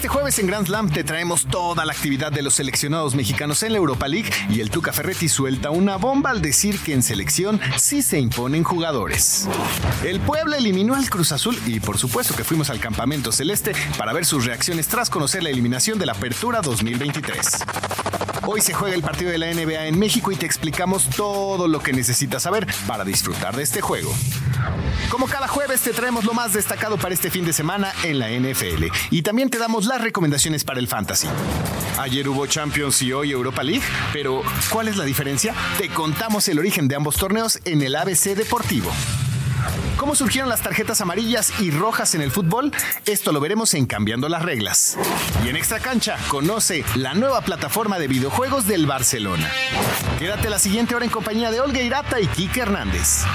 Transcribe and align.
Este 0.00 0.08
jueves 0.08 0.38
en 0.38 0.46
Grand 0.46 0.66
Slam 0.66 0.88
te 0.88 1.04
traemos 1.04 1.44
toda 1.44 1.84
la 1.84 1.92
actividad 1.92 2.32
de 2.32 2.40
los 2.40 2.54
seleccionados 2.54 3.14
mexicanos 3.14 3.62
en 3.62 3.72
la 3.72 3.76
Europa 3.76 4.08
League 4.08 4.30
y 4.48 4.60
el 4.60 4.70
Tuca 4.70 4.94
Ferretti 4.94 5.28
suelta 5.28 5.68
una 5.68 5.96
bomba 5.96 6.30
al 6.30 6.40
decir 6.40 6.78
que 6.78 6.94
en 6.94 7.02
selección 7.02 7.60
sí 7.76 8.00
se 8.00 8.18
imponen 8.18 8.64
jugadores. 8.64 9.46
El 10.02 10.18
Puebla 10.20 10.56
eliminó 10.56 10.94
al 10.94 11.10
Cruz 11.10 11.32
Azul 11.32 11.54
y 11.66 11.80
por 11.80 11.98
supuesto 11.98 12.34
que 12.34 12.44
fuimos 12.44 12.70
al 12.70 12.80
campamento 12.80 13.30
celeste 13.30 13.72
para 13.98 14.14
ver 14.14 14.24
sus 14.24 14.46
reacciones 14.46 14.88
tras 14.88 15.10
conocer 15.10 15.42
la 15.42 15.50
eliminación 15.50 15.98
de 15.98 16.06
la 16.06 16.12
Apertura 16.12 16.62
2023. 16.62 17.58
Hoy 18.52 18.60
se 18.60 18.74
juega 18.74 18.96
el 18.96 19.02
partido 19.02 19.30
de 19.30 19.38
la 19.38 19.46
NBA 19.54 19.86
en 19.86 19.96
México 19.96 20.32
y 20.32 20.34
te 20.34 20.44
explicamos 20.44 21.08
todo 21.10 21.68
lo 21.68 21.80
que 21.80 21.92
necesitas 21.92 22.42
saber 22.42 22.66
para 22.84 23.04
disfrutar 23.04 23.54
de 23.54 23.62
este 23.62 23.80
juego. 23.80 24.12
Como 25.08 25.28
cada 25.28 25.46
jueves 25.46 25.82
te 25.82 25.92
traemos 25.92 26.24
lo 26.24 26.34
más 26.34 26.52
destacado 26.52 26.98
para 26.98 27.14
este 27.14 27.30
fin 27.30 27.44
de 27.44 27.52
semana 27.52 27.92
en 28.02 28.18
la 28.18 28.28
NFL 28.28 28.86
y 29.12 29.22
también 29.22 29.50
te 29.50 29.58
damos 29.58 29.86
las 29.86 30.00
recomendaciones 30.00 30.64
para 30.64 30.80
el 30.80 30.88
fantasy. 30.88 31.28
Ayer 32.00 32.28
hubo 32.28 32.44
Champions 32.48 33.00
y 33.02 33.12
hoy 33.12 33.30
Europa 33.30 33.62
League, 33.62 33.84
pero 34.12 34.42
¿cuál 34.68 34.88
es 34.88 34.96
la 34.96 35.04
diferencia? 35.04 35.54
Te 35.78 35.88
contamos 35.88 36.48
el 36.48 36.58
origen 36.58 36.88
de 36.88 36.96
ambos 36.96 37.18
torneos 37.18 37.60
en 37.64 37.82
el 37.82 37.94
ABC 37.94 38.34
Deportivo. 38.34 38.90
¿Cómo 40.00 40.14
surgieron 40.14 40.48
las 40.48 40.62
tarjetas 40.62 41.02
amarillas 41.02 41.60
y 41.60 41.70
rojas 41.70 42.14
en 42.14 42.22
el 42.22 42.30
fútbol? 42.30 42.72
Esto 43.04 43.32
lo 43.32 43.38
veremos 43.38 43.74
en 43.74 43.84
Cambiando 43.84 44.30
las 44.30 44.40
Reglas. 44.42 44.96
Y 45.44 45.50
en 45.50 45.56
Extra 45.56 45.78
Cancha, 45.78 46.16
conoce 46.28 46.86
la 46.94 47.12
nueva 47.12 47.42
plataforma 47.42 47.98
de 47.98 48.08
videojuegos 48.08 48.66
del 48.66 48.86
Barcelona. 48.86 49.50
Quédate 50.18 50.48
la 50.48 50.58
siguiente 50.58 50.94
hora 50.94 51.04
en 51.04 51.10
compañía 51.10 51.50
de 51.50 51.60
Olga 51.60 51.82
Irata 51.82 52.18
y 52.18 52.26
Kike 52.28 52.60
Hernández. 52.60 53.26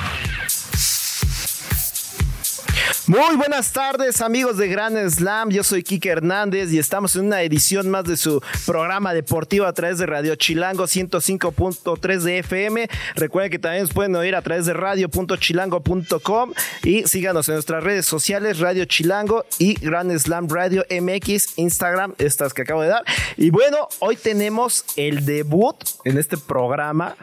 Muy 3.08 3.36
buenas 3.36 3.72
tardes 3.72 4.20
amigos 4.20 4.58
de 4.58 4.67
Gran 4.67 4.98
Slam, 5.11 5.52
yo 5.52 5.64
soy 5.64 5.84
Kike 5.84 6.09
Hernández 6.09 6.73
y 6.73 6.80
estamos 6.80 7.16
en 7.16 7.28
una 7.28 7.44
edición 7.44 7.88
más 7.88 8.06
de 8.06 8.17
su 8.17 8.42
programa 8.66 9.14
deportivo 9.14 9.67
a 9.67 9.73
través 9.73 10.00
de 10.00 10.08
Radio 10.08 10.34
Chilango 10.36 10.86
105.3 10.86 12.20
de 12.22 12.39
FM. 12.39 12.89
Recuerden 13.14 13.52
que 13.52 13.59
también 13.59 13.83
nos 13.83 13.94
pueden 13.94 14.16
oír 14.16 14.36
a 14.36 14.42
través 14.42 14.66
de 14.66 14.73
radio.chilango.com 14.73 16.53
y 16.81 17.03
síganos 17.03 17.48
en 17.48 17.53
nuestras 17.53 17.83
redes 17.83 18.08
sociales 18.08 18.58
Radio 18.58 18.86
Chilango 18.86 19.45
y 19.59 19.76
Gran 19.76 20.17
Slam 20.17 20.48
Radio 20.50 20.83
MX, 20.89 21.59
Instagram, 21.59 22.16
estas 22.17 22.56
que 22.56 22.64
acabo 22.64 22.81
de 22.81 22.88
dar. 22.88 23.03
Y 23.38 23.52
bueno, 23.52 23.88
hoy 24.00 24.16
tenemos 24.16 24.83
el 24.95 25.26
debut 25.26 25.76
en 26.06 26.17
este 26.17 26.38
programa 26.38 27.16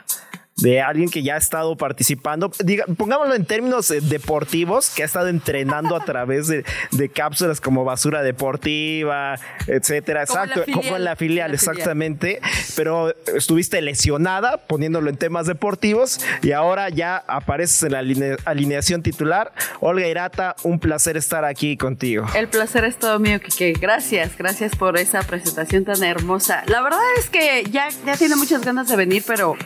de 0.63 0.81
alguien 0.81 1.11
que 1.11 1.23
ya 1.23 1.35
ha 1.35 1.39
estado 1.39 1.77
participando, 1.77 2.51
diga, 2.65 2.85
pongámoslo 2.97 3.35
en 3.35 3.45
términos 3.45 3.91
eh, 3.91 4.01
deportivos, 4.01 4.91
que 4.91 5.03
ha 5.03 5.07
estado 5.07 5.29
entrenando 5.29 5.97
a 5.97 6.05
través 6.05 6.47
de, 6.49 6.65
cápsulas 7.13 7.61
como 7.61 7.85
basura 7.85 8.23
deportiva, 8.23 9.39
etcétera. 9.67 10.23
Exacto, 10.23 10.63
como 10.73 10.97
en 10.97 11.05
la 11.05 11.17
filial, 11.17 11.53
exactamente. 11.53 12.41
Pero 12.77 13.15
estuviste 13.35 13.83
lesionada, 13.83 14.57
poniéndolo 14.57 15.11
en 15.11 15.17
temas 15.17 15.47
deportivos, 15.47 16.21
y 16.43 16.53
ahora 16.53 16.89
ya 16.89 17.17
apareces 17.27 17.83
en 17.83 17.93
la 17.93 18.37
alineación 18.45 19.03
titular. 19.03 19.53
Olga 19.81 20.07
Irata, 20.07 20.55
un 20.63 20.79
placer 20.79 21.17
estar 21.17 21.45
aquí 21.45 21.77
contigo. 21.77 22.27
El 22.35 22.49
placer 22.49 22.85
es 22.85 22.99
todo 22.99 23.19
mío, 23.19 23.41
Kike. 23.41 23.75
Gracias, 23.81 24.39
gracias 24.39 24.77
por 24.77 24.97
esa 24.97 25.23
presentación 25.23 25.85
tan 25.85 26.03
hermosa. 26.05 26.63
La 26.67 26.83
verdad 26.83 27.01
es 27.19 27.29
que 27.29 27.65
ya, 27.71 27.89
ya 28.07 28.17
tiene 28.17 28.37
muchas 28.37 28.65
ganas 28.65 28.89
de 28.89 28.97
venir, 28.97 29.25
pero 29.27 29.57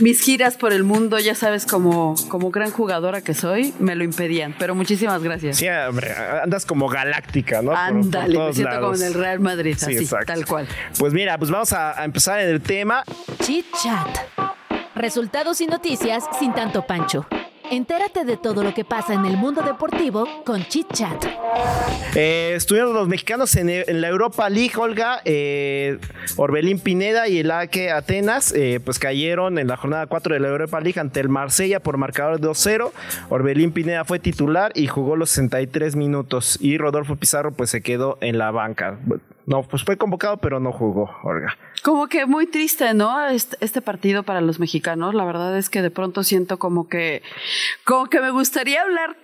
mis 0.00 0.20
giras 0.20 0.39
por 0.56 0.72
el 0.72 0.84
mundo, 0.84 1.18
ya 1.18 1.34
sabes, 1.34 1.66
como, 1.66 2.14
como 2.28 2.50
gran 2.50 2.70
jugadora 2.70 3.20
que 3.20 3.34
soy, 3.34 3.74
me 3.78 3.94
lo 3.94 4.04
impedían. 4.04 4.54
Pero 4.58 4.74
muchísimas 4.74 5.22
gracias. 5.22 5.56
Sí, 5.56 5.68
hombre, 5.68 6.12
andas 6.42 6.66
como 6.66 6.88
galáctica, 6.88 7.62
¿no? 7.62 7.72
Ándale, 7.72 8.38
me 8.38 8.52
siento 8.52 8.80
como 8.80 8.94
en 8.94 9.02
el 9.02 9.14
Real 9.14 9.40
Madrid, 9.40 9.76
así, 9.80 10.06
tal 10.26 10.46
cual. 10.46 10.66
Pues 10.98 11.12
mira, 11.12 11.38
pues 11.38 11.50
vamos 11.50 11.72
a, 11.72 12.00
a 12.00 12.04
empezar 12.04 12.40
en 12.40 12.48
el 12.48 12.60
tema. 12.60 13.04
Chit 13.42 13.66
Chat. 13.82 14.18
Resultados 14.94 15.60
y 15.60 15.66
noticias 15.66 16.24
sin 16.38 16.52
tanto 16.52 16.86
pancho. 16.86 17.26
Entérate 17.70 18.24
de 18.24 18.36
todo 18.36 18.64
lo 18.64 18.74
que 18.74 18.84
pasa 18.84 19.14
en 19.14 19.24
el 19.24 19.36
mundo 19.36 19.62
deportivo 19.62 20.26
con 20.44 20.64
Chit 20.64 20.92
Chat. 20.92 21.24
Eh, 22.16 22.54
estuvieron 22.56 22.92
los 22.92 23.06
mexicanos 23.06 23.54
en, 23.54 24.00
la 24.00 24.08
Europa 24.08 24.50
League, 24.50 24.72
Olga. 24.76 25.20
Eh, 25.24 25.98
Orbelín 26.36 26.80
Pineda 26.80 27.28
y 27.28 27.38
el 27.38 27.50
Aque 27.52 27.92
Atenas, 27.92 28.52
eh, 28.52 28.80
pues 28.84 28.98
cayeron 28.98 29.56
en 29.58 29.68
la 29.68 29.76
jornada 29.76 30.08
4 30.08 30.34
de 30.34 30.40
la 30.40 30.48
Europa 30.48 30.80
League 30.80 30.98
ante 30.98 31.20
el 31.20 31.28
Marsella 31.28 31.78
por 31.78 31.96
marcador 31.96 32.40
de 32.40 32.48
2-0. 32.48 32.90
Orbelín 33.28 33.70
Pineda 33.70 34.04
fue 34.04 34.18
titular 34.18 34.72
y 34.74 34.88
jugó 34.88 35.14
los 35.14 35.30
63 35.30 35.94
minutos. 35.94 36.58
Y 36.60 36.76
Rodolfo 36.76 37.14
Pizarro, 37.14 37.52
pues 37.52 37.70
se 37.70 37.82
quedó 37.82 38.18
en 38.20 38.36
la 38.36 38.50
banca. 38.50 38.98
No, 39.50 39.64
pues 39.64 39.82
fue 39.82 39.96
convocado, 39.96 40.36
pero 40.36 40.60
no 40.60 40.70
jugó, 40.70 41.10
Olga. 41.24 41.58
Como 41.82 42.06
que 42.06 42.24
muy 42.24 42.46
triste, 42.46 42.94
¿no? 42.94 43.26
Este, 43.26 43.56
este, 43.60 43.82
partido 43.82 44.22
para 44.22 44.40
los 44.40 44.60
mexicanos. 44.60 45.12
La 45.12 45.24
verdad 45.24 45.58
es 45.58 45.68
que 45.68 45.82
de 45.82 45.90
pronto 45.90 46.22
siento 46.22 46.60
como 46.60 46.88
que, 46.88 47.24
como 47.82 48.06
que 48.06 48.20
me 48.20 48.30
gustaría 48.30 48.80
hablar 48.80 49.16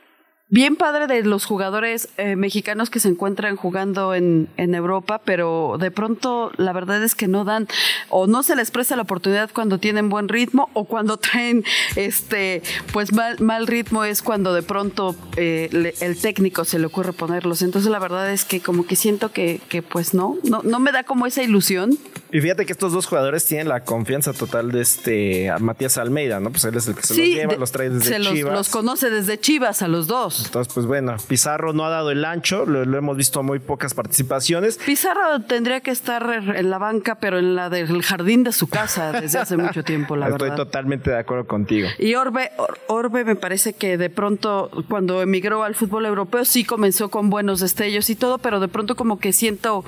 bien 0.49 0.77
padre 0.77 1.09
de 1.09 1.23
los 1.25 1.45
jugadores 1.45 2.09
eh, 2.19 2.37
mexicanos 2.37 2.89
que 2.89 3.01
se 3.01 3.09
encuentran 3.09 3.57
jugando 3.57 4.15
en, 4.15 4.49
en, 4.57 4.75
Europa, 4.77 5.21
pero 5.25 5.77
de 5.81 5.91
pronto 5.91 6.53
la 6.57 6.73
verdad 6.73 7.03
es 7.03 7.17
que 7.17 7.27
no 7.27 7.45
dan 7.45 7.67
o 8.11 8.29
no 8.29 8.43
se 8.45 8.55
les 8.55 8.71
presta 8.71 8.95
la 8.95 9.03
oportunidad 9.03 9.51
cuando 9.53 9.79
tienen 9.79 10.09
buen 10.09 10.29
ritmo 10.29 10.71
o 10.73 10.85
cuando 10.85 11.17
traen 11.17 11.65
este 11.97 12.63
pues 12.93 13.13
mal, 13.13 13.41
mal 13.41 13.67
ritmo 13.67 14.05
es 14.05 14.23
cuando 14.23 14.55
de 14.55 14.63
pronto 14.63 15.17
eh, 15.37 15.95
el 16.01 16.19
técnico 16.19 16.65
se 16.65 16.79
le 16.79 16.87
ocurre 16.87 17.13
ponerlos. 17.13 17.63
Entonces 17.63 17.91
la 17.91 17.99
verdad 17.99 18.31
es 18.31 18.45
que 18.45 18.61
como 18.61 18.87
que 18.87 18.95
siento 18.95 19.33
que, 19.33 19.61
que 19.69 19.83
pues 19.83 20.15
no, 20.15 20.37
no, 20.45 20.63
no 20.63 20.79
me 20.79 20.93
da 20.93 21.03
como 21.03 21.27
esa 21.27 21.43
ilusión. 21.43 21.99
Y 22.37 22.41
fíjate 22.43 22.67
que 22.67 22.73
estos 22.73 22.93
dos 22.93 23.07
jugadores 23.07 23.47
tienen 23.47 23.67
la 23.67 23.81
confianza 23.81 24.35
total 24.35 24.71
de 24.71 24.83
este 24.83 25.51
Matías 25.59 25.97
Almeida, 25.97 26.39
¿no? 26.39 26.51
Pues 26.51 26.65
él 26.67 26.75
es 26.75 26.87
el 26.87 26.95
que 26.95 27.03
se 27.03 27.17
los 27.17 27.27
lleva, 27.27 27.57
los 27.57 27.73
trae 27.73 27.89
desde 27.89 28.11
se 28.11 28.21
Chivas. 28.21 28.53
Los, 28.53 28.69
conoce 28.69 29.09
desde 29.09 29.41
Chivas 29.41 29.81
a 29.81 29.89
los 29.89 30.07
dos. 30.07 30.45
Entonces, 30.45 30.71
pues 30.75 30.85
bueno, 30.85 31.17
Pizarro 31.29 31.73
no 31.73 31.87
ha 31.87 31.89
dado 31.89 32.11
el 32.11 32.27
ancho, 32.27 32.67
lo, 32.67 32.83
hemos 32.83 33.17
visto 33.17 33.43
muy 33.43 33.59
pocas 33.59 33.95
participaciones. 33.95 34.77
Pizarro 34.85 35.41
tendría 35.49 35.81
que 35.81 35.91
estar 35.91 36.31
en 36.55 36.69
la 36.69 36.77
banca, 36.77 37.15
pero 37.15 37.39
en 37.39 37.55
la 37.55 37.71
del 37.71 38.03
jardín 38.03 38.45
de 38.45 38.53
su 38.53 38.67
casa 38.67 39.13
desde 39.13 39.39
hace 39.39 39.57
mucho 39.57 39.83
tiempo, 39.83 40.15
la 40.15 40.29
verdad. 40.29 40.49
Estoy 40.49 40.63
totalmente 40.63 41.09
de 41.09 41.19
acuerdo 41.19 41.47
contigo. 41.47 41.89
Y 41.99 42.17
Orbe, 42.17 42.51
Orbe 42.87 43.25
me 43.25 43.37
parece 43.37 43.73
que 43.73 43.97
de 43.97 44.11
pronto, 44.11 44.71
cuando 44.91 45.23
emigró 45.23 45.63
al 45.63 45.75
fútbol 45.75 46.05
europeo, 46.05 46.45
sí 46.45 46.65
comenzó 46.65 47.09
con 47.09 47.31
buenos 47.31 47.61
destellos 47.61 48.11
y 48.11 48.15
todo, 48.15 48.37
pero 48.37 48.61
de 48.61 48.69
pronto 48.69 48.95
como 48.95 49.19
que 49.19 49.33
siento 49.33 49.87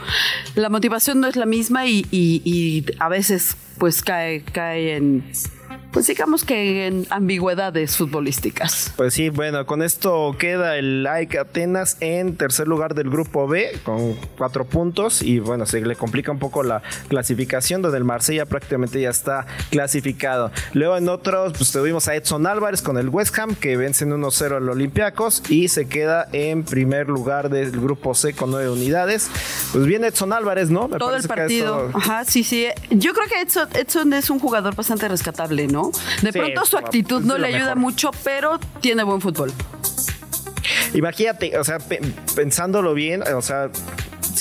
la 0.54 0.70
motivación 0.70 1.20
no 1.20 1.26
es 1.26 1.36
la 1.36 1.44
misma 1.44 1.84
y, 1.86 2.06
y 2.10 2.37
a 2.98 3.08
veces 3.08 3.56
pues 3.78 4.02
cae, 4.02 4.42
cae 4.42 4.96
en 4.96 5.24
pues 5.92 6.06
digamos 6.06 6.44
que 6.44 6.86
en 6.86 7.06
ambigüedades 7.10 7.96
futbolísticas. 7.96 8.92
Pues 8.96 9.14
sí, 9.14 9.30
bueno, 9.30 9.66
con 9.66 9.82
esto 9.82 10.36
queda 10.38 10.76
el 10.76 11.06
AEK 11.06 11.36
Atenas 11.36 11.96
en 12.00 12.36
tercer 12.36 12.68
lugar 12.68 12.94
del 12.94 13.10
grupo 13.10 13.48
B 13.48 13.72
con 13.84 14.14
cuatro 14.36 14.66
puntos 14.66 15.22
y 15.22 15.38
bueno, 15.38 15.66
se 15.66 15.80
le 15.80 15.96
complica 15.96 16.30
un 16.30 16.38
poco 16.38 16.62
la 16.62 16.82
clasificación 17.08 17.82
donde 17.82 17.98
el 17.98 18.04
Marsella 18.04 18.46
prácticamente 18.46 19.00
ya 19.00 19.10
está 19.10 19.46
clasificado. 19.70 20.50
Luego 20.74 20.96
en 20.96 21.08
otros, 21.08 21.54
pues 21.56 21.72
tuvimos 21.72 22.06
a 22.08 22.14
Edson 22.14 22.46
Álvarez 22.46 22.82
con 22.82 22.98
el 22.98 23.08
West 23.08 23.38
Ham 23.38 23.54
que 23.54 23.76
vencen 23.76 24.10
1-0 24.10 24.56
al 24.56 24.68
Olympiacos 24.68 25.42
y 25.48 25.68
se 25.68 25.88
queda 25.88 26.28
en 26.32 26.64
primer 26.64 27.08
lugar 27.08 27.48
del 27.48 27.70
grupo 27.70 28.14
C 28.14 28.34
con 28.34 28.50
nueve 28.50 28.70
unidades. 28.70 29.30
Pues 29.72 29.86
bien 29.86 30.04
Edson 30.04 30.32
Álvarez, 30.32 30.70
¿no? 30.70 30.88
Todo 30.88 31.16
el 31.16 31.26
partido. 31.26 31.90
Ajá, 31.94 32.24
sí, 32.24 32.44
sí. 32.44 32.66
Yo 32.90 33.14
creo 33.14 33.26
que 33.28 33.40
Edson, 33.40 33.68
Edson 33.74 34.12
es 34.12 34.30
un 34.30 34.38
jugador 34.38 34.74
bastante 34.74 35.08
rescatable, 35.08 35.66
¿no? 35.66 35.77
De 36.22 36.32
pronto 36.32 36.64
su 36.64 36.76
actitud 36.76 37.22
no 37.22 37.38
le 37.38 37.48
ayuda 37.48 37.74
mucho, 37.74 38.10
pero 38.24 38.58
tiene 38.80 39.02
buen 39.02 39.20
fútbol. 39.20 39.52
Imagínate, 40.94 41.58
o 41.58 41.64
sea, 41.64 41.78
pensándolo 42.34 42.94
bien, 42.94 43.22
o 43.22 43.42
sea, 43.42 43.70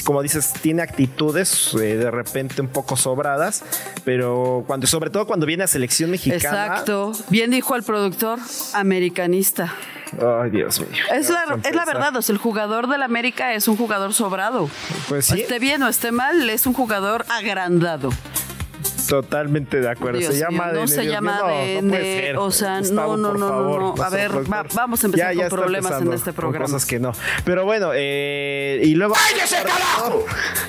como 0.03 0.21
dices, 0.21 0.53
tiene 0.61 0.81
actitudes 0.81 1.73
eh, 1.73 1.97
de 1.97 2.11
repente 2.11 2.61
un 2.61 2.69
poco 2.69 2.95
sobradas, 2.95 3.63
pero 4.05 4.63
cuando, 4.65 4.87
sobre 4.87 5.09
todo 5.09 5.27
cuando 5.27 5.45
viene 5.45 5.63
a 5.63 5.67
selección 5.67 6.11
mexicana. 6.11 6.67
Exacto. 6.67 7.11
Bien 7.29 7.51
dijo 7.51 7.75
el 7.75 7.83
productor, 7.83 8.39
americanista. 8.73 9.73
Ay, 10.13 10.51
Dios 10.51 10.79
mío. 10.79 11.03
Es 11.13 11.29
la, 11.29 11.59
es 11.63 11.75
la 11.75 11.83
verdad, 11.83 12.15
o 12.15 12.21
sea, 12.21 12.33
el 12.33 12.39
jugador 12.39 12.87
del 12.87 13.03
América 13.03 13.53
es 13.53 13.67
un 13.67 13.75
jugador 13.75 14.13
sobrado. 14.13 14.69
Pues 15.09 15.25
sí. 15.25 15.41
Esté 15.41 15.59
bien 15.59 15.83
o 15.83 15.89
esté 15.89 16.11
mal, 16.11 16.49
es 16.49 16.65
un 16.65 16.73
jugador 16.73 17.25
agrandado. 17.29 18.11
Totalmente 19.07 19.79
de 19.79 19.89
acuerdo. 19.89 20.19
Dios 20.19 20.33
se 20.33 20.39
llama 20.39 20.65
mío, 20.65 20.73
no 20.73 20.79
ADN, 20.81 20.87
se 20.87 21.05
llama 21.05 21.37
no, 21.39 21.47
no 21.47 21.53
ADN, 21.53 21.91
ser. 21.91 22.37
o 22.37 22.51
sea, 22.51 22.79
Gustavo, 22.79 23.17
no, 23.17 23.33
no, 23.33 23.33
no, 23.33 23.39
no, 23.39 23.49
favor, 23.49 23.97
no. 23.97 24.03
A 24.03 24.09
ver, 24.09 24.31
va- 24.51 24.65
vamos 24.73 25.03
a 25.03 25.07
empezar 25.07 25.33
con 25.35 25.43
está 25.43 25.55
problemas 25.55 26.01
en 26.01 26.13
este 26.13 26.25
con 26.25 26.33
programa. 26.35 26.65
Cosas 26.65 26.85
que 26.85 26.99
no. 26.99 27.11
Pero 27.45 27.65
bueno, 27.65 27.91
eh, 27.93 28.81
y 28.83 28.95
luego. 28.95 29.13
¡Cállese, 29.15 29.55
carajo! 29.57 30.25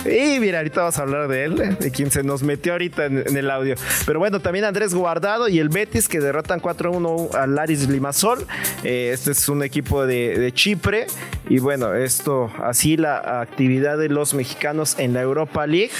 Y 0.06 0.38
mira, 0.40 0.58
ahorita 0.58 0.80
vamos 0.80 0.98
a 0.98 1.02
hablar 1.02 1.28
de 1.28 1.44
él, 1.44 1.76
de 1.78 1.90
quien 1.90 2.10
se 2.10 2.22
nos 2.22 2.42
metió 2.42 2.72
ahorita 2.72 3.06
en, 3.06 3.24
en 3.26 3.36
el 3.36 3.50
audio. 3.50 3.74
Pero 4.06 4.18
bueno, 4.18 4.40
también 4.40 4.64
Andrés 4.64 4.94
Guardado 4.94 5.48
y 5.48 5.58
el 5.58 5.68
Betis 5.68 6.08
que 6.08 6.20
derrotan 6.20 6.60
4-1 6.60 7.34
al 7.34 7.54
Laris 7.54 7.88
Limasol. 7.88 8.46
Eh, 8.84 9.10
este 9.12 9.32
es 9.32 9.48
un 9.48 9.62
equipo 9.62 10.06
de, 10.06 10.38
de 10.38 10.52
Chipre. 10.52 11.06
Y 11.48 11.58
bueno, 11.60 11.94
esto, 11.94 12.50
así 12.62 12.96
la 12.96 13.40
actividad 13.40 13.98
de 13.98 14.08
los 14.08 14.34
mexicanos 14.34 14.96
en 14.98 15.14
la 15.14 15.22
Europa 15.22 15.66
League. 15.66 15.90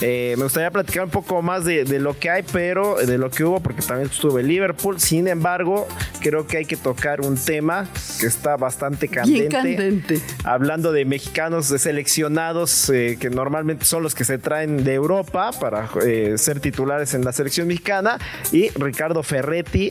Eh, 0.00 0.34
me 0.36 0.44
gustaría 0.44 0.70
platicar 0.70 1.04
un 1.04 1.10
poco 1.10 1.40
más 1.40 1.64
de, 1.64 1.84
de 1.84 1.98
lo 1.98 2.18
que 2.18 2.28
hay, 2.30 2.42
pero 2.42 2.96
de 2.96 3.16
lo 3.16 3.30
que 3.30 3.44
hubo, 3.44 3.60
porque 3.60 3.80
también 3.82 4.10
estuve 4.10 4.40
en 4.42 4.48
Liverpool. 4.48 5.00
Sin 5.00 5.28
embargo, 5.28 5.86
creo 6.20 6.46
que 6.46 6.58
hay 6.58 6.64
que 6.64 6.76
tocar 6.76 7.20
un 7.20 7.36
tema 7.36 7.88
que 8.20 8.26
está 8.26 8.56
bastante 8.56 9.06
Bien 9.06 9.48
candente 9.48 9.76
candente. 9.76 10.20
hablando 10.44 10.92
de 10.92 11.04
mexicanos 11.04 11.68
de 11.68 11.78
seleccionados 11.78 12.90
eh, 12.90 13.16
que 13.20 13.30
normalmente 13.30 13.84
son 13.84 14.02
los 14.02 14.14
que 14.14 14.24
se 14.24 14.38
traen 14.38 14.84
de 14.84 14.94
Europa 14.94 15.50
para 15.60 15.88
eh, 16.04 16.34
ser 16.38 16.60
titulares 16.60 17.14
en 17.14 17.24
la 17.24 17.32
selección 17.32 17.66
mexicana 17.68 18.18
y 18.52 18.70
Ricardo 18.70 19.22
Ferretti 19.22 19.90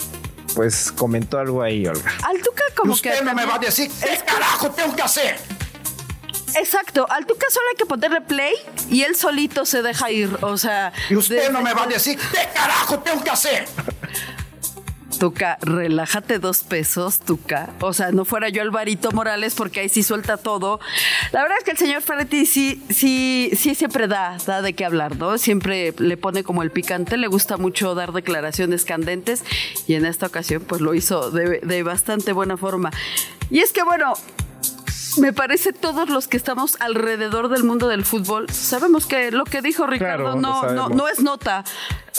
pues 0.55 0.91
comentó 0.91 1.39
algo 1.39 1.61
ahí 1.61 1.85
Olga 1.87 2.11
Al 2.23 2.37
Tuca 2.41 2.63
como 2.75 2.93
Usted 2.93 3.11
que 3.11 3.17
no 3.17 3.23
me 3.23 3.27
también- 3.41 3.49
va 3.49 3.55
a 3.55 3.59
decir 3.59 3.89
qué 4.01 4.17
carajo 4.25 4.69
tengo 4.71 4.95
que 4.95 5.01
hacer. 5.01 5.35
Exacto, 6.59 7.05
al 7.09 7.25
Tuca 7.25 7.47
solo 7.49 7.65
hay 7.71 7.75
que 7.75 7.85
ponerle 7.85 8.21
play 8.21 8.53
y 8.89 9.03
él 9.03 9.15
solito 9.15 9.65
se 9.65 9.81
deja 9.81 10.11
ir, 10.11 10.37
o 10.41 10.57
sea... 10.57 10.93
Y 11.09 11.15
usted 11.15 11.51
no 11.51 11.61
me 11.61 11.73
va 11.73 11.83
a 11.83 11.87
decir 11.87 12.17
qué 12.17 12.49
carajo 12.53 12.99
tengo 12.99 13.23
que 13.23 13.29
hacer. 13.29 13.65
Tuca, 15.19 15.57
relájate 15.61 16.37
dos 16.37 16.63
pesos, 16.63 17.19
Tuca. 17.19 17.69
O 17.79 17.93
sea, 17.93 18.11
no 18.11 18.25
fuera 18.25 18.49
yo 18.49 18.61
Alvarito 18.61 19.11
Morales 19.13 19.55
porque 19.55 19.79
ahí 19.79 19.87
sí 19.87 20.03
suelta 20.03 20.35
todo. 20.35 20.81
La 21.31 21.41
verdad 21.43 21.59
es 21.59 21.63
que 21.63 21.71
el 21.71 21.77
señor 21.77 22.01
Ferretti 22.01 22.45
sí, 22.45 22.83
sí, 22.89 23.49
sí 23.55 23.73
siempre 23.73 24.09
da, 24.09 24.37
da 24.45 24.61
de 24.61 24.73
qué 24.73 24.83
hablar, 24.83 25.15
¿no? 25.15 25.37
Siempre 25.37 25.93
le 25.97 26.17
pone 26.17 26.43
como 26.43 26.61
el 26.61 26.71
picante, 26.71 27.15
le 27.15 27.27
gusta 27.27 27.55
mucho 27.55 27.95
dar 27.95 28.11
declaraciones 28.11 28.83
candentes 28.83 29.45
y 29.87 29.93
en 29.93 30.05
esta 30.05 30.27
ocasión 30.27 30.63
pues 30.67 30.81
lo 30.81 30.93
hizo 30.93 31.31
de, 31.31 31.59
de 31.59 31.83
bastante 31.83 32.33
buena 32.33 32.57
forma. 32.57 32.91
Y 33.49 33.59
es 33.59 33.71
que 33.71 33.83
bueno, 33.83 34.15
me 35.17 35.33
parece 35.33 35.73
todos 35.73 36.09
los 36.09 36.27
que 36.27 36.37
estamos 36.37 36.77
alrededor 36.79 37.49
del 37.49 37.63
mundo 37.63 37.87
del 37.87 38.05
fútbol 38.05 38.49
sabemos 38.49 39.05
que 39.05 39.31
lo 39.31 39.43
que 39.45 39.61
dijo 39.61 39.85
Ricardo 39.87 40.23
Claro, 40.23 40.35
no, 40.35 40.71
no, 40.71 40.89
no 40.89 41.07
es 41.07 41.19
nota. 41.19 41.63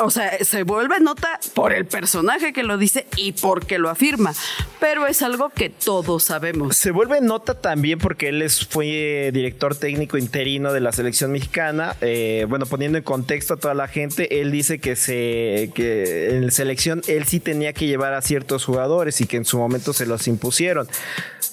O 0.01 0.11
sea, 0.11 0.45
se 0.45 0.65
vuelve 0.65 0.99
nota 0.99 1.39
por 1.55 1.73
el 1.73 1.87
personaje 1.87 2.53
que 2.53 2.65
lo 2.65 2.79
dice 2.79 3.07
y 3.17 3.31
porque 3.33 3.79
lo 3.79 3.91
afirma. 3.91 4.33
Pero 4.81 5.07
es 5.07 5.23
algo 5.23 5.51
que 5.51 5.71
todos 5.71 6.25
sabemos. 6.25 6.77
se 6.77 6.91
vuelve 6.91 7.21
nota 7.21 7.61
también 7.61 7.99
porque 7.99 8.31
él 8.31 8.43
es, 8.43 8.67
fue 8.67 9.31
director 9.33 9.77
técnico 9.77 10.19
interino 10.19 10.73
de 10.73 10.81
la 10.81 10.93
selección 10.93 11.33
mexicana 11.33 11.97
Eh, 12.01 12.47
bueno 12.49 12.67
poniendo 12.67 12.99
en 12.99 13.05
contexto 13.05 13.55
a 13.55 13.57
toda 13.57 13.75
la 13.75 13.89
gente 13.89 14.41
él 14.41 14.51
dice 14.51 14.79
que 14.79 14.97
se 14.97 15.71
que 15.75 16.31
en 16.31 16.47
la 16.47 16.51
selección 16.51 17.03
él 17.07 17.25
sí 17.25 17.41
tenía 17.41 17.73
que 17.73 17.87
llevar 17.87 18.15
a 18.15 18.23
ciertos 18.23 18.65
jugadores 18.65 19.21
y 19.21 19.27
que 19.27 19.37
en 19.37 19.45
su 19.45 19.59
momento 19.59 19.93
se 19.93 20.07
los 20.07 20.27
impusieron 20.27 20.89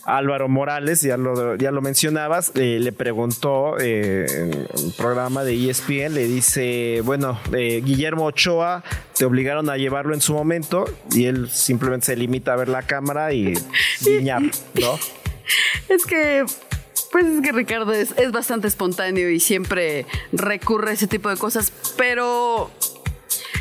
Álvaro 0.05 0.49
Morales, 0.49 1.01
ya 1.01 1.17
lo, 1.17 1.55
ya 1.55 1.71
lo 1.71 1.81
mencionabas, 1.81 2.51
eh, 2.55 2.79
le 2.79 2.91
preguntó 2.91 3.79
eh, 3.79 4.25
en 4.29 4.67
un 4.85 4.91
programa 4.93 5.43
de 5.43 5.69
ESPN, 5.69 6.13
le 6.13 6.25
dice, 6.27 7.01
bueno, 7.03 7.39
eh, 7.53 7.81
Guillermo 7.83 8.25
Ochoa, 8.25 8.83
te 9.17 9.25
obligaron 9.25 9.69
a 9.69 9.77
llevarlo 9.77 10.13
en 10.13 10.21
su 10.21 10.33
momento 10.33 10.85
y 11.11 11.25
él 11.25 11.49
simplemente 11.49 12.07
se 12.07 12.15
limita 12.15 12.53
a 12.53 12.55
ver 12.55 12.69
la 12.69 12.83
cámara 12.83 13.33
y 13.33 13.53
guiñar, 14.01 14.41
¿no? 14.41 14.99
Es 15.89 16.05
que. 16.05 16.45
Pues 17.11 17.25
es 17.25 17.41
que 17.41 17.51
Ricardo 17.51 17.91
es, 17.91 18.13
es 18.17 18.31
bastante 18.31 18.69
espontáneo 18.69 19.29
y 19.29 19.41
siempre 19.41 20.05
recurre 20.31 20.91
a 20.91 20.93
ese 20.93 21.07
tipo 21.07 21.29
de 21.29 21.35
cosas. 21.35 21.73
Pero. 21.97 22.71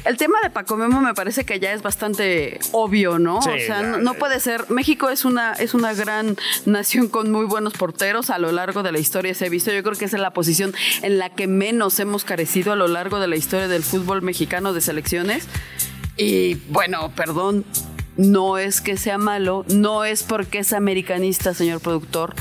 El 0.04 0.16
tema 0.16 0.38
de 0.42 0.50
Paco 0.50 0.76
Memo 0.76 1.00
me 1.00 1.14
parece 1.14 1.44
que 1.44 1.60
ya 1.60 1.72
es 1.72 1.82
bastante 1.82 2.58
obvio, 2.72 3.18
¿no? 3.18 3.42
Sí, 3.42 3.50
o 3.50 3.58
sea, 3.58 3.82
no, 3.82 4.14
puede 4.14 4.40
ser. 4.40 4.70
México 4.70 5.10
es 5.10 5.24
una, 5.24 5.52
es 5.52 5.74
una 5.74 5.92
gran 5.92 6.36
nación 6.64 7.08
con 7.08 7.30
muy 7.30 7.44
buenos 7.44 7.74
porteros. 7.74 8.30
A 8.30 8.38
lo 8.38 8.52
largo 8.52 8.82
de 8.82 8.92
la 8.92 8.98
historia 8.98 9.34
se 9.34 9.46
ha 9.46 9.48
visto. 9.48 9.72
Yo 9.72 9.82
creo 9.82 9.96
que 9.96 10.06
esa 10.06 10.16
es 10.16 10.22
la 10.22 10.32
posición 10.32 10.74
en 11.02 11.18
la 11.18 11.30
que 11.30 11.46
menos 11.46 12.00
hemos 12.00 12.24
carecido 12.24 12.72
a 12.72 12.76
lo 12.76 12.88
largo 12.88 13.20
de 13.20 13.28
la 13.28 13.36
historia 13.36 13.68
del 13.68 13.82
fútbol 13.82 14.22
mexicano 14.22 14.72
de 14.72 14.80
selecciones. 14.80 15.46
Y 16.16 16.54
bueno, 16.68 17.12
perdón, 17.14 17.64
no 18.16 18.58
es 18.58 18.80
que 18.80 18.96
sea 18.96 19.18
malo, 19.18 19.64
no 19.68 20.04
es 20.04 20.22
porque 20.22 20.58
es 20.58 20.72
americanista, 20.72 21.54
señor 21.54 21.80
productor, 21.80 22.34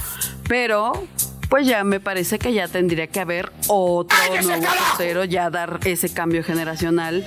pero 0.48 1.08
pues 1.50 1.68
ya 1.68 1.84
me 1.84 2.00
parece 2.00 2.40
que 2.40 2.54
ya 2.54 2.68
tendría 2.68 3.08
que 3.08 3.20
haber 3.20 3.52
otro 3.68 4.18
¡Cállese, 4.28 4.48
nuevo 4.48 4.66
portero, 4.90 5.24
ya 5.26 5.50
dar 5.50 5.80
ese 5.84 6.14
cambio 6.14 6.44
generacional 6.44 7.26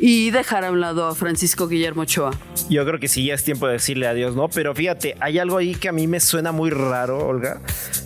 y 0.00 0.30
dejar 0.30 0.64
a 0.64 0.70
un 0.72 0.80
lado 0.80 1.06
a 1.06 1.14
Francisco 1.14 1.68
Guillermo 1.68 2.02
Ochoa. 2.02 2.30
Yo 2.70 2.86
creo 2.86 2.98
que 2.98 3.06
sí, 3.06 3.26
ya 3.26 3.34
es 3.34 3.44
tiempo 3.44 3.66
de 3.66 3.74
decirle 3.74 4.06
adiós, 4.06 4.34
¿no? 4.34 4.48
Pero 4.48 4.74
fíjate, 4.74 5.14
hay 5.20 5.38
algo 5.38 5.58
ahí 5.58 5.74
que 5.74 5.90
a 5.90 5.92
mí 5.92 6.06
me 6.06 6.20
suena 6.20 6.52
muy 6.52 6.70
raro, 6.70 7.26
Olga, 7.26 7.60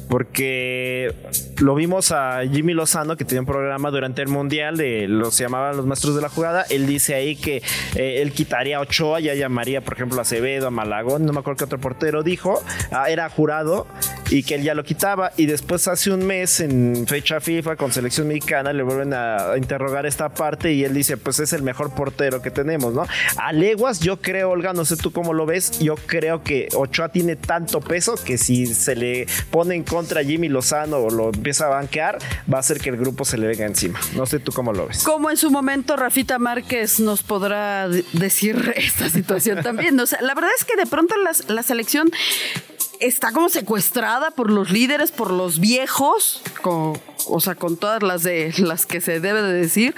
porque 0.09 1.15
lo 1.59 1.77
vimos 1.77 2.11
a 2.11 2.41
Jimmy 2.51 2.75
Lozano, 2.75 3.17
que 3.17 3.25
tenía 3.25 3.41
un 3.41 3.47
programa 3.47 3.93
durante 3.93 4.23
el 4.23 4.29
Mundial, 4.29 4.77
de 4.77 5.07
los 5.07 5.39
llamaban 5.39 5.77
los 5.77 5.87
maestros 5.87 6.17
de 6.17 6.23
la 6.23 6.29
jugada. 6.29 6.63
Él 6.69 6.87
dice 6.87 7.15
ahí 7.15 7.37
que 7.37 7.63
eh, 7.95 8.23
él 8.23 8.33
quitaría 8.33 8.79
a 8.79 8.81
Ochoa, 8.81 9.21
ya 9.21 9.35
llamaría, 9.35 9.81
por 9.81 9.95
ejemplo, 9.95 10.19
a 10.19 10.23
Acevedo, 10.23 10.67
a 10.67 10.71
Malagón, 10.71 11.25
no 11.25 11.33
me 11.33 11.41
acuerdo 11.41 11.59
qué 11.59 11.65
otro 11.65 11.79
portero 11.79 12.25
dijo, 12.25 12.61
ah, 12.91 13.09
era 13.09 13.29
jurado 13.29 13.87
y 14.31 14.43
que 14.43 14.57
él 14.57 14.63
ya 14.63 14.75
lo 14.75 14.85
quitaba. 14.85 15.33
Y 15.37 15.47
después, 15.47 15.89
hace 15.89 16.11
un 16.11 16.27
mes, 16.27 16.61
en 16.61 17.07
fecha 17.07 17.41
FIFA 17.41 17.77
con 17.77 17.93
selección 17.93 18.29
mexicana, 18.29 18.73
le 18.73 18.83
vuelven 18.83 19.13
a, 19.15 19.57
interrogar 19.57 20.07
esta 20.07 20.29
parte 20.29 20.73
y 20.73 20.85
él 20.85 20.95
dice: 20.95 21.17
Pues 21.17 21.41
es 21.41 21.53
el 21.53 21.63
mejor 21.63 21.95
portero 21.95 22.43
que 22.43 22.51
tenemos, 22.51 22.95
¿no? 22.95 23.07
A 23.37 23.53
leguas, 23.53 24.01
yo 24.01 24.21
creo, 24.21 24.51
Olga, 24.51 24.73
no 24.73 24.85
sé 24.85 24.97
tú 24.97 25.13
cómo 25.13 25.33
lo 25.33 25.47
ves, 25.47 25.79
yo 25.79 25.97
creo 25.97 26.43
que 26.43 26.69
Ochoa 26.75 27.09
tiene 27.09 27.37
tanto 27.37 27.81
peso 27.81 28.15
que 28.17 28.39
si 28.39 28.67
se 28.67 28.97
le 28.97 29.27
pone 29.51 29.75
en 29.75 29.85
contra 29.85 30.21
a 30.21 30.25
Jimmy 30.25 30.49
Lozano 30.49 30.99
o 30.99 31.11
lo 31.11 31.29
empieza 31.29 31.67
a 31.67 31.69
banquear, 31.69 32.19
va 32.53 32.59
a 32.59 32.61
hacer 32.61 32.81
que 32.81 32.91
el 32.91 32.97
grupo 32.97 33.25
se 33.25 33.39
le 33.39 33.47
venga 33.47 33.67
encima. 33.67 34.01
No 34.15 34.27
sé 34.27 34.39
tú 34.39 34.53
cómo 34.53 34.73
lo 34.73 34.87
ves. 34.87 35.03
Como 35.03 35.31
en 35.31 35.37
su 35.37 35.51
momento 35.51 35.97
Rafita 35.97 36.39
Márquez 36.39 37.01
nos 37.01 37.23
podrá 37.23 37.89
de- 37.89 38.05
decir 38.13 38.75
esta 38.77 39.09
situación 39.09 39.63
también. 39.63 39.99
O 39.99 40.07
sea, 40.07 40.21
la 40.21 40.35
verdad 40.35 40.51
es 40.59 40.65
que 40.65 40.77
de 40.77 40.87
pronto 40.87 41.15
la 41.49 41.63
selección 41.63 42.11
está 43.01 43.33
como 43.33 43.49
secuestrada 43.49 44.31
por 44.31 44.51
los 44.51 44.71
líderes, 44.71 45.11
por 45.13 45.31
los 45.31 45.59
viejos, 45.61 46.43
con- 46.63 46.99
o 47.27 47.41
sea, 47.41 47.55
con 47.55 47.79
todas 47.79 48.03
las 48.03 48.23
de 48.23 48.53
las 48.59 48.85
que 48.85 49.01
se 49.01 49.19
debe 49.19 49.41
de 49.43 49.53
decir. 49.55 49.95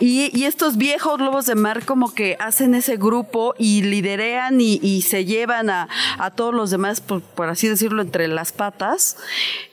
Y, 0.00 0.36
y 0.36 0.44
estos 0.44 0.76
viejos 0.76 1.20
lobos 1.20 1.46
de 1.46 1.54
mar 1.54 1.84
como 1.84 2.12
que 2.14 2.36
hacen 2.40 2.74
ese 2.74 2.96
grupo 2.96 3.54
y 3.58 3.82
liderean 3.82 4.60
y, 4.60 4.80
y 4.82 5.02
se 5.02 5.24
llevan 5.24 5.70
a, 5.70 5.88
a 6.18 6.30
todos 6.32 6.52
los 6.52 6.70
demás, 6.70 7.00
por, 7.00 7.22
por 7.22 7.48
así 7.48 7.68
decirlo, 7.68 8.02
entre 8.02 8.26
las 8.28 8.50
patas. 8.52 9.16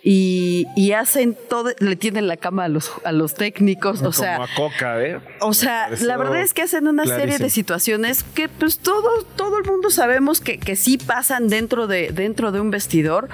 Y, 0.04 0.66
y 0.76 0.94
hacen 0.94 1.38
todo, 1.50 1.72
le 1.80 1.96
tienden 1.96 2.28
la 2.28 2.38
cama 2.38 2.66
a 2.66 2.68
los, 2.68 2.92
a 3.04 3.12
los 3.12 3.34
técnicos. 3.36 4.02
O 4.02 4.12
sea, 4.14 4.38
Como 4.38 4.46
a 4.46 4.56
Coca, 4.56 5.04
¿eh? 5.04 5.20
o 5.42 5.54
sea, 5.54 5.90
la 6.02 6.18
verdad 6.18 6.42
es 6.42 6.54
que 6.54 6.62
hacen 6.64 6.88
una 6.88 7.06
serie 7.06 7.38
de 7.38 7.50
situaciones 7.50 8.24
que 8.24 8.48
pues 8.50 8.80
todo, 8.80 9.24
todo 9.36 9.58
el 9.60 9.66
mundo 9.66 9.90
sabemos 9.90 10.40
que, 10.40 10.58
que 10.60 10.76
sí 10.76 10.98
pasan 10.98 11.50
dentro 11.50 11.88
de, 11.88 12.12
dentro 12.12 12.52
de 12.52 12.61
un 12.62 12.72
vestidor, 12.72 13.30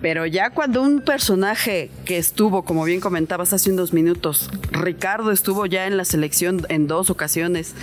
pero 0.00 0.26
ya 0.26 0.50
cuando 0.50 0.82
un 0.82 1.00
personaje 1.00 1.90
que 2.04 2.18
estuvo, 2.18 2.64
como 2.64 2.84
bien 2.84 3.00
comentabas 3.00 3.52
hace 3.52 3.70
unos 3.70 3.92
minutos, 3.92 4.50
Ricardo 4.70 5.30
estuvo 5.30 5.66
ya 5.66 5.86
en 5.86 5.96
la 5.96 6.04
selección 6.04 6.66
en 6.68 6.86
dos 6.86 7.10
ocasiones 7.10 7.74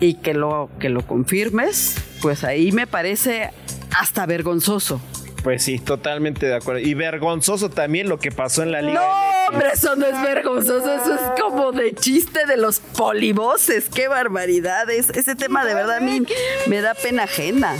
y 0.00 0.14
que 0.14 0.34
lo, 0.34 0.70
que 0.78 0.88
lo 0.88 1.06
confirmes, 1.06 1.96
pues 2.22 2.44
ahí 2.44 2.72
me 2.72 2.86
parece 2.86 3.50
hasta 3.92 4.26
vergonzoso. 4.26 5.00
Pues 5.42 5.62
sí, 5.62 5.78
totalmente 5.78 6.46
de 6.46 6.54
acuerdo. 6.54 6.80
Y 6.80 6.94
vergonzoso 6.94 7.70
también 7.70 8.08
lo 8.08 8.18
que 8.18 8.30
pasó 8.30 8.62
en 8.62 8.72
la 8.72 8.82
Liga. 8.82 9.00
No, 9.00 9.48
hombre, 9.48 9.68
eso 9.72 9.96
no 9.96 10.06
es 10.06 10.20
vergonzoso, 10.22 10.94
eso 10.94 11.14
es 11.14 11.40
como 11.40 11.72
de 11.72 11.94
chiste 11.94 12.46
de 12.46 12.56
los 12.56 12.80
polivoces, 12.80 13.88
qué 13.88 14.08
barbaridades. 14.08 15.10
Ese 15.10 15.34
tema 15.34 15.64
de 15.64 15.74
verdad 15.74 15.96
a 15.96 16.00
mí 16.00 16.22
me 16.66 16.80
da 16.80 16.94
pena 16.94 17.24
ajena. 17.24 17.74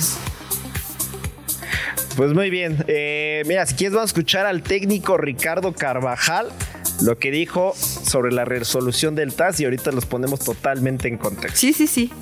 Pues 2.20 2.34
muy 2.34 2.50
bien. 2.50 2.76
Eh, 2.86 3.44
mira, 3.46 3.64
si 3.64 3.74
quieres 3.76 3.94
vamos 3.94 4.10
a 4.10 4.12
escuchar 4.12 4.44
al 4.44 4.60
técnico 4.62 5.16
Ricardo 5.16 5.72
Carvajal 5.72 6.48
lo 7.00 7.16
que 7.16 7.30
dijo 7.30 7.72
sobre 7.74 8.30
la 8.30 8.44
resolución 8.44 9.14
del 9.14 9.32
TAS 9.32 9.58
y 9.60 9.64
ahorita 9.64 9.90
los 9.90 10.04
ponemos 10.04 10.40
totalmente 10.40 11.08
en 11.08 11.16
contexto. 11.16 11.58
Sí, 11.58 11.72
sí, 11.72 11.86
sí. 11.86 12.12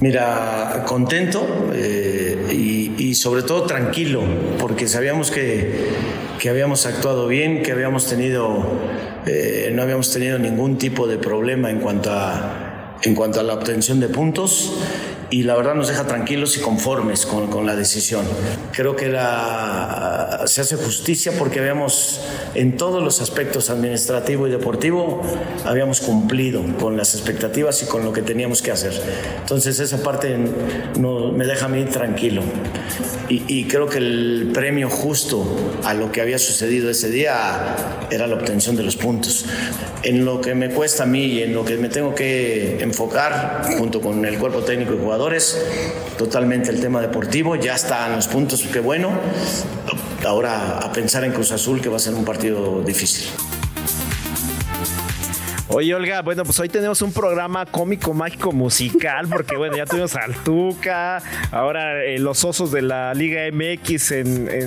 Mira, 0.00 0.82
contento 0.88 1.70
eh, 1.72 2.48
y, 2.50 2.94
y 2.98 3.14
sobre 3.14 3.44
todo 3.44 3.62
tranquilo, 3.62 4.24
porque 4.58 4.88
sabíamos 4.88 5.30
que, 5.30 5.70
que 6.40 6.50
habíamos 6.50 6.84
actuado 6.86 7.28
bien, 7.28 7.62
que 7.62 7.70
habíamos 7.70 8.08
tenido, 8.08 8.76
eh, 9.26 9.70
no 9.72 9.82
habíamos 9.82 10.12
tenido 10.12 10.40
ningún 10.40 10.78
tipo 10.78 11.06
de 11.06 11.18
problema 11.18 11.70
en 11.70 11.78
cuanto 11.78 12.10
a, 12.10 12.98
en 13.04 13.14
cuanto 13.14 13.38
a 13.38 13.44
la 13.44 13.54
obtención 13.54 14.00
de 14.00 14.08
puntos 14.08 14.80
y 15.32 15.44
la 15.44 15.56
verdad 15.56 15.74
nos 15.74 15.88
deja 15.88 16.06
tranquilos 16.06 16.58
y 16.58 16.60
conformes 16.60 17.24
con, 17.24 17.46
con 17.46 17.64
la 17.64 17.74
decisión. 17.74 18.26
Creo 18.70 18.94
que 18.94 19.08
la, 19.08 20.42
se 20.44 20.60
hace 20.60 20.76
justicia 20.76 21.32
porque 21.38 21.58
habíamos, 21.58 22.20
en 22.54 22.76
todos 22.76 23.02
los 23.02 23.22
aspectos 23.22 23.70
administrativo 23.70 24.46
y 24.46 24.50
deportivo, 24.50 25.22
habíamos 25.64 26.02
cumplido 26.02 26.62
con 26.78 26.98
las 26.98 27.14
expectativas 27.14 27.82
y 27.82 27.86
con 27.86 28.04
lo 28.04 28.12
que 28.12 28.20
teníamos 28.20 28.60
que 28.60 28.72
hacer. 28.72 28.92
Entonces 29.40 29.80
esa 29.80 30.02
parte 30.02 30.36
no, 31.00 31.32
me 31.32 31.46
deja 31.46 31.64
a 31.64 31.68
mí 31.70 31.82
tranquilo. 31.86 32.42
Y, 33.30 33.44
y 33.48 33.64
creo 33.64 33.88
que 33.88 33.98
el 33.98 34.50
premio 34.52 34.90
justo 34.90 35.46
a 35.84 35.94
lo 35.94 36.12
que 36.12 36.20
había 36.20 36.38
sucedido 36.38 36.90
ese 36.90 37.08
día 37.08 37.74
era 38.10 38.26
la 38.26 38.34
obtención 38.34 38.76
de 38.76 38.82
los 38.82 38.96
puntos. 38.96 39.46
En 40.02 40.26
lo 40.26 40.42
que 40.42 40.54
me 40.54 40.68
cuesta 40.68 41.04
a 41.04 41.06
mí 41.06 41.24
y 41.24 41.42
en 41.42 41.54
lo 41.54 41.64
que 41.64 41.78
me 41.78 41.88
tengo 41.88 42.14
que 42.14 42.82
enfocar, 42.82 43.62
junto 43.78 44.02
con 44.02 44.26
el 44.26 44.36
cuerpo 44.36 44.58
técnico 44.60 44.92
y 44.94 44.98
jugador, 44.98 45.21
totalmente 46.18 46.70
el 46.70 46.80
tema 46.80 47.00
deportivo, 47.00 47.54
ya 47.54 47.74
están 47.74 48.16
los 48.16 48.26
puntos, 48.26 48.64
qué 48.72 48.80
bueno. 48.80 49.10
Ahora 50.26 50.78
a 50.78 50.92
pensar 50.92 51.22
en 51.24 51.32
Cruz 51.32 51.52
Azul, 51.52 51.80
que 51.80 51.88
va 51.88 51.96
a 51.96 52.00
ser 52.00 52.14
un 52.14 52.24
partido 52.24 52.82
difícil. 52.82 53.26
Oye, 55.68 55.94
Olga, 55.94 56.22
bueno, 56.22 56.44
pues 56.44 56.58
hoy 56.60 56.68
tenemos 56.68 57.00
un 57.02 57.12
programa 57.12 57.64
cómico, 57.64 58.12
mágico, 58.12 58.52
musical, 58.52 59.28
porque 59.28 59.56
bueno, 59.56 59.76
ya 59.76 59.86
tuvimos 59.86 60.14
al 60.16 60.34
Tuca, 60.34 61.22
ahora 61.50 62.04
eh, 62.04 62.18
los 62.18 62.44
osos 62.44 62.72
de 62.72 62.82
la 62.82 63.14
Liga 63.14 63.42
MX 63.50 64.12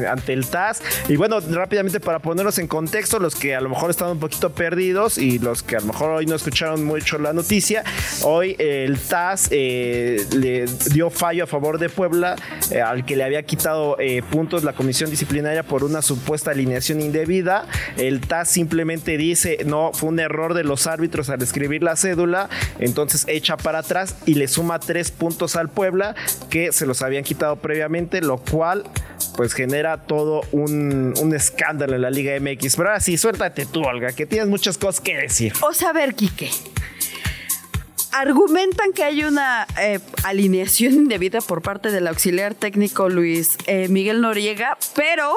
ante 0.09 0.33
el 0.33 0.47
TAS. 0.47 0.81
Y 1.07 1.15
bueno, 1.15 1.39
rápidamente 1.41 1.99
para 1.99 2.19
ponernos 2.19 2.57
en 2.59 2.67
contexto, 2.67 3.19
los 3.19 3.35
que 3.35 3.55
a 3.55 3.61
lo 3.61 3.69
mejor 3.69 3.91
están 3.91 4.09
un 4.09 4.19
poquito 4.19 4.51
perdidos 4.51 5.17
y 5.17 5.37
los 5.37 5.63
que 5.63 5.75
a 5.75 5.81
lo 5.81 5.87
mejor 5.87 6.11
hoy 6.11 6.25
no 6.25 6.35
escucharon 6.35 6.83
mucho 6.83 7.19
la 7.19 7.33
noticia, 7.33 7.83
hoy 8.23 8.55
eh, 8.57 8.85
el 8.87 8.97
TAS 8.99 9.49
eh, 9.51 10.25
le 10.31 10.65
dio 10.91 11.09
fallo 11.09 11.43
a 11.43 11.47
favor 11.47 11.77
de 11.77 11.89
Puebla, 11.89 12.35
al 12.83 13.05
que 13.05 13.15
le 13.15 13.23
había 13.23 13.43
quitado 13.43 13.97
puntos 14.31 14.63
la 14.63 14.73
comisión 14.73 15.09
disciplinaria 15.09 15.61
por 15.61 15.83
una 15.83 16.01
supuesta 16.01 16.51
alineación 16.51 17.01
indebida. 17.01 17.67
El 17.97 18.21
TAS 18.21 18.49
simplemente 18.49 19.17
dice, 19.17 19.59
no, 19.65 19.91
fue 19.93 20.09
un 20.09 20.19
error 20.19 20.53
de 20.53 20.63
los 20.63 20.87
árbitros 20.87 20.94
al 21.29 21.41
escribir 21.41 21.83
la 21.83 21.95
cédula, 21.95 22.49
entonces 22.79 23.25
echa 23.27 23.57
para 23.57 23.79
atrás 23.79 24.15
y 24.25 24.35
le 24.35 24.47
suma 24.47 24.79
tres 24.79 25.11
puntos 25.11 25.55
al 25.55 25.69
Puebla 25.69 26.15
que 26.49 26.71
se 26.71 26.85
los 26.85 27.01
habían 27.01 27.23
quitado 27.23 27.57
previamente, 27.57 28.21
lo 28.21 28.37
cual 28.37 28.83
pues 29.35 29.53
genera 29.53 29.97
todo 29.97 30.41
un, 30.51 31.13
un 31.19 31.35
escándalo 31.35 31.95
en 31.95 32.01
la 32.01 32.09
Liga 32.09 32.33
MX. 32.39 32.75
Pero 32.75 32.89
ahora 32.89 32.99
sí, 32.99 33.17
suéltate 33.17 33.65
tú, 33.65 33.83
Olga, 33.83 34.13
que 34.13 34.25
tienes 34.25 34.47
muchas 34.47 34.77
cosas 34.77 35.01
que 35.01 35.15
decir. 35.15 35.53
O 35.61 35.93
ver, 35.93 36.15
Quique. 36.15 36.49
Argumentan 38.11 38.93
que 38.93 39.03
hay 39.03 39.23
una 39.23 39.67
eh, 39.79 39.99
alineación 40.23 40.93
indebida 40.93 41.41
por 41.41 41.61
parte 41.61 41.91
del 41.91 42.07
auxiliar 42.07 42.55
técnico 42.55 43.09
Luis 43.09 43.57
eh, 43.67 43.89
Miguel 43.89 44.21
Noriega, 44.21 44.77
pero 44.95 45.33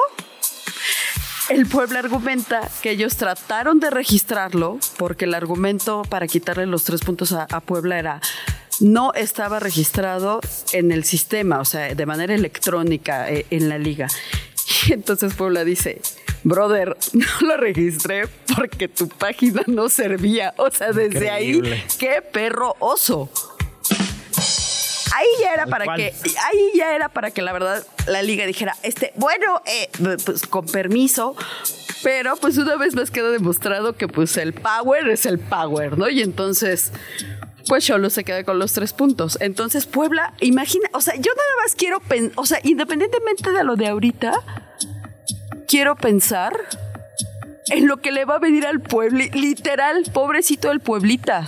el 1.49 1.65
pueblo 1.65 1.99
argumenta 1.99 2.61
que 2.81 2.91
ellos 2.91 3.17
trataron 3.17 3.79
de 3.79 3.89
registrarlo 3.89 4.79
porque 4.97 5.25
el 5.25 5.33
argumento 5.33 6.03
para 6.03 6.27
quitarle 6.27 6.65
los 6.65 6.83
tres 6.83 7.01
puntos 7.01 7.31
a, 7.31 7.47
a 7.51 7.59
Puebla 7.59 7.99
era 7.99 8.21
no 8.79 9.13
estaba 9.13 9.59
registrado 9.59 10.39
en 10.71 10.91
el 10.91 11.03
sistema, 11.03 11.59
o 11.59 11.65
sea, 11.65 11.93
de 11.93 12.05
manera 12.05 12.33
electrónica 12.33 13.29
eh, 13.29 13.45
en 13.49 13.69
la 13.69 13.77
liga. 13.77 14.07
Y 14.87 14.93
entonces 14.93 15.33
Puebla 15.33 15.63
dice, 15.63 15.99
brother, 16.43 16.95
no 17.13 17.25
lo 17.41 17.57
registré 17.57 18.27
porque 18.55 18.87
tu 18.87 19.09
página 19.09 19.63
no 19.65 19.89
servía. 19.89 20.53
O 20.57 20.69
sea, 20.69 20.91
desde 20.91 21.25
Increíble. 21.25 21.73
ahí, 21.73 21.83
qué 21.97 22.21
perro 22.21 22.75
oso. 22.79 23.31
Ahí 25.15 25.27
ya 25.41 25.53
era 25.53 25.65
para 25.65 25.85
cual. 25.85 25.97
que, 25.97 26.13
ahí 26.23 26.71
ya 26.75 26.95
era 26.95 27.09
para 27.09 27.31
que 27.31 27.41
la 27.41 27.51
verdad 27.51 27.85
la 28.07 28.21
liga 28.21 28.45
dijera, 28.45 28.75
este, 28.83 29.11
bueno, 29.15 29.61
eh, 29.65 29.89
pues 30.25 30.45
con 30.47 30.65
permiso, 30.65 31.35
pero 32.03 32.35
pues 32.37 32.57
una 32.57 32.75
vez 32.75 32.95
más 32.95 33.11
queda 33.11 33.29
demostrado 33.29 33.93
que 33.93 34.07
pues 34.07 34.37
el 34.37 34.53
power 34.53 35.07
es 35.09 35.25
el 35.25 35.39
power, 35.39 35.97
¿no? 35.97 36.09
Y 36.09 36.21
entonces, 36.21 36.91
pues 37.67 37.85
Cholo 37.85 38.09
se 38.09 38.23
queda 38.23 38.43
con 38.43 38.59
los 38.59 38.73
tres 38.73 38.93
puntos. 38.93 39.37
Entonces 39.41 39.85
Puebla, 39.85 40.33
imagina, 40.41 40.89
o 40.93 41.01
sea, 41.01 41.15
yo 41.15 41.31
nada 41.35 41.49
más 41.63 41.75
quiero, 41.75 42.01
o 42.35 42.45
sea, 42.45 42.59
independientemente 42.63 43.51
de 43.51 43.63
lo 43.63 43.75
de 43.75 43.87
ahorita, 43.87 44.33
quiero 45.67 45.95
pensar 45.95 46.53
en 47.71 47.87
lo 47.87 47.97
que 47.97 48.11
le 48.11 48.25
va 48.25 48.35
a 48.35 48.39
venir 48.39 48.65
al 48.65 48.81
pueblo, 48.81 49.23
literal, 49.33 50.03
pobrecito 50.13 50.69
del 50.69 50.79
pueblita. 50.79 51.45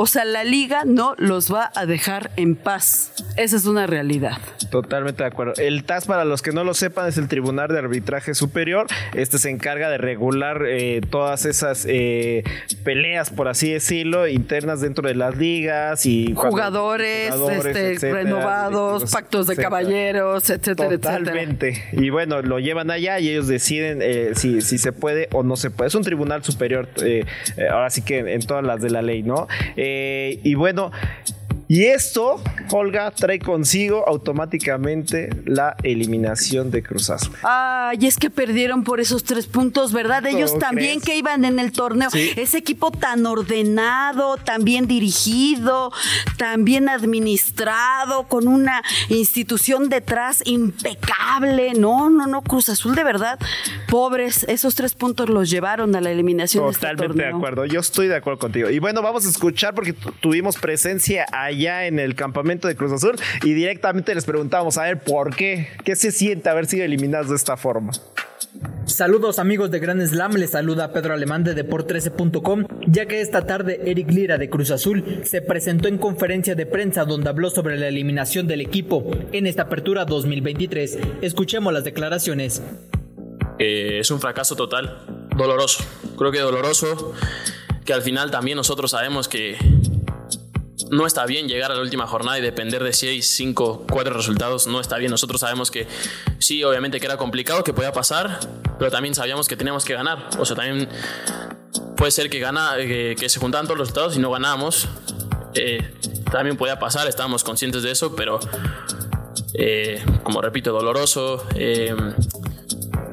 O 0.00 0.06
sea, 0.06 0.24
la 0.24 0.44
liga 0.44 0.84
no 0.84 1.16
los 1.18 1.52
va 1.52 1.72
a 1.74 1.84
dejar 1.84 2.30
en 2.36 2.54
paz. 2.54 3.10
Esa 3.38 3.56
es 3.56 3.66
una 3.66 3.86
realidad. 3.86 4.38
Totalmente 4.70 5.22
de 5.22 5.28
acuerdo. 5.28 5.54
El 5.58 5.84
TAS, 5.84 6.06
para 6.06 6.24
los 6.24 6.42
que 6.42 6.50
no 6.52 6.64
lo 6.64 6.74
sepan, 6.74 7.08
es 7.08 7.16
el 7.18 7.28
Tribunal 7.28 7.68
de 7.68 7.78
Arbitraje 7.78 8.34
Superior. 8.34 8.86
Este 9.14 9.38
se 9.38 9.48
encarga 9.50 9.88
de 9.90 9.96
regular 9.98 10.62
eh, 10.66 11.00
todas 11.08 11.46
esas 11.46 11.86
eh, 11.88 12.42
peleas, 12.84 13.30
por 13.30 13.48
así 13.48 13.72
decirlo, 13.72 14.26
internas 14.26 14.80
dentro 14.80 15.06
de 15.06 15.14
las 15.14 15.36
ligas 15.36 16.04
y 16.04 16.32
cuando- 16.34 16.50
Jugadores, 16.50 17.32
este, 17.32 17.92
etcétera, 17.92 18.14
renovados, 18.22 19.10
pactos 19.12 19.46
de 19.46 19.52
etcétera. 19.54 19.70
caballeros, 19.70 20.50
etcétera, 20.50 20.88
etcétera. 20.88 21.18
Totalmente. 21.18 21.84
Y 21.92 22.10
bueno, 22.10 22.42
lo 22.42 22.58
llevan 22.58 22.90
allá 22.90 23.20
y 23.20 23.28
ellos 23.30 23.46
deciden 23.46 24.00
eh, 24.02 24.32
si, 24.34 24.60
si 24.62 24.78
se 24.78 24.92
puede 24.92 25.28
o 25.32 25.42
no 25.44 25.56
se 25.56 25.70
puede. 25.70 25.88
Es 25.88 25.94
un 25.94 26.02
tribunal 26.02 26.42
superior, 26.42 26.88
eh, 27.04 27.24
eh, 27.56 27.68
ahora 27.70 27.90
sí 27.90 28.02
que 28.02 28.18
en, 28.18 28.28
en 28.28 28.40
todas 28.42 28.64
las 28.64 28.82
de 28.82 28.90
la 28.90 29.00
ley, 29.02 29.22
¿no? 29.22 29.46
Eh, 29.76 30.40
y 30.42 30.54
bueno. 30.54 30.90
Y 31.70 31.84
esto, 31.84 32.42
Olga, 32.70 33.10
trae 33.10 33.38
consigo 33.38 34.02
automáticamente 34.08 35.28
la 35.44 35.76
eliminación 35.82 36.70
de 36.70 36.82
Cruz 36.82 37.10
Azul. 37.10 37.34
Ay, 37.42 38.06
es 38.06 38.16
que 38.16 38.30
perdieron 38.30 38.84
por 38.84 39.00
esos 39.00 39.22
tres 39.22 39.46
puntos, 39.46 39.92
¿verdad? 39.92 40.24
Ellos 40.26 40.52
¿Cómo 40.52 40.60
también 40.60 41.00
crees? 41.00 41.04
que 41.04 41.16
iban 41.18 41.44
en 41.44 41.58
el 41.58 41.72
torneo. 41.72 42.08
Sí. 42.10 42.30
Ese 42.36 42.56
equipo 42.56 42.90
tan 42.90 43.26
ordenado, 43.26 44.38
tan 44.38 44.64
bien 44.64 44.86
dirigido, 44.86 45.92
tan 46.38 46.64
bien 46.64 46.88
administrado, 46.88 48.26
con 48.28 48.48
una 48.48 48.82
institución 49.10 49.90
detrás 49.90 50.42
impecable. 50.46 51.74
No, 51.74 52.08
no, 52.08 52.26
no, 52.26 52.40
Cruz 52.42 52.70
Azul 52.70 52.94
de 52.94 53.04
verdad. 53.04 53.38
Pobres, 53.88 54.44
esos 54.48 54.74
tres 54.74 54.94
puntos 54.94 55.28
los 55.28 55.50
llevaron 55.50 55.94
a 55.94 56.00
la 56.00 56.10
eliminación 56.10 56.64
de 56.64 56.70
este 56.70 56.80
Totalmente 56.86 57.12
de 57.14 57.22
torneo. 57.24 57.36
acuerdo, 57.36 57.66
yo 57.66 57.80
estoy 57.80 58.08
de 58.08 58.16
acuerdo 58.16 58.38
contigo. 58.38 58.70
Y 58.70 58.78
bueno, 58.78 59.02
vamos 59.02 59.26
a 59.26 59.28
escuchar 59.28 59.74
porque 59.74 59.92
tu- 59.92 60.12
tuvimos 60.12 60.56
presencia 60.56 61.26
allá 61.58 61.86
en 61.86 61.98
el 61.98 62.14
campamento 62.14 62.68
de 62.68 62.76
Cruz 62.76 62.92
Azul 62.92 63.16
y 63.42 63.52
directamente 63.52 64.14
les 64.14 64.24
preguntamos 64.24 64.78
a 64.78 64.84
ver 64.84 65.00
por 65.00 65.34
qué, 65.34 65.68
qué 65.84 65.96
se 65.96 66.12
siente 66.12 66.48
haber 66.48 66.66
sido 66.66 66.84
eliminados 66.84 67.30
de 67.30 67.36
esta 67.36 67.56
forma. 67.56 67.92
Saludos 68.86 69.38
amigos 69.38 69.70
de 69.70 69.78
Gran 69.78 70.06
Slam, 70.06 70.34
les 70.34 70.50
saluda 70.50 70.92
Pedro 70.92 71.12
Alemán 71.12 71.44
de 71.44 71.54
Deport13.com, 71.54 72.66
ya 72.86 73.06
que 73.06 73.20
esta 73.20 73.46
tarde 73.46 73.80
Eric 73.84 74.10
Lira 74.10 74.38
de 74.38 74.48
Cruz 74.48 74.70
Azul 74.70 75.20
se 75.24 75.42
presentó 75.42 75.88
en 75.88 75.98
conferencia 75.98 76.54
de 76.54 76.64
prensa 76.64 77.04
donde 77.04 77.28
habló 77.28 77.50
sobre 77.50 77.76
la 77.76 77.88
eliminación 77.88 78.46
del 78.46 78.60
equipo 78.60 79.10
en 79.32 79.46
esta 79.46 79.62
apertura 79.62 80.04
2023. 80.04 80.98
Escuchemos 81.22 81.72
las 81.72 81.84
declaraciones. 81.84 82.62
Eh, 83.58 83.98
es 84.00 84.10
un 84.10 84.20
fracaso 84.20 84.56
total, 84.56 85.04
doloroso. 85.36 85.84
Creo 86.16 86.32
que 86.32 86.38
doloroso, 86.38 87.12
que 87.84 87.92
al 87.92 88.02
final 88.02 88.30
también 88.30 88.56
nosotros 88.56 88.92
sabemos 88.92 89.28
que 89.28 89.56
no 90.90 91.06
está 91.06 91.26
bien 91.26 91.48
llegar 91.48 91.70
a 91.70 91.74
la 91.74 91.80
última 91.82 92.06
jornada 92.06 92.38
y 92.38 92.42
depender 92.42 92.82
de 92.82 92.92
6, 92.92 93.26
5, 93.26 93.86
4 93.90 94.14
resultados. 94.14 94.66
No 94.66 94.80
está 94.80 94.96
bien. 94.98 95.10
Nosotros 95.10 95.40
sabemos 95.40 95.70
que 95.70 95.86
sí, 96.38 96.64
obviamente 96.64 97.00
que 97.00 97.06
era 97.06 97.16
complicado, 97.16 97.64
que 97.64 97.72
podía 97.72 97.92
pasar, 97.92 98.40
pero 98.78 98.90
también 98.90 99.14
sabíamos 99.14 99.48
que 99.48 99.56
teníamos 99.56 99.84
que 99.84 99.94
ganar. 99.94 100.28
O 100.38 100.44
sea, 100.44 100.56
también 100.56 100.88
puede 101.96 102.10
ser 102.10 102.30
que, 102.30 102.38
gana, 102.38 102.74
que, 102.76 103.16
que 103.18 103.28
se 103.28 103.38
juntaban 103.40 103.66
todos 103.66 103.78
los 103.78 103.88
resultados 103.88 104.16
y 104.16 104.20
no 104.20 104.30
ganábamos. 104.30 104.88
Eh, 105.54 105.92
también 106.30 106.56
podía 106.56 106.78
pasar, 106.78 107.08
estábamos 107.08 107.42
conscientes 107.42 107.82
de 107.82 107.90
eso, 107.90 108.14
pero 108.14 108.38
eh, 109.54 110.02
como 110.22 110.40
repito, 110.40 110.72
doloroso. 110.72 111.44
eh, 111.54 111.94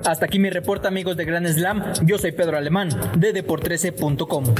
Hasta 0.05 0.25
aquí 0.25 0.37
mi 0.37 0.49
reporte 0.49 0.87
amigos 0.87 1.17
de 1.17 1.25
Gran 1.25 1.47
Slam, 1.47 1.83
yo 2.03 2.17
soy 2.17 2.31
Pedro 2.33 2.57
Alemán 2.57 2.89
de 3.17 3.33
Deport13.com. 3.33 4.53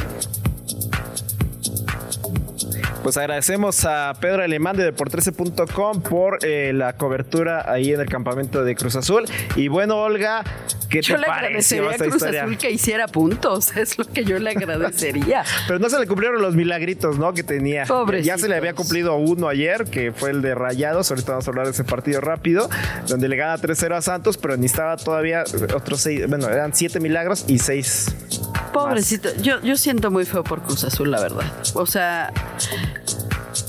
Pues 3.06 3.18
agradecemos 3.18 3.84
a 3.84 4.14
Pedro 4.20 4.42
Alemán 4.42 4.76
de 4.76 4.92
Deport13.com 4.92 6.02
por 6.02 6.44
eh, 6.44 6.72
la 6.72 6.94
cobertura 6.94 7.70
ahí 7.70 7.92
en 7.92 8.00
el 8.00 8.08
campamento 8.08 8.64
de 8.64 8.74
Cruz 8.74 8.96
Azul. 8.96 9.26
Y 9.54 9.68
bueno, 9.68 9.98
Olga, 9.98 10.42
¿Qué 10.90 11.02
Yo 11.02 11.14
te 11.14 11.20
le 11.20 11.26
agradecería 11.28 11.88
a 11.88 11.94
Cruz 11.94 12.14
historia? 12.16 12.42
Azul 12.42 12.58
que 12.58 12.68
hiciera 12.72 13.06
puntos, 13.06 13.76
es 13.76 13.96
lo 13.96 14.06
que 14.06 14.24
yo 14.24 14.40
le 14.40 14.50
agradecería. 14.50 15.44
Pero 15.68 15.78
no 15.78 15.88
se 15.88 16.00
le 16.00 16.08
cumplieron 16.08 16.42
los 16.42 16.56
milagritos, 16.56 17.16
¿no? 17.16 17.32
Que 17.32 17.44
tenía. 17.44 17.84
Ya 18.24 18.38
se 18.38 18.48
le 18.48 18.56
había 18.56 18.74
cumplido 18.74 19.14
uno 19.14 19.46
ayer, 19.46 19.84
que 19.84 20.10
fue 20.10 20.30
el 20.30 20.42
de 20.42 20.56
Rayados. 20.56 21.08
Ahorita 21.12 21.30
vamos 21.30 21.46
a 21.46 21.50
hablar 21.52 21.66
de 21.66 21.72
ese 21.74 21.84
partido 21.84 22.20
rápido, 22.20 22.68
donde 23.06 23.28
le 23.28 23.36
gana 23.36 23.56
3-0 23.56 23.94
a 23.94 24.02
Santos, 24.02 24.36
pero 24.36 24.56
necesitaba 24.56 24.96
todavía 24.96 25.44
otros 25.76 26.00
seis. 26.00 26.28
Bueno, 26.28 26.48
eran 26.48 26.74
siete 26.74 26.98
milagros 26.98 27.44
y 27.46 27.60
seis. 27.60 28.12
Pobrecito, 28.84 29.28
yo, 29.40 29.60
yo 29.62 29.76
siento 29.76 30.10
muy 30.10 30.24
feo 30.24 30.44
por 30.44 30.62
Cruz 30.62 30.84
Azul, 30.84 31.10
la 31.10 31.20
verdad. 31.20 31.44
O 31.74 31.86
sea, 31.86 32.32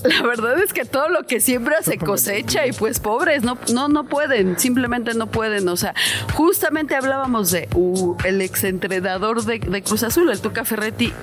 la 0.03 0.21
verdad 0.23 0.59
es 0.59 0.73
que 0.73 0.85
todo 0.85 1.09
lo 1.09 1.23
que 1.23 1.39
siembra 1.39 1.81
se 1.81 1.97
cosecha 1.97 2.65
y 2.65 2.71
pues 2.71 2.99
pobres, 2.99 3.43
no, 3.43 3.57
no, 3.73 3.87
no 3.87 4.05
pueden, 4.05 4.59
simplemente 4.59 5.13
no 5.13 5.27
pueden. 5.27 5.67
O 5.69 5.77
sea, 5.77 5.93
justamente 6.33 6.95
hablábamos 6.95 7.51
de 7.51 7.67
uh, 7.75 8.15
el 8.23 8.41
exentrenador 8.41 9.43
de, 9.43 9.59
de 9.59 9.83
Cruz 9.83 10.03
Azul, 10.03 10.29
el 10.29 10.39
Tuca 10.39 10.65
Ferretti. 10.65 11.13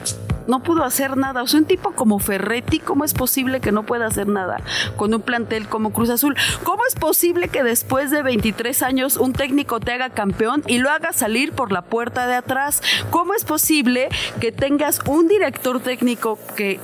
No 0.47 0.63
pudo 0.63 0.85
hacer 0.85 1.17
nada. 1.17 1.43
O 1.43 1.47
sea, 1.47 1.61
un 1.61 1.67
tipo 1.67 1.93
como 1.93 2.19
Ferretti, 2.19 2.79
¿cómo 2.79 3.05
es 3.05 3.15
posible 3.15 3.61
que 3.61 3.73
no 3.73 3.85
pueda 3.85 4.07
hacer 4.07 4.29
nada 4.29 4.61
con 4.97 5.15
un 5.15 5.23
plantel 5.23 5.69
como 5.69 5.93
Cruz 5.93 6.11
Azul? 6.11 6.37
¿Cómo 6.65 6.83
es 6.87 6.95
posible 6.95 7.49
que 7.49 7.63
después 7.63 8.11
de 8.11 8.23
23 8.23 8.83
años 8.83 9.17
un 9.17 9.33
técnico 9.33 9.81
te 9.81 9.93
haga 9.93 10.11
campeón 10.11 10.63
y 10.67 10.79
lo 10.79 10.91
haga 10.91 11.15
salir 11.15 11.53
por 11.53 11.73
la 11.73 11.83
puerta 11.83 12.27
de 12.27 12.35
atrás? 12.35 12.83
¿Cómo 13.11 13.33
es 13.35 13.45
posible 13.45 14.09
que 14.41 14.53
tengas 14.53 15.01
un 15.07 15.29
director 15.29 15.81
técnico 15.81 16.39
que 16.57 16.79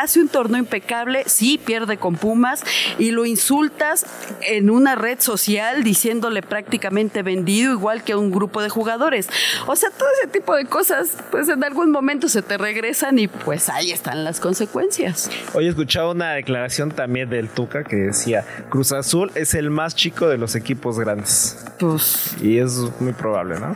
hace 0.00 0.20
un 0.20 0.28
torneo 0.28 0.58
impecable, 0.58 1.24
sí 1.26 1.58
pierde 1.62 1.96
con 1.96 2.16
Pumas 2.16 2.62
y 2.98 3.10
lo 3.10 3.26
insultas 3.26 4.06
en 4.42 4.70
una 4.70 4.94
red 4.94 5.20
social 5.20 5.84
diciéndole 5.84 6.42
prácticamente 6.42 7.22
vendido 7.22 7.72
igual 7.72 8.04
que 8.04 8.12
a 8.12 8.18
un 8.18 8.30
grupo 8.30 8.62
de 8.62 8.68
jugadores. 8.68 9.28
O 9.66 9.76
sea, 9.76 9.90
todo 9.90 10.08
ese 10.20 10.30
tipo 10.30 10.54
de 10.54 10.66
cosas, 10.66 11.16
pues 11.30 11.48
en 11.48 11.62
algún 11.64 11.90
momento 11.90 12.28
se 12.28 12.42
te 12.42 12.58
regresan 12.58 13.18
y 13.18 13.28
pues 13.28 13.68
ahí 13.68 13.90
están 13.90 14.24
las 14.24 14.40
consecuencias. 14.40 15.30
Hoy 15.54 15.68
escuchaba 15.68 16.10
una 16.10 16.32
declaración 16.32 16.90
también 16.90 17.28
del 17.30 17.48
Tuca 17.48 17.84
que 17.84 17.96
decía, 17.96 18.44
Cruz 18.68 18.92
Azul 18.92 19.30
es 19.34 19.54
el 19.54 19.70
más 19.70 19.94
chico 19.94 20.28
de 20.28 20.38
los 20.38 20.54
equipos 20.54 20.98
grandes. 20.98 21.64
Pues... 21.78 22.34
Y 22.40 22.58
es 22.58 22.76
muy 23.00 23.12
probable, 23.12 23.58
¿no? 23.58 23.74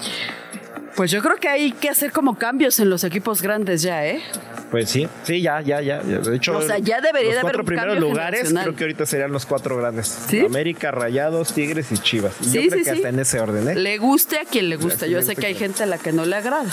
Pues 0.96 1.10
yo 1.10 1.22
creo 1.22 1.36
que 1.36 1.48
hay 1.48 1.72
que 1.72 1.88
hacer 1.88 2.12
como 2.12 2.36
cambios 2.36 2.78
en 2.80 2.90
los 2.90 3.04
equipos 3.04 3.42
grandes 3.42 3.82
ya, 3.82 4.06
¿eh? 4.06 4.22
Pues 4.70 4.90
sí, 4.90 5.08
sí, 5.24 5.40
ya, 5.40 5.60
ya, 5.60 5.80
ya. 5.80 6.00
De 6.00 6.36
hecho, 6.36 6.56
O 6.56 6.62
sea, 6.62 6.78
ya 6.78 7.00
debería 7.00 7.30
los 7.30 7.34
de 7.34 7.40
haber 7.40 7.56
cuatro 7.56 7.60
un 7.60 7.66
primeros 7.66 7.98
lugares 7.98 8.52
creo 8.52 8.76
que 8.76 8.84
ahorita 8.84 9.06
serían 9.06 9.32
los 9.32 9.46
cuatro 9.46 9.76
grandes. 9.76 10.06
¿Sí? 10.28 10.40
América, 10.40 10.90
Rayados, 10.90 11.52
Tigres 11.52 11.90
y 11.92 11.98
Chivas. 11.98 12.34
Sí, 12.40 12.52
Yo 12.52 12.70
creo 12.70 12.78
sí, 12.78 12.84
que 12.84 12.90
hasta 12.90 13.08
en 13.08 13.18
ese 13.18 13.40
orden, 13.40 13.68
¿eh? 13.68 13.74
Le 13.74 13.98
guste 13.98 14.38
a 14.38 14.44
quien 14.44 14.68
le 14.68 14.76
gusta. 14.76 15.06
Yo 15.06 15.22
sé 15.22 15.36
que 15.36 15.46
hay 15.46 15.54
gente 15.54 15.82
a 15.82 15.86
la 15.86 15.98
que 15.98 16.12
no 16.12 16.24
le 16.24 16.36
agrada. 16.36 16.70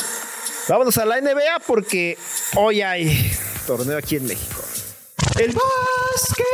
Vámonos 0.68 0.98
a 0.98 1.06
la 1.06 1.22
NBA 1.22 1.60
porque 1.66 2.18
hoy 2.56 2.82
hay 2.82 3.32
torneo 3.66 3.98
aquí 3.98 4.18
en 4.18 4.28
México. 4.28 4.62
El 5.40 5.54
básquet. 5.54 6.46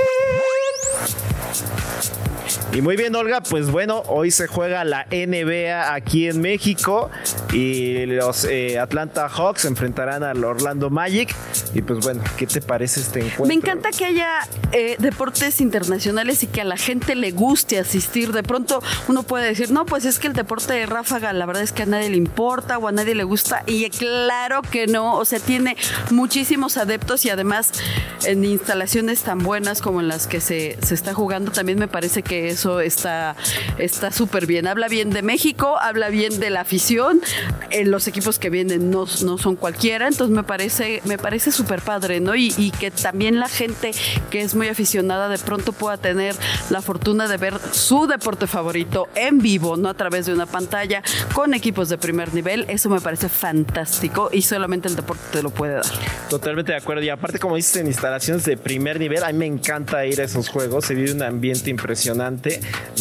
Y 2.75 2.81
muy 2.81 2.95
bien, 2.95 3.15
Olga, 3.15 3.41
pues 3.41 3.69
bueno, 3.69 4.01
hoy 4.07 4.31
se 4.31 4.47
juega 4.47 4.83
la 4.83 5.05
NBA 5.11 5.93
aquí 5.93 6.27
en 6.27 6.41
México 6.41 7.11
y 7.51 8.07
los 8.07 8.45
eh, 8.45 8.79
Atlanta 8.79 9.29
Hawks 9.29 9.65
enfrentarán 9.65 10.23
al 10.23 10.43
Orlando 10.43 10.89
Magic. 10.89 11.35
Y 11.75 11.83
pues 11.83 11.99
bueno, 11.99 12.23
¿qué 12.35 12.47
te 12.47 12.61
parece 12.61 13.01
este 13.01 13.19
encuentro? 13.19 13.45
Me 13.45 13.53
encanta 13.53 13.91
que 13.91 14.05
haya 14.05 14.39
eh, 14.71 14.95
deportes 14.97 15.61
internacionales 15.61 16.41
y 16.41 16.47
que 16.47 16.61
a 16.61 16.63
la 16.63 16.75
gente 16.75 17.13
le 17.13 17.29
guste 17.29 17.77
asistir. 17.77 18.31
De 18.31 18.41
pronto 18.41 18.81
uno 19.07 19.21
puede 19.21 19.45
decir, 19.45 19.69
no, 19.69 19.85
pues 19.85 20.05
es 20.05 20.17
que 20.17 20.25
el 20.25 20.33
deporte 20.33 20.73
de 20.73 20.87
ráfaga 20.87 21.31
la 21.31 21.45
verdad 21.45 21.61
es 21.61 21.73
que 21.73 21.83
a 21.83 21.85
nadie 21.85 22.09
le 22.09 22.17
importa 22.17 22.79
o 22.79 22.87
a 22.87 22.91
nadie 22.91 23.13
le 23.13 23.23
gusta. 23.23 23.61
Y 23.67 23.87
claro 23.91 24.63
que 24.63 24.87
no, 24.87 25.17
o 25.17 25.25
sea, 25.25 25.39
tiene 25.39 25.77
muchísimos 26.09 26.77
adeptos 26.77 27.23
y 27.25 27.29
además 27.29 27.71
en 28.25 28.43
instalaciones 28.45 29.21
tan 29.21 29.37
buenas 29.37 29.79
como 29.79 29.99
en 29.99 30.07
las 30.07 30.25
que 30.25 30.41
se, 30.41 30.79
se 30.81 30.95
está 30.95 31.13
jugando, 31.13 31.51
también 31.51 31.77
me 31.77 31.87
parece 31.87 32.23
que 32.23 32.55
eso 32.63 32.79
está 32.79 34.11
súper 34.11 34.45
bien. 34.45 34.67
Habla 34.67 34.87
bien 34.87 35.09
de 35.09 35.21
México, 35.21 35.77
habla 35.79 36.09
bien 36.09 36.39
de 36.39 36.49
la 36.49 36.61
afición. 36.61 37.21
eh, 37.71 37.85
los 37.85 38.07
equipos 38.07 38.39
que 38.39 38.49
vienen 38.49 38.89
no, 38.89 39.05
no 39.23 39.37
son 39.37 39.55
cualquiera, 39.55 40.07
entonces 40.07 40.35
me 40.35 40.43
parece, 40.43 41.01
me 41.05 41.17
parece 41.17 41.51
súper 41.51 41.81
padre, 41.81 42.19
¿no? 42.19 42.35
Y, 42.35 42.53
y 42.57 42.71
que 42.71 42.91
también 42.91 43.39
la 43.39 43.49
gente 43.49 43.91
que 44.29 44.41
es 44.41 44.55
muy 44.55 44.67
aficionada 44.67 45.27
de 45.27 45.37
pronto 45.37 45.73
pueda 45.73 45.97
tener 45.97 46.35
la 46.69 46.81
fortuna 46.81 47.27
de 47.27 47.37
ver 47.37 47.55
su 47.71 48.07
deporte 48.07 48.47
favorito 48.47 49.07
en 49.15 49.39
vivo, 49.39 49.75
no 49.75 49.89
a 49.89 49.93
través 49.93 50.25
de 50.25 50.33
una 50.33 50.45
pantalla, 50.45 51.01
con 51.33 51.53
equipos 51.53 51.89
de 51.89 51.97
primer 51.97 52.33
nivel. 52.33 52.65
Eso 52.69 52.89
me 52.89 53.01
parece 53.01 53.27
fantástico 53.29 54.29
y 54.31 54.41
solamente 54.43 54.87
el 54.87 54.95
deporte 54.95 55.23
te 55.31 55.43
lo 55.43 55.49
puede 55.49 55.73
dar. 55.75 55.85
Totalmente 56.29 56.71
de 56.71 56.77
acuerdo. 56.77 57.03
Y 57.03 57.09
aparte, 57.09 57.39
como 57.39 57.55
dices, 57.55 57.75
en 57.77 57.87
instalaciones 57.87 58.45
de 58.45 58.55
primer 58.57 58.99
nivel, 58.99 59.23
a 59.23 59.31
mí 59.31 59.37
me 59.39 59.45
encanta 59.45 60.05
ir 60.05 60.21
a 60.21 60.25
esos 60.25 60.49
juegos. 60.49 60.85
Se 60.85 60.95
vive 60.95 61.11
un 61.11 61.23
ambiente 61.23 61.69
impresionante, 61.69 62.52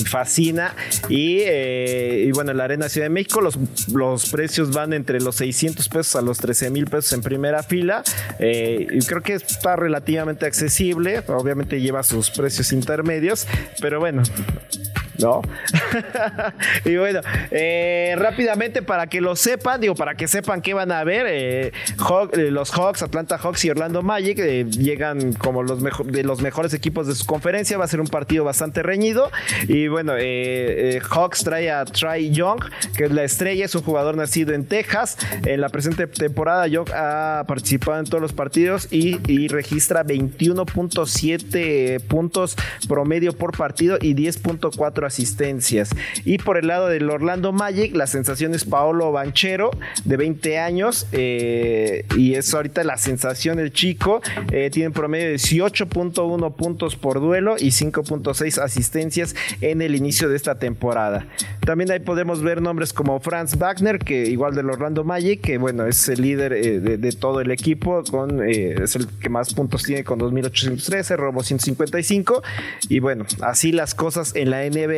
fascina. 0.06 0.74
Y, 1.08 1.38
eh, 1.40 2.24
y 2.26 2.32
bueno, 2.32 2.50
en 2.52 2.58
la 2.58 2.64
Arena 2.64 2.88
Ciudad 2.88 3.06
de 3.06 3.10
México 3.10 3.40
los, 3.40 3.58
los 3.92 4.30
precios 4.30 4.72
van 4.72 4.92
entre 4.92 5.20
los 5.20 5.36
600 5.36 5.88
pesos 5.88 6.16
a 6.16 6.22
los 6.22 6.38
13 6.38 6.70
mil 6.70 6.86
pesos 6.86 7.12
en 7.12 7.22
primera 7.22 7.62
fila. 7.62 8.02
Eh, 8.38 8.86
creo 9.06 9.22
que 9.22 9.34
está 9.34 9.76
relativamente 9.76 10.46
accesible. 10.46 11.22
Obviamente 11.28 11.80
lleva 11.80 12.02
sus 12.02 12.30
precios 12.30 12.72
intermedios, 12.72 13.46
pero 13.80 14.00
bueno. 14.00 14.22
¿No? 15.18 15.42
y 16.84 16.96
bueno, 16.96 17.20
eh, 17.50 18.14
rápidamente 18.16 18.82
para 18.82 19.06
que 19.06 19.20
lo 19.20 19.36
sepan, 19.36 19.80
digo, 19.80 19.94
para 19.94 20.14
que 20.14 20.28
sepan 20.28 20.62
qué 20.62 20.74
van 20.74 20.92
a 20.92 21.04
ver, 21.04 21.26
eh, 21.28 21.66
eh, 21.68 22.50
los 22.50 22.70
Hawks, 22.72 23.02
Atlanta 23.02 23.38
Hawks 23.38 23.64
y 23.64 23.70
Orlando 23.70 24.02
Magic 24.02 24.38
llegan 24.38 25.32
como 25.34 25.62
los 25.62 25.82
de 25.82 26.24
los 26.24 26.42
mejores 26.42 26.74
equipos 26.74 27.06
de 27.06 27.14
su 27.14 27.26
conferencia, 27.26 27.78
va 27.78 27.84
a 27.84 27.88
ser 27.88 28.00
un 28.00 28.08
partido 28.08 28.44
bastante 28.44 28.82
reñido. 28.82 29.30
Y 29.68 29.88
bueno, 29.88 30.14
Hawks 31.10 31.44
trae 31.44 31.70
a 31.70 31.84
Trey 31.84 32.30
Young, 32.30 32.60
que 32.96 33.04
es 33.04 33.12
la 33.12 33.24
estrella, 33.24 33.64
es 33.64 33.74
un 33.74 33.82
jugador 33.82 34.16
nacido 34.16 34.54
en 34.54 34.66
Texas, 34.66 35.18
en 35.44 35.60
la 35.60 35.68
presente 35.68 36.06
temporada 36.06 36.66
Young 36.66 36.88
ha 36.94 37.44
participado 37.46 37.98
en 37.98 38.06
todos 38.06 38.22
los 38.22 38.32
partidos 38.32 38.88
y, 38.90 39.18
y 39.30 39.48
registra 39.48 40.04
21.7 40.04 42.00
puntos 42.02 42.56
promedio 42.88 43.32
por 43.32 43.56
partido 43.56 43.98
y 44.00 44.14
10.4 44.14 45.06
asistencias. 45.12 45.90
Y 46.24 46.38
por 46.38 46.56
el 46.56 46.68
lado 46.68 46.88
del 46.88 47.08
Orlando 47.10 47.52
Magic, 47.52 47.94
la 47.94 48.06
sensación 48.06 48.54
es 48.54 48.64
Paolo 48.64 49.12
Banchero, 49.12 49.70
de 50.04 50.16
20 50.16 50.58
años, 50.58 51.06
eh, 51.12 52.06
y 52.16 52.34
es 52.34 52.52
ahorita 52.54 52.82
la 52.84 52.96
sensación 52.96 53.58
el 53.58 53.72
chico. 53.72 54.20
eh, 54.50 54.70
tiene 54.70 54.88
un 54.88 54.94
promedio 54.94 55.28
de 55.28 55.34
18.1 55.34 56.56
puntos 56.56 56.96
por 56.96 57.20
duelo 57.20 57.56
y 57.58 57.68
5.6 57.68 58.58
asistencias 58.58 59.34
en 59.60 59.82
el 59.82 59.94
inicio 59.94 60.28
de 60.28 60.36
esta 60.36 60.58
temporada. 60.58 61.26
También 61.64 61.90
ahí 61.90 62.00
podemos 62.00 62.42
ver 62.42 62.62
nombres 62.62 62.92
como 62.92 63.20
Franz 63.20 63.56
Wagner, 63.58 63.98
que 63.98 64.26
igual 64.26 64.54
del 64.54 64.70
Orlando 64.70 65.04
Magic, 65.04 65.40
que 65.42 65.58
bueno, 65.58 65.86
es 65.86 66.08
el 66.08 66.22
líder 66.22 66.52
eh, 66.54 66.80
de, 66.80 67.12
todo 67.12 67.40
el 67.40 67.50
equipo, 67.50 68.02
con, 68.10 68.42
es 68.42 68.96
el 68.96 69.06
que 69.20 69.28
más 69.28 69.52
puntos 69.52 69.82
tiene 69.82 70.04
con 70.04 70.18
2.813, 70.18 71.16
robo 71.16 71.42
155. 71.42 72.42
Y 72.88 73.00
bueno, 73.00 73.26
así 73.40 73.72
las 73.72 73.94
cosas 73.94 74.34
en 74.34 74.50
la 74.50 74.62
NBA. 74.68 74.91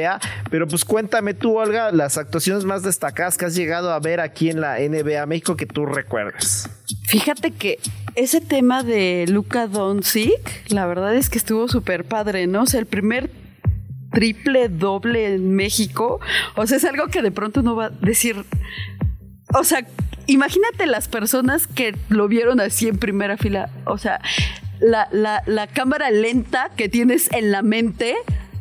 Pero 0.50 0.66
pues 0.68 0.84
cuéntame 0.84 1.34
tú, 1.34 1.58
Olga, 1.58 1.92
las 1.92 2.18
actuaciones 2.18 2.64
más 2.64 2.82
destacadas 2.82 3.36
que 3.36 3.46
has 3.46 3.54
llegado 3.54 3.92
a 3.92 4.00
ver 4.00 4.20
aquí 4.20 4.50
en 4.50 4.60
la 4.60 4.78
NBA 4.78 5.26
México 5.26 5.56
que 5.56 5.66
tú 5.66 5.86
recuerdes. 5.86 6.68
Fíjate 7.06 7.50
que 7.50 7.78
ese 8.14 8.40
tema 8.40 8.82
de 8.82 9.26
Luka 9.28 9.66
Doncic, 9.66 10.70
la 10.70 10.86
verdad 10.86 11.14
es 11.14 11.30
que 11.30 11.38
estuvo 11.38 11.68
súper 11.68 12.04
padre, 12.04 12.46
¿no? 12.46 12.62
O 12.62 12.66
sea, 12.66 12.80
el 12.80 12.86
primer 12.86 13.30
triple 14.12 14.68
doble 14.68 15.34
en 15.34 15.54
México, 15.54 16.20
o 16.54 16.66
sea, 16.66 16.76
es 16.76 16.84
algo 16.84 17.08
que 17.08 17.20
de 17.20 17.30
pronto 17.30 17.60
uno 17.60 17.74
va 17.74 17.86
a 17.86 17.90
decir, 17.90 18.44
o 19.52 19.64
sea, 19.64 19.86
imagínate 20.26 20.86
las 20.86 21.08
personas 21.08 21.66
que 21.66 21.96
lo 22.08 22.28
vieron 22.28 22.60
así 22.60 22.88
en 22.88 22.98
primera 22.98 23.36
fila, 23.36 23.70
o 23.84 23.98
sea, 23.98 24.20
la, 24.80 25.08
la, 25.10 25.42
la 25.46 25.66
cámara 25.66 26.10
lenta 26.10 26.70
que 26.76 26.88
tienes 26.88 27.30
en 27.32 27.50
la 27.50 27.62
mente 27.62 28.14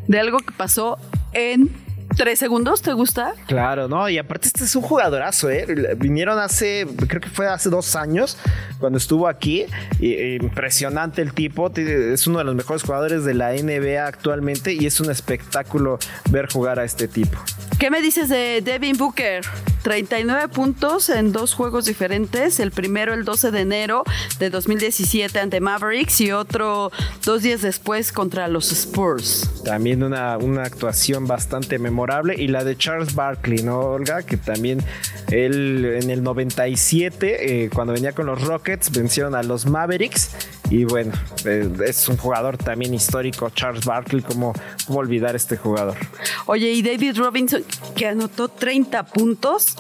de 0.07 0.19
algo 0.19 0.39
que 0.39 0.53
pasó 0.55 0.97
en 1.33 1.69
tres 2.15 2.39
segundos, 2.39 2.81
¿te 2.81 2.93
gusta? 2.93 3.33
Claro, 3.47 3.87
no, 3.87 4.07
y 4.09 4.17
aparte 4.17 4.47
este 4.47 4.63
es 4.63 4.75
un 4.75 4.83
jugadorazo, 4.83 5.49
¿eh? 5.49 5.95
Vinieron 5.97 6.39
hace, 6.39 6.87
creo 7.07 7.21
que 7.21 7.29
fue 7.29 7.47
hace 7.47 7.69
dos 7.69 7.95
años 7.95 8.37
cuando 8.79 8.97
estuvo 8.97 9.27
aquí. 9.27 9.65
e 9.99 10.37
impresionante 10.41 11.21
el 11.21 11.33
tipo, 11.33 11.71
es 11.75 12.27
uno 12.27 12.39
de 12.39 12.43
los 12.43 12.55
mejores 12.55 12.83
jugadores 12.83 13.23
de 13.23 13.33
la 13.33 13.53
NBA 13.53 14.05
actualmente 14.05 14.73
y 14.73 14.85
es 14.85 14.99
un 14.99 15.09
espectáculo 15.09 15.99
ver 16.29 16.51
jugar 16.51 16.79
a 16.79 16.83
este 16.83 17.07
tipo. 17.07 17.39
¿Qué 17.79 17.89
me 17.89 18.01
dices 18.01 18.29
de 18.29 18.61
Devin 18.63 18.97
Booker? 18.97 19.43
39 19.83 20.47
puntos 20.47 21.09
en 21.09 21.31
dos 21.31 21.53
juegos 21.53 21.85
diferentes. 21.85 22.59
El 22.59 22.71
primero 22.71 23.13
el 23.13 23.25
12 23.25 23.51
de 23.51 23.59
enero 23.61 24.03
de 24.39 24.49
2017 24.49 25.39
ante 25.39 25.59
Mavericks 25.59 26.21
y 26.21 26.31
otro 26.31 26.91
dos 27.23 27.43
días 27.43 27.61
después 27.61 28.11
contra 28.11 28.47
los 28.47 28.71
Spurs. 28.71 29.63
También 29.63 30.01
una, 30.01 30.37
una 30.37 30.63
actuación 30.63 31.27
bastante 31.27 31.79
memorable. 31.79 32.35
Y 32.37 32.47
la 32.47 32.63
de 32.63 32.77
Charles 32.77 33.13
Barkley, 33.13 33.61
¿no, 33.61 33.79
Olga? 33.79 34.23
Que 34.23 34.37
también 34.37 34.81
él 35.29 35.85
en 36.01 36.09
el 36.09 36.23
97, 36.23 37.65
eh, 37.65 37.69
cuando 37.69 37.93
venía 37.93 38.13
con 38.13 38.25
los 38.25 38.41
Rockets, 38.41 38.91
vencieron 38.91 39.35
a 39.35 39.43
los 39.43 39.65
Mavericks. 39.65 40.31
Y 40.69 40.85
bueno, 40.85 41.11
eh, 41.45 41.69
es 41.85 42.07
un 42.07 42.17
jugador 42.17 42.57
también 42.57 42.93
histórico, 42.93 43.49
Charles 43.49 43.85
Barkley. 43.85 44.21
¿Cómo, 44.21 44.53
¿Cómo 44.87 44.99
olvidar 44.99 45.35
este 45.35 45.57
jugador? 45.57 45.97
Oye, 46.45 46.71
y 46.71 46.81
David 46.81 47.17
Robinson, 47.17 47.63
que 47.95 48.07
anotó 48.07 48.47
30 48.47 49.03
puntos 49.03 49.75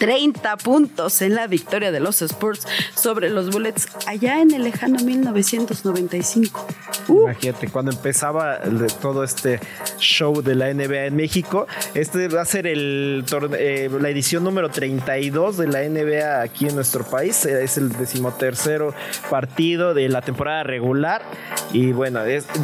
30 0.00 0.56
puntos 0.56 1.20
en 1.20 1.34
la 1.34 1.46
victoria 1.46 1.92
de 1.92 2.00
los 2.00 2.22
Spurs 2.22 2.66
sobre 2.94 3.28
los 3.28 3.50
Bullets 3.50 3.86
allá 4.06 4.40
en 4.40 4.50
el 4.52 4.64
lejano 4.64 4.98
1995. 4.98 6.66
Uh. 7.06 7.24
Imagínate, 7.24 7.68
cuando 7.68 7.92
empezaba 7.92 8.60
todo 9.02 9.22
este 9.22 9.60
show 9.98 10.40
de 10.40 10.54
la 10.54 10.72
NBA 10.72 11.04
en 11.04 11.16
México, 11.16 11.66
este 11.92 12.28
va 12.28 12.40
a 12.40 12.44
ser 12.46 12.66
el 12.66 13.24
eh, 13.58 13.90
la 14.00 14.08
edición 14.08 14.42
número 14.42 14.70
32 14.70 15.58
de 15.58 15.68
la 15.68 15.82
NBA 15.82 16.40
aquí 16.40 16.66
en 16.66 16.76
nuestro 16.76 17.04
país. 17.04 17.44
Es 17.44 17.76
el 17.76 17.92
decimotercero 17.92 18.94
partido 19.28 19.92
de 19.92 20.08
la 20.08 20.22
temporada 20.22 20.62
regular. 20.62 21.22
Y 21.72 21.92
bueno, 21.92 22.20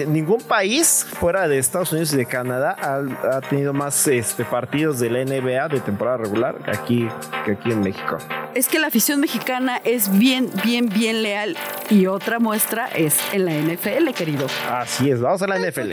ningún 0.08 0.40
país 0.40 1.06
fuera 1.20 1.48
de 1.48 1.58
Estados 1.58 1.92
Unidos 1.92 2.14
y 2.14 2.16
de 2.16 2.26
Canadá 2.26 2.76
ha, 2.80 3.40
tenido 3.42 3.74
más 3.74 4.08
este, 4.08 4.44
partidos 4.44 4.98
de 4.98 5.10
la 5.10 5.22
NBA 5.22 5.68
de 5.68 5.80
temporada 5.80 6.16
regular 6.16 6.56
aquí 6.66 7.08
que 7.44 7.52
aquí 7.52 7.72
en 7.72 7.80
México. 7.80 8.18
Es 8.54 8.68
que 8.68 8.78
la 8.78 8.86
afición 8.88 9.20
mexicana 9.20 9.80
es 9.84 10.16
bien, 10.18 10.50
bien, 10.64 10.88
bien 10.88 11.22
leal. 11.22 11.56
Y 11.90 12.06
otra 12.06 12.38
muestra 12.38 12.88
es 12.88 13.18
en 13.32 13.44
la 13.44 13.52
NFL, 13.52 14.12
querido. 14.14 14.46
Así 14.70 15.10
es, 15.10 15.20
vamos 15.20 15.42
a 15.42 15.46
la 15.46 15.58
NFL. 15.58 15.90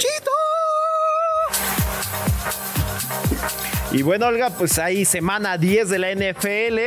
Y 3.93 4.01
bueno, 4.01 4.25
Olga, 4.25 4.49
pues 4.49 4.79
ahí 4.79 5.05
semana 5.05 5.55
10 5.55 5.87
de 5.87 5.99
la 5.99 6.11
NFL. 6.11 6.79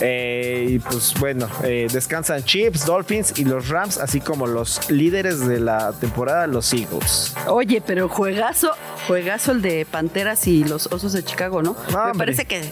Eh, 0.00 0.66
y 0.70 0.78
pues 0.78 1.12
bueno, 1.20 1.46
eh, 1.62 1.88
descansan 1.92 2.42
Chiefs, 2.42 2.86
Dolphins 2.86 3.38
y 3.38 3.44
los 3.44 3.68
Rams, 3.68 3.98
así 3.98 4.20
como 4.20 4.46
los 4.46 4.90
líderes 4.90 5.46
de 5.46 5.60
la 5.60 5.92
temporada, 5.92 6.46
los 6.46 6.72
Eagles. 6.72 7.34
Oye, 7.46 7.82
pero 7.86 8.08
juegazo, 8.08 8.70
juegazo 9.06 9.52
el 9.52 9.60
de 9.60 9.86
Panteras 9.90 10.46
y 10.46 10.64
los 10.64 10.86
Osos 10.86 11.12
de 11.12 11.22
Chicago, 11.22 11.62
¿no? 11.62 11.76
Me 12.06 12.14
parece 12.16 12.46
que 12.46 12.62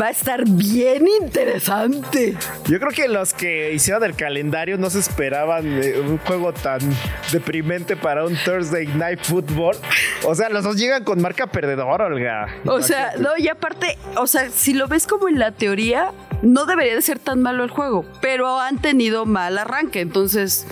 va 0.00 0.06
a 0.06 0.10
estar 0.10 0.44
bien 0.46 1.08
interesante. 1.20 2.36
Yo 2.66 2.78
creo 2.78 2.92
que 2.92 3.08
los 3.08 3.34
que 3.34 3.72
hicieron 3.72 4.04
el 4.04 4.14
calendario 4.14 4.78
no 4.78 4.90
se 4.90 5.00
esperaban 5.00 5.82
eh, 5.82 5.98
un 5.98 6.18
juego 6.18 6.52
tan 6.52 6.78
deprimente 7.32 7.96
para 7.96 8.24
un 8.24 8.36
Thursday 8.36 8.86
Night 8.86 9.20
Football. 9.24 9.76
O 10.24 10.36
sea, 10.36 10.48
los 10.50 10.62
dos 10.62 10.76
llegan 10.76 11.02
con 11.02 11.20
marca 11.20 11.48
perdedora, 11.48 12.06
Olga. 12.06 12.46
O 12.66 12.80
sea, 12.80 13.12
no, 13.24 13.30
y 13.38 13.48
aparte, 13.48 13.96
o 14.18 14.26
sea, 14.26 14.50
si 14.50 14.74
lo 14.74 14.86
ves 14.86 15.06
como 15.06 15.28
en 15.28 15.38
la 15.38 15.50
teoría, 15.50 16.12
no 16.42 16.66
debería 16.66 16.94
de 16.94 17.00
ser 17.00 17.18
tan 17.18 17.40
malo 17.40 17.64
el 17.64 17.70
juego, 17.70 18.04
pero 18.20 18.60
han 18.60 18.78
tenido 18.78 19.24
mal 19.24 19.56
arranque, 19.56 20.02
entonces 20.02 20.66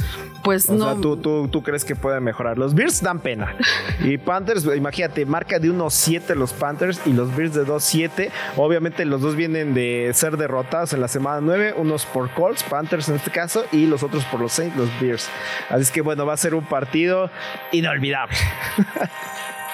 pues 0.45 0.69
no. 0.69 0.85
Sea, 0.85 1.01
¿tú, 1.01 1.17
tú, 1.17 1.49
tú, 1.49 1.63
crees 1.63 1.85
que 1.85 1.97
puede 1.97 2.21
mejorar. 2.21 2.59
Los 2.59 2.75
Bears 2.75 3.01
dan 3.01 3.21
pena. 3.21 3.57
Y 4.01 4.19
Panthers, 4.19 4.67
imagínate, 4.67 5.25
marca 5.25 5.59
de 5.59 5.71
1-7 5.71 6.35
los 6.35 6.53
Panthers 6.53 7.01
y 7.07 7.13
los 7.13 7.35
Bears 7.35 7.55
de 7.55 7.65
2-7. 7.65 8.31
Obviamente 8.57 9.05
los 9.07 9.23
dos 9.23 9.35
vienen 9.35 9.73
de 9.73 10.11
ser 10.13 10.37
derrotados 10.37 10.93
en 10.93 11.01
la 11.01 11.09
semana 11.09 11.41
9, 11.41 11.75
unos 11.77 12.05
por 12.05 12.31
Colts, 12.31 12.65
Panthers 12.65 13.09
en 13.09 13.15
este 13.15 13.31
caso, 13.31 13.65
y 13.73 13.87
los 13.87 14.03
otros 14.03 14.25
por 14.25 14.41
los 14.41 14.53
Saints, 14.53 14.77
los 14.77 14.89
Bears. 15.01 15.31
Así 15.71 15.83
es 15.83 15.91
que 15.91 16.03
bueno, 16.03 16.27
va 16.27 16.35
a 16.35 16.37
ser 16.37 16.55
un 16.55 16.65
partido 16.65 17.31
inolvidable. 17.71 18.37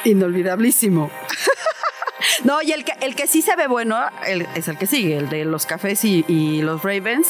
Inolvidablísimo. 0.05 1.11
No, 2.45 2.63
y 2.63 2.73
el 2.73 2.85
que, 2.85 2.93
el 3.01 3.15
que 3.15 3.27
sí 3.27 3.43
se 3.43 3.57
ve 3.57 3.67
bueno 3.67 3.99
es 4.55 4.69
el 4.69 4.79
que 4.79 4.87
sigue, 4.87 5.17
el 5.17 5.29
de 5.29 5.45
los 5.45 5.67
cafés 5.67 6.05
y, 6.05 6.63
los 6.63 6.83
Ravens. 6.83 7.29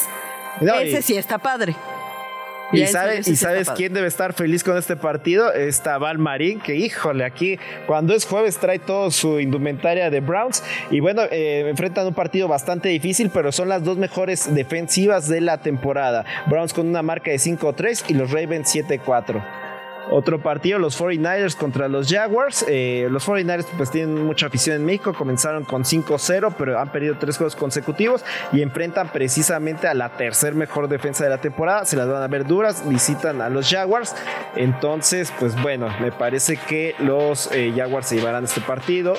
Ese 0.60 1.02
sí 1.02 1.16
está 1.16 1.38
padre. 1.38 1.76
Y, 2.70 2.82
¿y 2.82 2.86
sabes 2.86 3.70
quién 3.70 3.94
debe 3.94 4.08
estar 4.08 4.34
feliz 4.34 4.62
con 4.62 4.76
este 4.76 4.96
partido? 4.96 5.52
Está 5.52 5.96
Val 5.96 6.18
Marín, 6.18 6.60
que 6.60 6.74
híjole, 6.76 7.24
aquí 7.24 7.58
cuando 7.86 8.14
es 8.14 8.26
jueves 8.26 8.58
trae 8.58 8.78
todo 8.78 9.10
su 9.10 9.40
indumentaria 9.40 10.10
de 10.10 10.20
Browns. 10.20 10.62
Y 10.90 11.00
bueno, 11.00 11.22
eh, 11.30 11.64
enfrentan 11.68 12.06
un 12.06 12.14
partido 12.14 12.46
bastante 12.46 12.90
difícil, 12.90 13.30
pero 13.32 13.52
son 13.52 13.70
las 13.70 13.84
dos 13.84 13.96
mejores 13.96 14.54
defensivas 14.54 15.28
de 15.28 15.40
la 15.40 15.58
temporada. 15.58 16.26
Browns 16.46 16.74
con 16.74 16.86
una 16.86 17.02
marca 17.02 17.30
de 17.30 17.38
5-3 17.38 18.04
y 18.08 18.14
los 18.14 18.30
Ravens 18.32 18.74
7-4. 18.74 19.42
Otro 20.10 20.40
partido, 20.40 20.78
los 20.78 20.98
49ers 20.98 21.54
contra 21.56 21.88
los 21.88 22.10
Jaguars. 22.10 22.64
Eh, 22.68 23.08
los 23.10 23.26
49ers 23.26 23.66
pues 23.76 23.90
tienen 23.90 24.24
mucha 24.24 24.46
afición 24.46 24.76
en 24.76 24.84
México, 24.84 25.12
comenzaron 25.12 25.64
con 25.64 25.84
5-0, 25.84 26.54
pero 26.56 26.78
han 26.78 26.90
perdido 26.90 27.16
tres 27.18 27.36
juegos 27.36 27.56
consecutivos 27.56 28.24
y 28.52 28.62
enfrentan 28.62 29.08
precisamente 29.08 29.86
a 29.86 29.94
la 29.94 30.10
tercer 30.10 30.54
mejor 30.54 30.88
defensa 30.88 31.24
de 31.24 31.30
la 31.30 31.40
temporada. 31.40 31.84
Se 31.84 31.96
las 31.96 32.08
van 32.08 32.22
a 32.22 32.28
ver 32.28 32.46
duras, 32.46 32.88
visitan 32.88 33.42
a 33.42 33.50
los 33.50 33.68
Jaguars. 33.68 34.14
Entonces, 34.56 35.32
pues 35.38 35.60
bueno, 35.60 35.88
me 36.00 36.10
parece 36.10 36.56
que 36.56 36.94
los 36.98 37.50
eh, 37.52 37.72
Jaguars 37.76 38.08
se 38.08 38.16
llevarán 38.16 38.44
este 38.44 38.60
partido. 38.60 39.14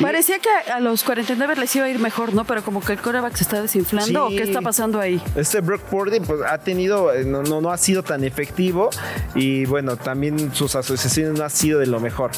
Parecía 0.00 0.38
que 0.38 0.48
a 0.70 0.80
los 0.80 1.04
49 1.04 1.56
les 1.56 1.76
iba 1.76 1.86
a 1.86 1.88
ir 1.88 1.98
mejor, 1.98 2.34
¿no? 2.34 2.44
Pero 2.44 2.62
como 2.62 2.80
que 2.80 2.92
el 2.92 3.00
coreback 3.00 3.36
se 3.36 3.44
está 3.44 3.62
desinflando, 3.62 4.26
¿o 4.26 4.28
qué 4.28 4.42
está 4.42 4.60
pasando 4.60 5.00
ahí? 5.00 5.20
Este 5.34 5.60
Brock 5.60 5.82
Purdy 5.82 6.20
pues, 6.20 6.40
ha 6.48 6.58
tenido, 6.58 7.12
eh, 7.12 7.24
no, 7.24 7.42
no, 7.42 7.60
no 7.60 7.70
ha 7.70 7.78
sido 7.78 8.02
tan 8.02 8.24
efectivo 8.24 8.90
y 9.34 9.64
bueno, 9.66 9.96
también 9.96 10.54
sus 10.54 10.74
asociaciones 10.74 11.38
no 11.38 11.44
han 11.44 11.50
sido 11.50 11.80
de 11.80 11.86
lo 11.86 12.00
mejor. 12.00 12.30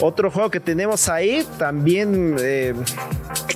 Otro 0.00 0.30
juego 0.30 0.50
que 0.50 0.60
tenemos 0.60 1.08
ahí 1.08 1.46
también 1.58 2.36
eh, 2.40 2.74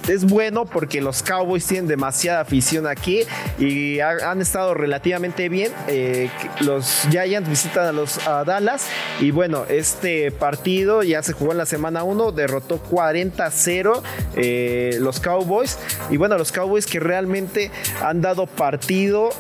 es 0.07 0.25
bueno 0.25 0.65
porque 0.67 1.01
los 1.01 1.23
Cowboys 1.23 1.67
tienen 1.67 1.89
demasiada 1.89 2.41
afición 2.41 2.87
aquí 2.87 3.23
y 3.59 4.01
han 4.01 4.41
estado 4.41 4.75
relativamente 4.75 5.49
bien. 5.49 5.73
Eh, 5.89 6.31
los 6.61 7.07
Giants 7.11 7.49
visitan 7.49 7.87
a 7.87 7.93
los 7.93 8.21
Dallas 8.25 8.87
y 9.21 9.31
bueno, 9.31 9.65
este 9.69 10.31
partido 10.31 11.03
ya 11.03 11.23
se 11.23 11.33
jugó 11.33 11.53
en 11.53 11.59
la 11.59 11.67
semana 11.67 12.05
1, 12.05 12.33
derrotó 12.33 12.79
40-0 13.37 14.03
eh, 14.37 14.99
los 15.01 15.21
Cowboys 15.21 15.79
y 16.11 16.17
bueno, 16.17 16.39
los 16.39 16.53
Cowboys 16.53 16.87
que 16.87 17.01
realmente 17.01 17.71
han 18.03 18.21
dado 18.21 18.47
partido, 18.47 19.31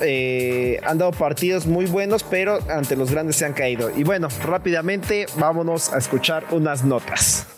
han 0.85 0.98
dado 0.98 1.12
partidos 1.12 1.66
muy 1.66 1.87
buenos, 1.87 2.22
pero 2.22 2.59
ante 2.70 2.96
los 2.96 3.11
grandes 3.11 3.37
se 3.37 3.44
han 3.44 3.52
caído. 3.52 3.90
Y 3.96 4.04
bueno, 4.04 4.28
rápidamente 4.44 5.26
vámonos 5.37 5.92
a 5.92 5.98
escuchar 5.98 6.44
unas 6.50 6.85
notas. 6.85 7.56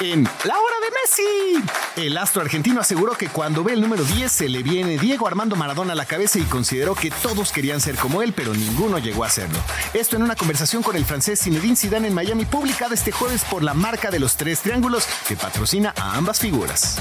En 0.00 0.22
la 0.22 0.54
hora 0.56 0.76
de 0.80 0.94
Messi, 0.94 1.70
el 1.96 2.16
astro 2.18 2.42
argentino 2.42 2.80
aseguró 2.80 3.16
que 3.16 3.28
cuando 3.28 3.64
ve 3.64 3.72
el 3.72 3.80
número 3.80 4.04
10 4.04 4.30
se 4.30 4.48
le 4.48 4.62
viene 4.62 4.96
Diego 4.96 5.26
Armando 5.26 5.56
Maradona 5.56 5.94
a 5.94 5.96
la 5.96 6.04
cabeza 6.04 6.38
y 6.38 6.42
consideró 6.42 6.94
que 6.94 7.10
todos 7.10 7.50
querían 7.50 7.80
ser 7.80 7.96
como 7.96 8.22
él, 8.22 8.32
pero 8.32 8.54
ninguno 8.54 8.98
llegó 8.98 9.24
a 9.24 9.28
serlo. 9.28 9.58
Esto 9.94 10.14
en 10.14 10.22
una 10.22 10.36
conversación 10.36 10.84
con 10.84 10.94
el 10.94 11.04
francés 11.04 11.40
Zinedine 11.42 11.74
Zidane 11.74 12.06
en 12.06 12.14
Miami, 12.14 12.44
publicada 12.44 12.94
este 12.94 13.10
jueves 13.10 13.42
por 13.42 13.64
la 13.64 13.74
marca 13.74 14.12
de 14.12 14.20
los 14.20 14.36
tres 14.36 14.60
triángulos 14.60 15.04
que 15.26 15.34
patrocina 15.34 15.92
a 15.96 16.16
ambas 16.16 16.38
figuras. 16.38 16.98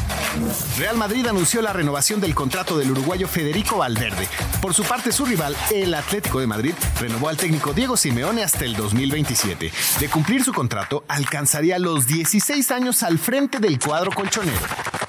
Real 0.79 0.97
Madrid 0.97 1.27
anunció 1.27 1.62
la 1.62 1.73
renovación 1.73 2.19
del 2.19 2.33
contrato 2.33 2.79
del 2.79 2.89
uruguayo 2.89 3.27
Federico 3.27 3.77
Valverde. 3.77 4.27
Por 4.60 4.73
su 4.73 4.83
parte, 4.83 5.12
su 5.12 5.23
rival, 5.23 5.55
el 5.71 5.93
Atlético 5.93 6.39
de 6.39 6.47
Madrid, 6.47 6.73
renovó 6.99 7.29
al 7.29 7.38
técnico 7.38 7.73
Diego 7.73 7.95
Simeone 7.95 8.43
hasta 8.43 8.65
el 8.65 8.75
2027. 8.75 9.71
De 9.99 10.10
cumplir 10.10 10.43
su 10.43 10.51
contrato, 10.51 11.03
alcanzaría 11.07 11.77
los 11.77 12.07
16 12.07 12.71
años 12.71 12.87
al 12.88 13.19
frente 13.19 13.60
del 13.60 13.78
cuadro 13.78 14.12
colchonero. 14.12 15.07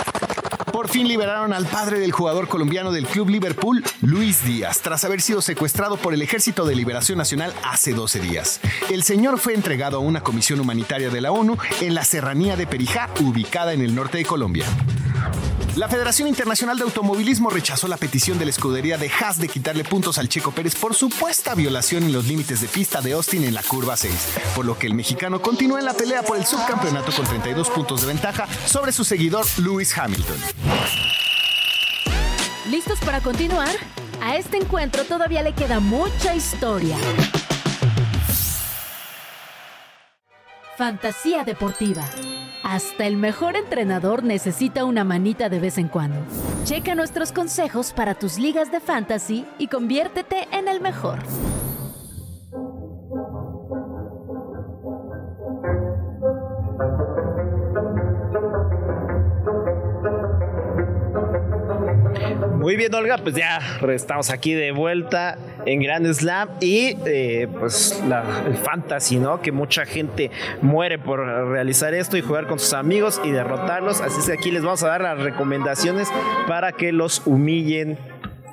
Por 0.73 0.89
fin 0.89 1.09
liberaron 1.09 1.53
al 1.53 1.67
padre 1.67 1.99
del 1.99 2.13
jugador 2.13 2.49
colombiano 2.49 2.93
del 2.93 3.07
club 3.07 3.29
Liverpool, 3.29 3.83
Luis 4.03 4.45
Díaz, 4.45 4.81
tras 4.81 5.05
haber 5.05 5.21
sido 5.21 5.43
secuestrado 5.43 5.97
por 5.97 6.15
el 6.15 6.23
Ejército 6.23 6.65
de 6.65 6.75
Liberación 6.75 7.19
Nacional 7.19 7.55
hace 7.65 7.93
12 7.93 8.21
días. 8.21 8.61
El 8.91 9.03
señor 9.03 9.39
fue 9.39 9.55
entregado 9.55 9.99
a 9.99 10.01
una 10.01 10.23
comisión 10.23 10.61
humanitaria 10.61 11.11
de 11.11 11.21
la 11.21 11.33
ONU 11.33 11.57
en 11.81 11.95
la 11.95 12.05
serranía 12.05 12.57
de 12.57 12.67
Perijá, 12.67 13.11
ubicada 13.21 13.73
en 13.73 13.83
el 13.83 13.95
norte 13.95 14.19
de 14.19 14.25
Colombia. 14.25 14.67
La 15.79 15.89
Federación 15.89 16.27
Internacional 16.27 16.77
de 16.77 16.83
Automovilismo 16.83 17.51
rechazó 17.51 17.87
la 17.87 17.97
petición 17.97 18.37
de 18.37 18.47
la 18.47 18.51
escudería 18.51 18.99
de 18.99 19.09
Haas 19.11 19.39
de 19.39 19.47
quitarle 19.47 19.85
puntos 19.85 20.19
al 20.19 20.29
Checo 20.29 20.51
Pérez 20.51 20.75
por 20.75 20.93
supuesta 20.93 21.55
violación 21.55 22.03
en 22.03 22.13
los 22.13 22.27
límites 22.27 22.61
de 22.61 22.67
pista 22.67 23.01
de 23.01 23.13
Austin 23.13 23.45
en 23.45 23.55
la 23.55 23.63
curva 23.63 23.97
6, 23.97 24.13
por 24.57 24.65
lo 24.65 24.77
que 24.77 24.89
el 24.89 24.95
mexicano 24.95 25.41
continúa 25.41 25.79
en 25.79 25.85
la 25.85 25.95
pelea 25.95 26.25
por 26.25 26.37
el 26.37 26.45
subcampeonato 26.45 27.13
con 27.13 27.25
32 27.27 27.71
puntos 27.71 28.01
de 28.01 28.09
ventaja 28.09 28.49
sobre 28.67 28.91
su 28.91 29.05
seguidor 29.05 29.47
Lewis 29.59 29.97
Hamilton. 29.97 30.39
¿Listos 32.71 32.99
para 33.01 33.21
continuar? 33.21 33.75
A 34.21 34.37
este 34.37 34.57
encuentro 34.59 35.05
todavía 35.05 35.43
le 35.43 35.53
queda 35.53 35.81
mucha 35.81 36.35
historia. 36.35 36.97
Fantasía 40.77 41.45
deportiva. 41.45 42.05
Hasta 42.63 43.07
el 43.07 43.17
mejor 43.17 43.57
entrenador 43.57 44.23
necesita 44.23 44.85
una 44.85 45.03
manita 45.03 45.49
de 45.49 45.59
vez 45.59 45.79
en 45.79 45.89
cuando. 45.89 46.21
Checa 46.65 46.95
nuestros 46.95 47.33
consejos 47.33 47.93
para 47.93 48.15
tus 48.15 48.39
ligas 48.39 48.71
de 48.71 48.81
fantasy 48.81 49.47
y 49.59 49.69
conviértete 49.69 50.47
en 50.53 50.69
el 50.69 50.81
mejor. 50.81 51.19
Muy 62.69 62.77
bien, 62.77 62.95
Olga, 62.95 63.17
pues 63.17 63.35
ya 63.35 63.61
estamos 63.89 64.29
aquí 64.29 64.53
de 64.53 64.73
vuelta 64.73 65.39
en 65.65 65.81
Grand 65.81 66.07
Slam 66.13 66.51
y 66.61 66.99
eh, 67.07 67.49
pues 67.59 67.99
la- 68.07 68.43
el 68.47 68.59
fantasy, 68.59 69.17
¿no? 69.17 69.41
Que 69.41 69.53
mucha 69.53 69.87
gente 69.87 70.31
muere 70.61 70.99
por 70.99 71.19
realizar 71.49 71.95
esto 71.95 72.19
y 72.19 72.21
jugar 72.21 72.47
con 72.47 72.59
sus 72.59 72.75
amigos 72.75 73.23
y 73.25 73.31
derrotarlos. 73.31 74.03
Así 74.03 74.21
es 74.21 74.27
que 74.27 74.33
aquí 74.35 74.51
les 74.51 74.63
vamos 74.63 74.83
a 74.83 74.89
dar 74.89 75.01
las 75.01 75.19
recomendaciones 75.19 76.09
para 76.47 76.73
que 76.73 76.93
los 76.93 77.23
humillen 77.27 77.97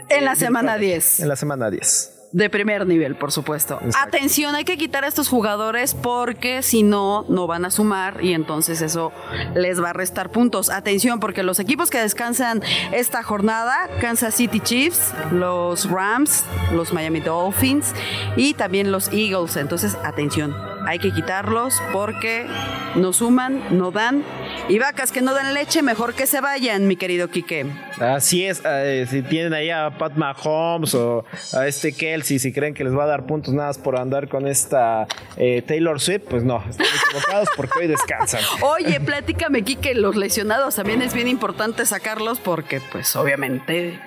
En 0.08 0.23
la 0.23 0.36
semana 0.36 0.78
10. 0.78 1.19
en 1.19 1.28
la 1.28 1.36
semana 1.36 1.69
10. 1.69 2.14
De 2.36 2.50
primer 2.50 2.86
nivel, 2.86 3.15
por 3.15 3.32
supuesto. 3.32 3.76
Exacto. 3.76 4.10
Atención, 4.10 4.56
hay 4.56 4.65
que 4.65 4.76
quitar 4.78 5.06
a 5.06 5.08
estos 5.08 5.30
jugadores 5.30 5.93
porque 5.93 6.63
si 6.63 6.84
no, 6.84 7.24
no 7.30 7.48
van 7.48 7.63
a 7.63 7.71
sumar 7.71 8.21
y 8.21 8.34
entonces 8.34 8.82
eso 8.82 9.13
les 9.56 9.82
va 9.82 9.91
a 9.91 9.93
restar 9.93 10.32
puntos. 10.32 10.69
Atención, 10.69 11.21
porque 11.21 11.43
los 11.43 11.62
equipos 11.62 11.89
que 11.89 11.98
descansan 11.98 12.62
esta 12.91 13.24
jornada, 13.24 13.89
Kansas 14.02 14.36
City 14.36 14.60
Chiefs, 14.60 15.13
los 15.32 15.89
Rams, 15.89 16.43
los 16.74 16.91
Miami 16.91 17.21
Dolphins 17.21 17.93
y 18.36 18.54
también 18.54 18.91
los 18.91 19.13
Eagles. 19.13 19.56
Entonces, 19.56 19.95
atención, 20.04 20.54
hay 20.86 21.00
que 21.00 21.13
quitarlos 21.13 21.82
porque 21.93 22.48
no 22.95 23.13
suman, 23.13 23.63
no 23.78 23.91
dan. 23.91 24.26
Y 24.67 24.80
vacas 24.80 25.12
que 25.12 25.21
no 25.21 25.36
dan 25.36 25.54
leche, 25.54 25.84
mejor 25.84 26.15
que 26.15 26.25
se 26.25 26.41
vayan, 26.41 26.88
mi 26.88 26.95
querido 26.95 27.30
Quique. 27.30 27.67
Así 27.99 28.45
es, 28.45 28.63
eh, 28.65 29.06
si 29.08 29.21
tienen 29.21 29.54
ahí 29.54 29.69
a 29.69 29.91
Pat 29.95 30.15
Mahomes 30.15 30.95
o 30.95 31.23
a 31.54 31.67
este 31.67 31.93
Kelsey, 31.93 32.39
si 32.39 32.51
creen 32.51 32.73
que 32.73 32.84
les 32.84 32.95
va 32.95 33.04
a 33.04 33.08
dar 33.08 33.28
puntos 33.28 33.54
nada 33.54 33.69
más 33.69 33.78
por 33.78 33.99
andar 33.99 34.28
con 34.28 34.47
esta 34.47 35.06
eh, 35.38 35.62
Taylor 35.62 36.01
Swift, 36.01 36.23
pues 36.28 36.43
no, 36.43 36.63
están 36.67 36.88
equivocados 36.88 37.49
porque 37.56 37.80
hoy 37.80 37.88
descansan. 37.88 38.41
Oye, 38.62 38.99
platícame, 38.99 39.62
Kike, 39.62 39.93
los 39.93 40.15
lesionados 40.15 40.75
también 40.75 41.04
es 41.04 41.13
bien 41.13 41.28
importante 41.28 41.86
sacarlos 41.86 42.39
porque, 42.39 42.82
pues, 42.91 43.15
obviamente. 43.15 43.99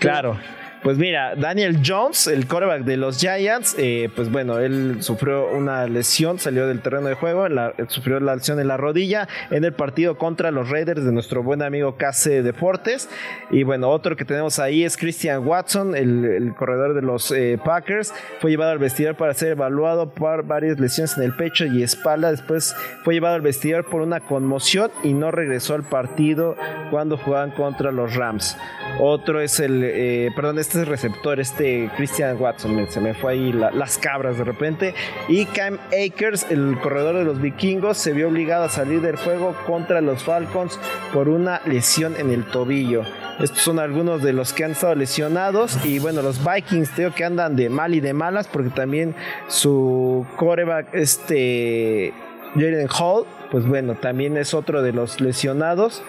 Claro. 0.00 0.38
Pues 0.84 0.98
mira, 0.98 1.34
Daniel 1.34 1.78
Jones, 1.82 2.26
el 2.26 2.46
quarterback 2.46 2.84
de 2.84 2.98
los 2.98 3.16
Giants, 3.18 3.74
eh, 3.78 4.10
pues 4.14 4.30
bueno, 4.30 4.58
él 4.58 4.98
sufrió 5.00 5.48
una 5.48 5.86
lesión, 5.86 6.38
salió 6.38 6.66
del 6.66 6.82
terreno 6.82 7.08
de 7.08 7.14
juego, 7.14 7.46
sufrió 7.88 8.20
la 8.20 8.36
lesión 8.36 8.60
en 8.60 8.68
la 8.68 8.76
rodilla 8.76 9.26
en 9.50 9.64
el 9.64 9.72
partido 9.72 10.18
contra 10.18 10.50
los 10.50 10.68
Raiders 10.68 11.02
de 11.02 11.10
nuestro 11.10 11.42
buen 11.42 11.62
amigo 11.62 11.96
Case 11.96 12.42
Deportes. 12.42 13.08
Y 13.50 13.62
bueno, 13.62 13.88
otro 13.88 14.14
que 14.14 14.26
tenemos 14.26 14.58
ahí 14.58 14.84
es 14.84 14.98
Christian 14.98 15.46
Watson, 15.46 15.96
el, 15.96 16.22
el 16.26 16.54
corredor 16.54 16.92
de 16.92 17.00
los 17.00 17.30
eh, 17.30 17.58
Packers. 17.64 18.12
Fue 18.40 18.50
llevado 18.50 18.72
al 18.72 18.78
vestidor 18.78 19.16
para 19.16 19.32
ser 19.32 19.52
evaluado 19.52 20.10
por 20.10 20.44
varias 20.44 20.78
lesiones 20.78 21.16
en 21.16 21.22
el 21.22 21.34
pecho 21.34 21.64
y 21.64 21.82
espalda. 21.82 22.30
Después 22.30 22.76
fue 23.04 23.14
llevado 23.14 23.36
al 23.36 23.40
vestidor 23.40 23.86
por 23.86 24.02
una 24.02 24.20
conmoción 24.20 24.90
y 25.02 25.14
no 25.14 25.30
regresó 25.30 25.76
al 25.76 25.84
partido 25.84 26.56
cuando 26.90 27.16
jugaban 27.16 27.52
contra 27.52 27.90
los 27.90 28.14
Rams. 28.14 28.58
Otro 29.00 29.40
es 29.40 29.60
el, 29.60 29.82
eh, 29.82 30.30
perdón, 30.36 30.58
este 30.58 30.73
es 30.74 30.82
el 30.82 30.86
receptor, 30.86 31.40
este 31.40 31.90
Christian 31.96 32.36
Watson, 32.40 32.86
se 32.88 33.00
me 33.00 33.14
fue 33.14 33.32
ahí 33.32 33.52
la- 33.52 33.70
las 33.70 33.98
cabras 33.98 34.38
de 34.38 34.44
repente. 34.44 34.94
Y 35.28 35.46
Cam 35.46 35.78
Akers, 35.88 36.46
el 36.50 36.78
corredor 36.82 37.16
de 37.16 37.24
los 37.24 37.40
vikingos, 37.40 37.98
se 37.98 38.12
vio 38.12 38.28
obligado 38.28 38.64
a 38.64 38.68
salir 38.68 39.00
del 39.00 39.16
juego 39.16 39.54
contra 39.66 40.00
los 40.00 40.22
Falcons 40.22 40.78
por 41.12 41.28
una 41.28 41.60
lesión 41.66 42.14
en 42.18 42.30
el 42.30 42.44
tobillo. 42.44 43.02
Estos 43.40 43.60
son 43.60 43.78
algunos 43.78 44.22
de 44.22 44.32
los 44.32 44.52
que 44.52 44.64
han 44.64 44.72
estado 44.72 44.94
lesionados. 44.94 45.84
Y 45.84 45.98
bueno, 45.98 46.22
los 46.22 46.40
Vikings, 46.44 46.90
creo 46.94 47.14
que 47.14 47.24
andan 47.24 47.56
de 47.56 47.68
mal 47.68 47.94
y 47.94 48.00
de 48.00 48.12
malas 48.12 48.46
porque 48.46 48.70
también 48.70 49.14
su 49.48 50.26
coreback, 50.36 50.94
este 50.94 52.12
Jaden 52.54 52.88
Hall, 52.88 53.24
pues 53.50 53.66
bueno, 53.66 53.94
también 53.94 54.36
es 54.36 54.54
otro 54.54 54.82
de 54.82 54.92
los 54.92 55.20
lesionados. 55.20 56.02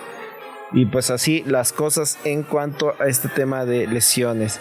Y 0.72 0.86
pues 0.86 1.10
así 1.10 1.44
las 1.46 1.72
cosas 1.72 2.18
en 2.24 2.44
cuanto 2.44 2.94
a 3.00 3.08
este 3.08 3.28
tema 3.30 3.66
de 3.66 3.88
lesiones. 3.88 4.60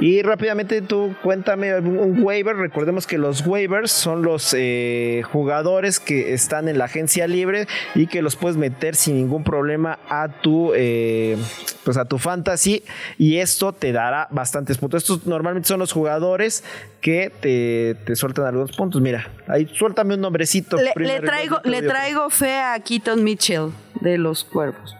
Y 0.00 0.22
rápidamente 0.22 0.80
tú 0.80 1.14
cuéntame 1.22 1.78
un 1.78 2.22
waiver. 2.22 2.56
Recordemos 2.56 3.06
que 3.06 3.18
los 3.18 3.46
waivers 3.46 3.90
son 3.90 4.22
los 4.22 4.54
eh, 4.56 5.22
jugadores 5.30 6.00
que 6.00 6.32
están 6.32 6.68
en 6.68 6.78
la 6.78 6.86
agencia 6.86 7.26
libre 7.26 7.66
y 7.94 8.06
que 8.06 8.22
los 8.22 8.34
puedes 8.34 8.56
meter 8.56 8.96
sin 8.96 9.16
ningún 9.16 9.44
problema 9.44 9.98
a 10.08 10.28
tu 10.28 10.72
eh, 10.74 11.36
pues 11.84 11.98
a 11.98 12.06
tu 12.06 12.16
fantasy 12.16 12.82
y 13.18 13.38
esto 13.38 13.72
te 13.72 13.92
dará 13.92 14.26
bastantes 14.30 14.78
puntos. 14.78 15.02
Estos 15.02 15.26
normalmente 15.26 15.68
son 15.68 15.80
los 15.80 15.92
jugadores 15.92 16.64
que 17.02 17.30
te, 17.40 17.94
te 18.06 18.16
sueltan 18.16 18.46
algunos 18.46 18.74
puntos. 18.74 19.02
Mira, 19.02 19.30
ahí 19.48 19.68
suéltame 19.74 20.14
un 20.14 20.22
nombrecito. 20.22 20.78
Le, 20.78 20.92
le 20.96 21.20
traigo, 21.20 21.60
le 21.64 21.82
traigo 21.82 22.30
fe 22.30 22.54
a 22.58 22.78
Keaton 22.80 23.22
Mitchell 23.22 23.70
de 24.00 24.16
los 24.16 24.44
Cuervos. 24.44 24.99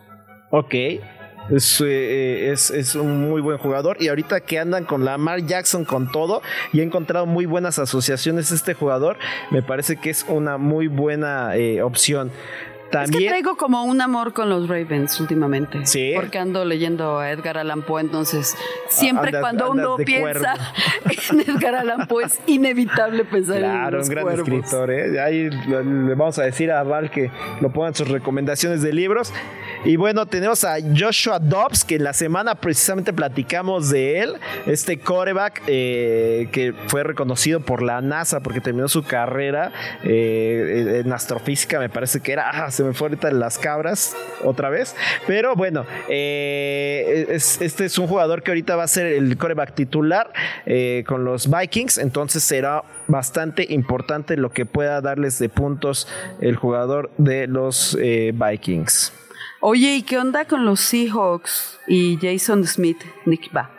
Ok. 0.50 0.74
Es, 1.50 1.80
eh, 1.84 2.50
es, 2.52 2.70
es 2.70 2.94
un 2.94 3.28
muy 3.28 3.40
buen 3.40 3.58
jugador. 3.58 3.96
Y 4.00 4.08
ahorita 4.08 4.40
que 4.40 4.58
andan 4.58 4.84
con 4.84 5.04
Lamar 5.04 5.40
Jackson 5.46 5.84
con 5.84 6.10
todo 6.12 6.42
y 6.72 6.80
ha 6.80 6.82
encontrado 6.84 7.26
muy 7.26 7.46
buenas 7.46 7.78
asociaciones 7.78 8.52
este 8.52 8.74
jugador, 8.74 9.16
me 9.50 9.62
parece 9.62 9.96
que 9.96 10.10
es 10.10 10.24
una 10.28 10.58
muy 10.58 10.86
buena 10.86 11.56
eh, 11.56 11.82
opción. 11.82 12.28
Es 12.30 12.96
que 12.96 13.12
También, 13.12 13.28
traigo 13.30 13.56
como 13.56 13.84
un 13.84 14.00
amor 14.00 14.32
con 14.32 14.48
los 14.50 14.68
Ravens 14.68 15.20
últimamente. 15.20 15.86
Sí. 15.86 16.10
Porque 16.16 16.38
ando 16.38 16.64
leyendo 16.64 17.20
a 17.20 17.30
Edgar 17.30 17.56
Allan 17.58 17.82
Poe, 17.82 18.00
entonces 18.00 18.56
siempre 18.88 19.28
Andas- 19.28 19.40
cuando 19.42 19.70
uno 19.70 19.96
piensa 19.96 20.54
en 21.32 21.40
Edgar 21.40 21.74
Allan 21.74 22.06
Poe 22.06 22.24
es 22.24 22.38
inevitable 22.46 23.24
pensar 23.24 23.56
en 23.56 23.62
claro, 23.62 23.98
los 23.98 24.08
un 24.08 24.14
gran 24.14 24.24
cuervos. 24.24 24.48
escritor. 24.48 24.90
¿eh? 24.90 25.20
Ahí 25.20 25.50
le, 25.50 26.14
vamos 26.14 26.38
a 26.38 26.42
decir 26.44 26.70
a 26.70 26.82
Val 26.82 27.10
que 27.10 27.30
lo 27.60 27.70
pongan 27.72 27.94
sus 27.94 28.08
recomendaciones 28.08 28.82
de 28.82 28.92
libros. 28.92 29.32
Y 29.84 29.96
bueno, 29.96 30.26
tenemos 30.26 30.64
a 30.64 30.76
Joshua 30.94 31.38
Dobbs, 31.38 31.84
que 31.84 31.94
en 31.96 32.04
la 32.04 32.12
semana 32.12 32.54
precisamente 32.54 33.12
platicamos 33.14 33.88
de 33.90 34.20
él. 34.20 34.34
Este 34.66 34.98
coreback 34.98 35.62
eh, 35.66 36.48
que 36.52 36.74
fue 36.88 37.02
reconocido 37.02 37.60
por 37.60 37.80
la 37.82 38.02
NASA 38.02 38.40
porque 38.40 38.60
terminó 38.60 38.88
su 38.88 39.02
carrera 39.04 39.72
eh, 40.04 41.00
en 41.04 41.10
astrofísica, 41.12 41.78
me 41.78 41.88
parece 41.88 42.20
que 42.20 42.32
era. 42.32 42.50
Ah, 42.50 42.70
se 42.70 42.82
me 42.84 42.92
fue 42.92 43.08
ahorita 43.08 43.30
las 43.30 43.56
cabras 43.58 44.14
otra 44.44 44.68
vez. 44.68 44.94
Pero 45.26 45.56
bueno, 45.56 45.86
eh, 46.08 47.26
es- 47.30 47.60
este 47.62 47.86
es 47.86 47.96
un 47.98 48.06
jugador 48.06 48.42
que 48.42 48.50
ahorita 48.50 48.76
va 48.76 48.84
a 48.84 48.88
ser 48.88 49.06
el 49.06 49.36
coreback 49.38 49.74
titular 49.74 50.30
eh, 50.66 51.04
con 51.20 51.24
los 51.24 51.50
Vikings. 51.50 51.98
Entonces 51.98 52.42
será 52.42 52.84
bastante 53.06 53.66
importante 53.68 54.36
lo 54.36 54.50
que 54.50 54.66
pueda 54.66 55.00
darles 55.00 55.38
de 55.38 55.48
puntos 55.48 56.08
el 56.40 56.56
jugador 56.56 57.10
de 57.18 57.46
los 57.46 57.96
eh, 58.00 58.32
Vikings. 58.34 59.12
Oye, 59.60 59.96
¿y 59.96 60.02
qué 60.02 60.18
onda 60.18 60.46
con 60.46 60.64
los 60.64 60.80
Seahawks 60.80 61.78
y 61.86 62.18
Jason 62.20 62.66
Smith? 62.66 62.98
Nick 63.26 63.54
va. 63.54 63.70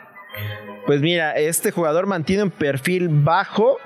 Pues 0.86 1.00
mira, 1.00 1.32
este 1.32 1.72
jugador 1.72 2.06
mantiene 2.06 2.44
un 2.44 2.50
perfil 2.50 3.08
bajo. 3.08 3.78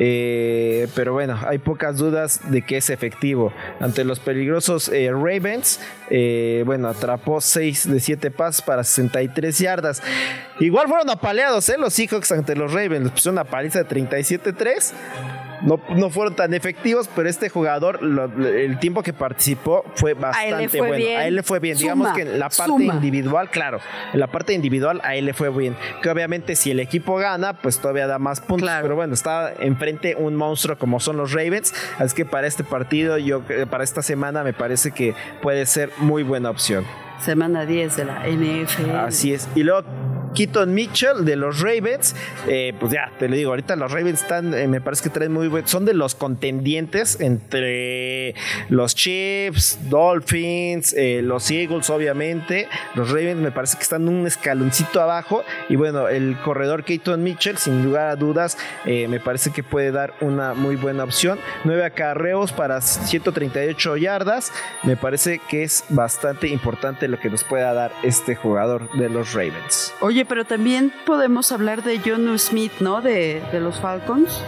Eh, 0.00 0.86
pero 0.94 1.12
bueno, 1.12 1.36
hay 1.44 1.58
pocas 1.58 1.96
dudas 1.96 2.40
de 2.50 2.62
que 2.62 2.76
es 2.76 2.88
efectivo. 2.88 3.52
Ante 3.80 4.04
los 4.04 4.20
peligrosos 4.20 4.88
eh, 4.90 5.10
Ravens, 5.10 5.80
eh, 6.08 6.62
bueno, 6.64 6.86
atrapó 6.86 7.40
6 7.40 7.90
de 7.90 7.98
7 7.98 8.30
pasos 8.30 8.62
para 8.62 8.84
63 8.84 9.58
yardas. 9.58 10.00
Igual 10.60 10.86
fueron 10.86 11.10
apaleados. 11.10 11.68
Los 11.78 11.94
Seahawks 11.94 12.30
ante 12.30 12.54
los 12.54 12.72
Ravens. 12.72 13.04
Les 13.04 13.12
pusieron 13.12 13.34
una 13.34 13.44
paliza 13.44 13.82
de 13.82 13.88
37-3. 13.88 14.92
No, 15.62 15.80
no 15.96 16.10
fueron 16.10 16.36
tan 16.36 16.54
efectivos, 16.54 17.08
pero 17.14 17.28
este 17.28 17.48
jugador, 17.48 18.02
lo- 18.02 18.24
el 18.48 18.78
tiempo 18.78 19.02
que 19.02 19.12
participó 19.12 19.84
fue 19.96 20.14
bastante 20.14 20.68
fue 20.68 20.80
bueno. 20.80 20.96
bien. 20.96 21.20
A 21.20 21.26
él 21.26 21.34
le 21.36 21.42
fue 21.42 21.58
bien. 21.58 21.76
Suma, 21.76 21.82
Digamos 21.94 22.12
que 22.16 22.22
en 22.22 22.38
la 22.38 22.48
parte 22.48 22.64
suma. 22.66 22.94
individual, 22.94 23.50
claro, 23.50 23.80
en 24.12 24.20
la 24.20 24.26
parte 24.28 24.52
individual 24.52 25.00
a 25.04 25.16
él 25.16 25.24
le 25.26 25.34
fue 25.34 25.50
bien. 25.50 25.76
Que 26.02 26.10
obviamente 26.10 26.54
si 26.56 26.70
el 26.70 26.80
equipo 26.80 27.16
gana, 27.16 27.54
pues 27.54 27.78
todavía 27.80 28.06
da 28.06 28.18
más 28.18 28.40
puntos. 28.40 28.68
Claro. 28.68 28.82
Pero 28.82 28.96
bueno, 28.96 29.14
está 29.14 29.52
enfrente 29.60 30.14
un 30.16 30.36
monstruo 30.36 30.78
como 30.78 31.00
son 31.00 31.16
los 31.16 31.32
Ravens. 31.32 31.74
Así 31.98 32.14
que 32.14 32.24
para 32.24 32.46
este 32.46 32.62
partido, 32.64 33.18
yo 33.18 33.42
eh, 33.48 33.66
para 33.68 33.82
esta 33.84 34.02
semana 34.02 34.44
me 34.44 34.52
parece 34.52 34.92
que 34.92 35.14
puede 35.42 35.66
ser 35.66 35.90
muy 35.98 36.22
buena 36.22 36.50
opción. 36.50 36.84
Semana 37.20 37.66
10 37.66 37.96
de 37.96 38.04
la 38.04 38.26
NFL. 38.26 38.90
Así 38.96 39.32
es. 39.32 39.48
Y 39.54 39.62
luego 39.62 39.84
Keaton 40.34 40.72
Mitchell 40.72 41.24
de 41.24 41.34
los 41.34 41.60
Ravens. 41.60 42.14
Eh, 42.46 42.72
pues 42.78 42.92
ya, 42.92 43.10
te 43.18 43.28
lo 43.28 43.34
digo, 43.34 43.50
ahorita 43.50 43.74
los 43.76 43.90
Ravens 43.90 44.22
están, 44.22 44.54
eh, 44.54 44.68
me 44.68 44.80
parece 44.80 45.02
que 45.02 45.10
traen 45.10 45.32
muy 45.32 45.48
buen, 45.48 45.66
son 45.66 45.84
de 45.84 45.94
los 45.94 46.14
contendientes 46.14 47.20
entre 47.20 48.36
los 48.68 48.94
Chiefs, 48.94 49.78
Dolphins, 49.88 50.94
eh, 50.96 51.22
los 51.22 51.50
Eagles, 51.50 51.90
obviamente. 51.90 52.68
Los 52.94 53.10
Ravens 53.10 53.40
me 53.40 53.50
parece 53.50 53.76
que 53.78 53.82
están 53.82 54.08
un 54.08 54.26
escaloncito 54.26 55.00
abajo. 55.00 55.44
Y 55.68 55.74
bueno, 55.74 56.08
el 56.08 56.36
corredor 56.44 56.84
Keaton 56.84 57.22
Mitchell, 57.22 57.56
sin 57.56 57.84
lugar 57.84 58.08
a 58.08 58.16
dudas, 58.16 58.56
me 58.84 59.20
parece 59.20 59.50
que 59.50 59.62
puede 59.62 59.90
dar 59.90 60.14
una 60.20 60.54
muy 60.54 60.76
buena 60.76 61.04
opción. 61.04 61.38
Nueve 61.64 61.84
acarreos 61.84 62.52
para 62.52 62.80
138 62.80 63.96
yardas. 63.96 64.52
Me 64.82 64.96
parece 64.96 65.40
que 65.48 65.62
es 65.62 65.84
bastante 65.88 66.48
importante 66.48 67.07
lo 67.08 67.18
que 67.18 67.30
nos 67.30 67.44
pueda 67.44 67.72
dar 67.72 67.92
este 68.02 68.36
jugador 68.36 68.90
de 68.92 69.08
los 69.08 69.32
Ravens. 69.32 69.92
Oye, 70.00 70.24
pero 70.24 70.44
también 70.44 70.92
podemos 71.06 71.52
hablar 71.52 71.82
de 71.82 72.00
John 72.04 72.38
Smith, 72.38 72.72
¿no? 72.80 73.00
De, 73.00 73.42
de 73.52 73.60
los 73.60 73.80
Falcons. 73.80 74.42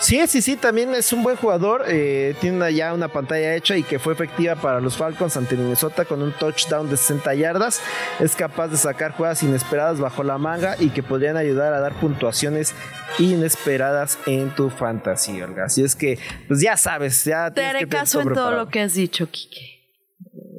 Sí, 0.00 0.18
sí, 0.28 0.40
sí, 0.40 0.56
también 0.56 0.94
es 0.94 1.12
un 1.12 1.22
buen 1.22 1.36
jugador. 1.36 1.84
Eh, 1.86 2.34
tiene 2.40 2.72
ya 2.72 2.94
una 2.94 3.08
pantalla 3.08 3.54
hecha 3.54 3.76
y 3.76 3.82
que 3.82 3.98
fue 3.98 4.14
efectiva 4.14 4.56
para 4.56 4.80
los 4.80 4.96
Falcons 4.96 5.36
ante 5.36 5.56
Minnesota 5.56 6.06
con 6.06 6.22
un 6.22 6.32
touchdown 6.32 6.88
de 6.88 6.96
60 6.96 7.34
yardas. 7.34 7.82
Es 8.18 8.34
capaz 8.34 8.68
de 8.68 8.78
sacar 8.78 9.12
jugadas 9.12 9.42
inesperadas 9.42 10.00
bajo 10.00 10.24
la 10.24 10.38
manga 10.38 10.74
y 10.80 10.88
que 10.88 11.02
podrían 11.02 11.36
ayudar 11.36 11.74
a 11.74 11.80
dar 11.80 11.92
puntuaciones 12.00 12.74
inesperadas 13.18 14.18
en 14.24 14.54
tu 14.54 14.70
fantasía, 14.70 15.44
Olga. 15.44 15.66
Así 15.66 15.82
es 15.84 15.94
que, 15.94 16.18
pues 16.48 16.62
ya 16.62 16.78
sabes, 16.78 17.22
ya 17.24 17.50
te 17.50 17.62
haré 17.62 17.86
caso 17.86 18.22
en 18.22 18.32
todo 18.32 18.52
lo 18.52 18.68
que 18.68 18.80
has 18.80 18.94
dicho, 18.94 19.28
Kike. 19.30 19.80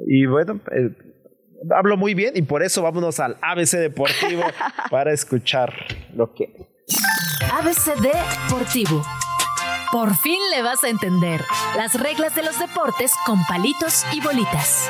Y 0.06 0.28
bueno, 0.28 0.60
eh, 0.72 0.92
hablo 1.70 1.98
muy 1.98 2.14
bien 2.14 2.36
y 2.36 2.42
por 2.42 2.64
eso 2.64 2.82
vámonos 2.82 3.20
al 3.20 3.38
ABC 3.42 3.72
Deportivo 3.78 4.44
para 4.90 5.12
escuchar 5.12 5.74
lo 6.16 6.34
que. 6.34 6.54
ABC 7.54 7.96
Deportivo. 8.00 9.04
Por 9.92 10.16
fin 10.16 10.40
le 10.56 10.62
vas 10.62 10.84
a 10.86 10.90
entender 10.90 11.42
las 11.76 12.00
reglas 12.02 12.34
de 12.36 12.44
los 12.44 12.58
deportes 12.58 13.12
con 13.26 13.44
palitos 13.46 14.06
y 14.14 14.22
bolitas. 14.22 14.90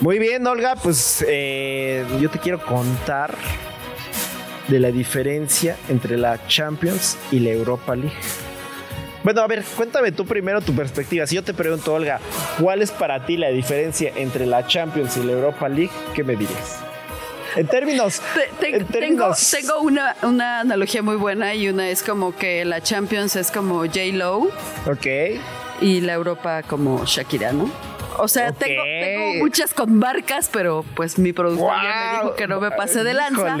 Muy 0.00 0.18
bien, 0.18 0.46
Olga, 0.46 0.76
pues 0.76 1.24
eh, 1.26 2.04
yo 2.20 2.28
te 2.28 2.38
quiero 2.38 2.60
contar 2.64 3.36
de 4.68 4.80
la 4.80 4.90
diferencia 4.90 5.76
entre 5.88 6.18
la 6.18 6.44
Champions 6.48 7.16
y 7.30 7.38
la 7.38 7.50
Europa 7.50 7.94
League. 7.94 8.45
Bueno, 9.26 9.40
a 9.40 9.48
ver, 9.48 9.64
cuéntame 9.76 10.12
tú 10.12 10.24
primero 10.24 10.60
tu 10.60 10.72
perspectiva. 10.72 11.26
Si 11.26 11.34
yo 11.34 11.42
te 11.42 11.52
pregunto, 11.52 11.92
Olga, 11.92 12.20
¿cuál 12.60 12.80
es 12.80 12.92
para 12.92 13.26
ti 13.26 13.36
la 13.36 13.48
diferencia 13.48 14.12
entre 14.14 14.46
la 14.46 14.68
Champions 14.68 15.16
y 15.16 15.24
la 15.24 15.32
Europa 15.32 15.68
League? 15.68 15.90
¿Qué 16.14 16.22
me 16.22 16.36
dirías? 16.36 16.78
En 17.56 17.66
términos. 17.66 18.22
Tengo, 18.60 19.80
una, 19.80 20.14
una, 20.22 20.60
analogía 20.60 21.02
muy 21.02 21.16
buena 21.16 21.56
y 21.56 21.68
una 21.68 21.88
es 21.90 22.04
como 22.04 22.36
que 22.36 22.64
la 22.64 22.80
Champions 22.80 23.34
es 23.34 23.50
como 23.50 23.80
J-Lo. 23.80 24.42
Ok. 24.86 25.06
Y 25.80 26.02
la 26.02 26.12
Europa 26.12 26.62
como 26.62 27.04
Shakira, 27.04 27.52
¿no? 27.52 27.68
O 28.18 28.28
sea, 28.28 28.52
tengo, 28.52 28.82
muchas 29.38 29.74
con 29.74 29.98
marcas, 29.98 30.48
pero 30.52 30.84
pues 30.94 31.18
mi 31.18 31.32
productor 31.32 31.72
ya 31.82 32.12
me 32.12 32.18
dijo 32.18 32.34
que 32.34 32.46
no 32.46 32.60
me 32.60 32.70
pase 32.70 33.04
de 33.04 33.14
lanza. 33.14 33.56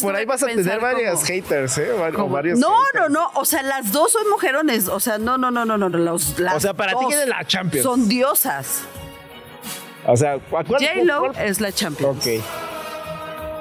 por 0.00 0.16
ahí 0.16 0.24
vas 0.24 0.42
a 0.42 0.46
tener 0.46 0.80
varias 0.80 1.24
haters, 1.24 1.78
¿eh? 1.78 1.90
no, 2.56 2.76
no, 2.94 3.08
no. 3.08 3.30
O 3.34 3.44
sea, 3.44 3.62
las 3.62 3.92
dos 3.92 4.12
son 4.12 4.28
mujerones. 4.30 4.88
O 4.88 5.00
sea, 5.00 5.18
no, 5.18 5.38
no, 5.38 5.50
no, 5.50 5.64
no, 5.64 5.76
no. 5.76 5.88
Los, 5.88 6.38
o 6.38 6.60
sea, 6.60 6.74
para 6.74 6.92
ti, 6.92 7.04
¿quién 7.08 7.20
es 7.20 7.28
la 7.28 7.44
Champions? 7.44 7.84
Son 7.84 8.08
diosas. 8.08 8.82
O 10.06 10.16
sea, 10.16 10.38
J-Lo 10.50 11.32
es 11.32 11.60
la 11.60 11.72
Champions. 11.72 12.18
Ok. 12.18 12.42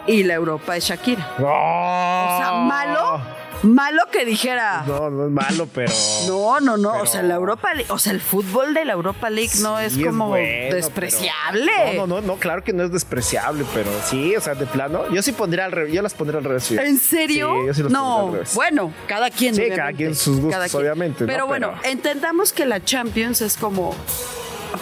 Y 0.08 0.24
la 0.24 0.34
Europa 0.34 0.76
es 0.76 0.86
Shakira. 0.86 1.28
O 1.38 2.38
sea, 2.40 2.52
malo 2.54 3.41
malo 3.64 4.04
que 4.12 4.26
dijera. 4.26 4.84
No, 4.88 5.10
no 5.10 5.26
es 5.26 5.32
malo, 5.32 5.68
pero. 5.74 5.92
No, 6.28 6.60
no, 6.60 6.78
no. 6.78 7.02
O 7.02 7.06
sea, 7.06 7.24
la 7.24 7.36
Europa 7.36 7.70
o 7.90 8.00
sea, 8.00 8.14
el 8.14 8.22
fútbol 8.22 8.74
de 8.74 8.86
la 8.86 8.94
Europa 8.94 9.30
League 9.30 9.52
no 9.62 9.80
es 9.80 9.98
como 9.98 10.36
despreciable. 10.36 11.72
No, 11.96 12.08
no, 12.08 12.22
no, 12.22 12.36
claro 12.36 12.64
que 12.64 12.74
no 12.74 12.84
es 12.84 12.92
despreciable, 12.92 13.66
pero 13.74 13.90
sí, 14.06 14.36
o 14.36 14.42
sea, 14.42 14.56
de 14.56 14.66
plano. 14.66 15.10
Yo 15.12 15.22
sí 15.22 15.32
pondría 15.32 15.66
al 15.66 15.72
revés, 15.72 15.94
yo 15.94 16.02
las 16.02 16.14
pondría 16.14 16.40
al 16.40 16.46
revés. 16.46 16.72
¿En 16.72 16.98
serio? 16.98 17.52
Sí, 17.62 17.68
yo 17.68 17.74
sí 17.74 17.84
las 17.84 17.92
no, 17.92 18.28
al 18.28 18.34
revés. 18.34 18.56
bueno, 18.56 18.94
cada 19.08 19.30
quien. 19.30 19.56
Sí, 19.56 19.64
cada 19.76 19.94
quien 19.94 20.16
sus 20.16 20.40
gustos, 20.40 20.76
obviamente. 20.76 21.26
Pero 21.26 21.48
bueno, 21.48 21.74
entendamos 21.84 22.54
que 22.54 22.66
la 22.66 22.84
Champions 22.84 23.42
es 23.42 23.58
como 23.58 23.96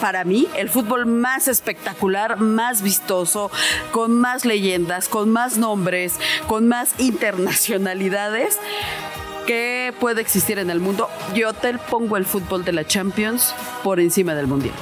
para 0.01 0.23
mí, 0.23 0.47
el 0.55 0.69
fútbol 0.69 1.05
más 1.05 1.47
espectacular, 1.47 2.39
más 2.39 2.81
vistoso, 2.81 3.51
con 3.91 4.15
más 4.17 4.45
leyendas, 4.45 5.09
con 5.09 5.29
más 5.29 5.57
nombres, 5.57 6.15
con 6.47 6.67
más 6.67 6.99
internacionalidades 6.99 8.57
que 9.47 9.93
puede 9.99 10.21
existir 10.21 10.59
en 10.59 10.69
el 10.69 10.79
mundo. 10.79 11.09
Yo 11.33 11.53
te 11.53 11.77
pongo 11.77 12.17
el 12.17 12.25
fútbol 12.25 12.63
de 12.63 12.71
la 12.71 12.85
Champions 12.85 13.53
por 13.83 13.99
encima 13.99 14.35
del 14.35 14.47
Mundial. 14.47 14.75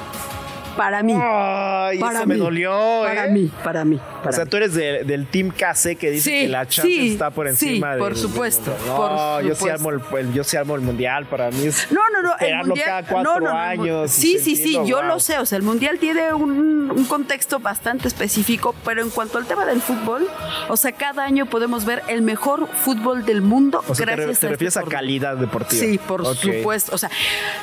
Para 0.78 1.02
mí. 1.02 1.12
Ay, 1.12 1.98
para 1.98 2.20
eso 2.20 2.26
me 2.28 2.36
dolió. 2.36 3.02
Para 3.02 3.26
¿eh? 3.26 3.32
mí, 3.32 3.50
para 3.64 3.84
mí. 3.84 3.98
o 4.24 4.32
sea, 4.32 4.46
tú 4.46 4.58
eres 4.58 4.74
del 4.74 5.26
Team 5.26 5.50
KC 5.50 5.96
que 5.98 6.12
dice 6.12 6.30
que 6.30 6.48
la 6.48 6.68
Champions 6.68 7.10
está 7.10 7.30
por 7.30 7.48
encima 7.48 7.94
sí, 7.94 7.98
por 7.98 8.16
supuesto. 8.16 8.76
no, 8.86 9.40
yo 9.40 9.56
sí 9.56 9.68
armo 9.68 9.90
el, 9.90 10.32
yo 10.32 10.44
sí 10.44 10.56
armo 10.56 10.76
el 10.76 10.82
mundial. 10.82 11.26
Para 11.26 11.50
mí 11.50 11.66
es 11.66 11.90
no, 11.90 12.00
no, 12.10 12.22
no, 12.22 12.36
el 12.38 12.64
mundial, 12.64 12.86
cada 12.86 13.02
cuatro 13.02 13.48
años. 13.48 14.12
Sí, 14.12 14.38
sí, 14.38 14.54
sí, 14.54 14.78
yo 14.86 15.02
lo 15.02 15.18
sé. 15.18 15.40
O 15.40 15.46
sea, 15.46 15.58
el 15.58 15.64
mundial 15.64 15.98
tiene 15.98 16.32
un, 16.32 16.92
un, 16.94 17.04
contexto 17.06 17.58
bastante 17.58 18.06
específico, 18.06 18.72
pero 18.84 19.02
en 19.02 19.10
cuanto 19.10 19.38
al 19.38 19.46
tema 19.46 19.66
del 19.66 19.82
fútbol, 19.82 20.28
o 20.68 20.76
sea, 20.76 20.92
cada 20.92 21.24
año 21.24 21.46
podemos 21.46 21.84
ver 21.86 22.04
el 22.06 22.22
mejor 22.22 22.68
fútbol 22.68 23.24
del 23.24 23.42
mundo. 23.42 23.82
O 23.88 23.96
sea, 23.96 24.06
gracias 24.06 24.38
te, 24.38 24.40
te 24.42 24.46
a 24.46 24.50
refieres 24.50 24.76
a 24.76 24.84
calidad 24.84 25.36
deportiva. 25.36 25.84
Sí, 25.84 25.98
por 25.98 26.24
supuesto. 26.36 26.94
O 26.94 26.98
sea, 26.98 27.10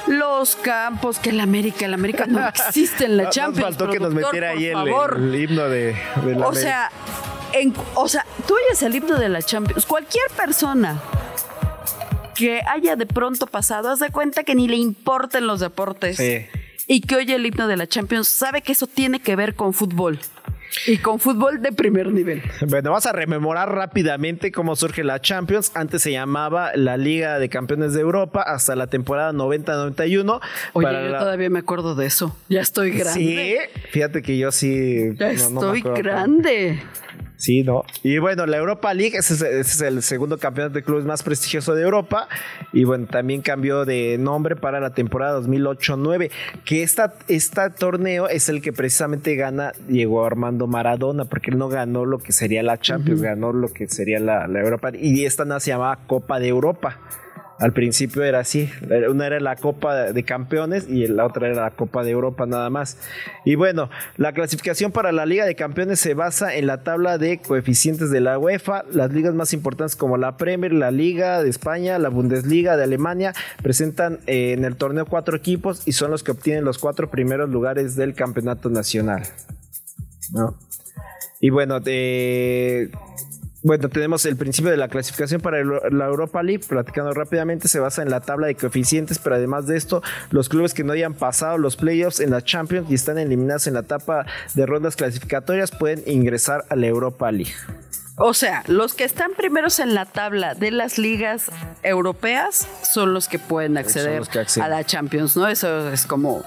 los 0.08 0.58
campos 0.58 1.18
que 1.20 1.30
el 1.30 1.40
América, 1.40 1.86
el 1.86 1.94
América 1.94 2.26
no 2.28 2.46
existe 2.68 3.05
en 3.06 3.18
la 3.18 3.30
Champions. 3.30 3.58
Nos 3.58 3.78
faltó 3.78 3.92
que 3.92 4.00
nos 4.00 4.14
metiera 4.14 4.52
ahí 4.52 4.66
el, 4.66 5.36
himno 5.36 5.70
de, 5.70 5.96
la 6.36 6.48
O 6.48 6.54
sea, 6.54 6.92
o 7.96 8.08
sea, 8.08 8.26
tú 8.48 8.56
oyes 8.56 8.82
el 8.84 8.96
himno 8.96 9.18
de 9.18 9.30
la 9.30 9.42
Champions. 9.42 9.86
Cualquier 9.86 10.30
persona 10.36 11.02
que 12.36 12.62
haya 12.68 12.96
de 12.96 13.06
pronto 13.06 13.48
pasado, 13.48 13.90
haz 13.90 14.00
de 14.00 14.12
cuenta 14.12 14.44
que 14.44 14.56
ni 14.56 14.68
le 14.68 14.76
importen 14.76 15.48
los 15.48 15.60
deportes. 15.60 16.20
Y 16.88 17.02
que 17.02 17.16
oye 17.16 17.36
el 17.36 17.46
himno 17.46 17.68
de 17.68 17.78
la 17.78 17.88
Champions, 17.88 18.28
sabe 18.28 18.62
que 18.62 18.74
eso 18.74 18.88
tiene 18.88 19.20
que 19.20 19.36
ver 19.36 19.56
con 19.56 19.74
fútbol. 19.74 20.20
Y 20.88 20.98
con 20.98 21.20
fútbol 21.20 21.62
de 21.62 21.72
primer 21.72 22.12
nivel. 22.12 22.44
Bueno, 22.68 22.92
vamos 22.92 23.06
a 23.06 23.12
rememorar 23.12 23.74
rápidamente 23.74 24.52
cómo 24.52 24.76
surge 24.76 25.04
la 25.04 25.22
Champions. 25.22 25.72
Antes 25.74 26.02
se 26.02 26.12
llamaba 26.12 26.72
la 26.76 26.98
Liga 26.98 27.40
de 27.40 27.50
Campeones 27.50 27.94
de 27.94 28.02
Europa 28.02 28.42
hasta 28.42 28.76
la 28.76 28.88
temporada 28.88 29.32
90-91. 29.32 30.42
Oye, 30.74 30.88
yo 30.92 31.18
todavía 31.18 31.50
me 31.50 31.60
acuerdo 31.60 31.96
de 31.96 32.06
eso. 32.06 32.36
Ya 32.50 32.62
estoy 32.62 32.92
grande. 32.92 33.14
Sí, 33.14 33.56
fíjate 33.92 34.22
que 34.22 34.38
yo 34.38 34.52
sí. 34.52 35.14
Ya 35.18 35.32
estoy 35.32 35.82
grande. 35.82 36.82
Sí, 37.38 37.64
¿no? 37.64 37.84
Y 38.04 38.18
bueno, 38.18 38.46
la 38.46 38.58
Europa 38.58 38.94
League, 38.94 39.18
ese 39.18 39.60
es, 39.60 39.82
el 39.82 40.02
segundo 40.02 40.38
campeonato 40.38 40.76
de 40.76 40.84
clubes 40.84 41.06
más 41.06 41.24
prestigioso 41.24 41.76
de 41.76 41.84
Europa. 41.84 42.28
Y 42.74 42.84
bueno, 42.84 43.08
también 43.08 43.42
cambió 43.42 43.86
de 43.86 44.18
nombre 44.18 44.56
para 44.56 44.80
la 44.80 44.94
temporada 44.94 45.40
2008-9. 45.42 46.32
Que 46.64 46.84
esta, 46.84 47.14
este 47.28 47.70
torneo 47.72 48.28
es 48.30 48.50
el 48.50 48.62
que 48.62 48.74
precisamente 48.74 49.36
gana 49.36 49.74
Diego 49.88 50.26
Armando 50.26 50.68
Maradona, 50.68 51.26
porque 51.26 51.52
él 51.52 51.58
no 51.58 51.68
ganó 51.68 52.06
lo 52.06 52.20
que 52.20 52.32
sería 52.32 52.64
la 52.64 52.80
Champions, 52.80 53.22
ganó 53.22 53.52
lo 53.54 53.70
que 53.70 53.88
sería 53.88 54.20
la, 54.20 54.48
la 54.48 54.60
Europa. 54.62 54.92
Y 54.94 55.26
esta 55.26 55.46
no 55.46 55.60
se 55.60 55.72
llamaba 55.72 56.00
Copa 56.08 56.40
de 56.40 56.48
Europa. 56.48 57.00
Al 57.58 57.72
principio 57.72 58.24
era 58.24 58.40
así, 58.40 58.70
una 59.10 59.28
era 59.28 59.40
la 59.40 59.56
Copa 59.56 60.12
de 60.12 60.24
Campeones 60.24 60.88
y 60.90 61.08
la 61.08 61.26
otra 61.26 61.48
era 61.48 61.64
la 61.64 61.72
Copa 61.72 62.04
de 62.04 62.12
Europa 62.12 62.46
nada 62.46 62.70
más. 62.70 62.98
Y 63.46 63.56
bueno, 63.56 63.90
la 64.18 64.34
clasificación 64.34 64.92
para 64.92 65.14
la 65.14 65.26
Liga 65.26 65.46
de 65.46 65.56
Campeones 65.56 66.02
se 66.02 66.16
basa 66.16 66.54
en 66.54 66.68
la 66.68 66.84
tabla 66.84 67.18
de 67.18 67.38
coeficientes 67.38 68.12
de 68.12 68.20
la 68.20 68.38
UEFA. 68.38 68.84
Las 68.92 69.14
ligas 69.14 69.34
más 69.34 69.54
importantes 69.54 69.96
como 69.96 70.18
la 70.18 70.36
Premier, 70.36 70.74
la 70.74 70.92
Liga 70.92 71.42
de 71.42 71.50
España, 71.50 71.98
la 71.98 72.10
Bundesliga 72.10 72.76
de 72.76 72.84
Alemania 72.84 73.34
presentan 73.64 74.20
eh, 74.28 74.52
en 74.52 74.66
el 74.66 74.76
torneo 74.76 75.06
cuatro 75.06 75.38
equipos 75.38 75.88
y 75.88 75.94
son 75.94 76.12
los 76.12 76.24
que 76.24 76.32
obtienen 76.32 76.66
los 76.66 76.78
cuatro 76.78 77.10
primeros 77.10 77.50
lugares 77.50 77.96
del 77.96 78.16
campeonato 78.16 78.70
nacional. 78.70 79.24
Y 81.40 81.52
bueno, 81.52 81.80
de 81.80 82.92
bueno, 83.66 83.90
tenemos 83.90 84.28
el 84.28 84.36
principio 84.36 84.70
de 84.70 84.78
la 84.78 84.90
clasificación 84.90 85.42
para 85.42 85.64
la 85.64 86.06
Europa 86.06 86.44
League, 86.44 86.64
platicando 86.70 87.12
rápidamente, 87.14 87.68
se 87.68 87.80
basa 87.80 88.04
en 88.04 88.12
la 88.12 88.20
tabla 88.20 88.46
de 88.46 88.54
coeficientes, 88.54 89.18
pero 89.18 89.38
además 89.38 89.66
de 89.66 89.76
esto, 89.76 90.04
los 90.30 90.50
clubes 90.50 90.76
que 90.76 90.84
no 90.84 90.94
hayan 90.94 91.16
pasado 91.16 91.58
los 91.58 91.76
playoffs 91.76 92.20
en 92.20 92.30
la 92.30 92.44
Champions 92.44 92.92
y 92.92 92.94
están 92.94 93.18
eliminados 93.18 93.66
en 93.66 93.74
la 93.74 93.80
etapa 93.80 94.28
de 94.54 94.68
rondas 94.68 94.96
clasificatorias 94.96 95.72
pueden 95.72 96.04
ingresar 96.06 96.64
a 96.70 96.76
la 96.76 96.86
Europa 96.86 97.32
League. 97.32 97.56
O 98.18 98.36
sea, 98.36 98.64
los 98.68 98.94
que 98.94 99.04
están 99.04 99.32
primeros 99.34 99.80
en 99.80 99.96
la 99.96 100.06
tabla 100.06 100.54
de 100.54 100.70
las 100.70 101.00
ligas 101.00 101.52
europeas 101.82 102.68
son 102.84 103.16
los 103.16 103.28
que 103.28 103.40
pueden 103.40 103.80
acceder 103.80 104.22
a 104.62 104.70
la 104.70 104.84
Champions, 104.84 105.36
¿no? 105.36 105.48
Eso 105.48 105.90
es 105.90 106.06
como 106.06 106.44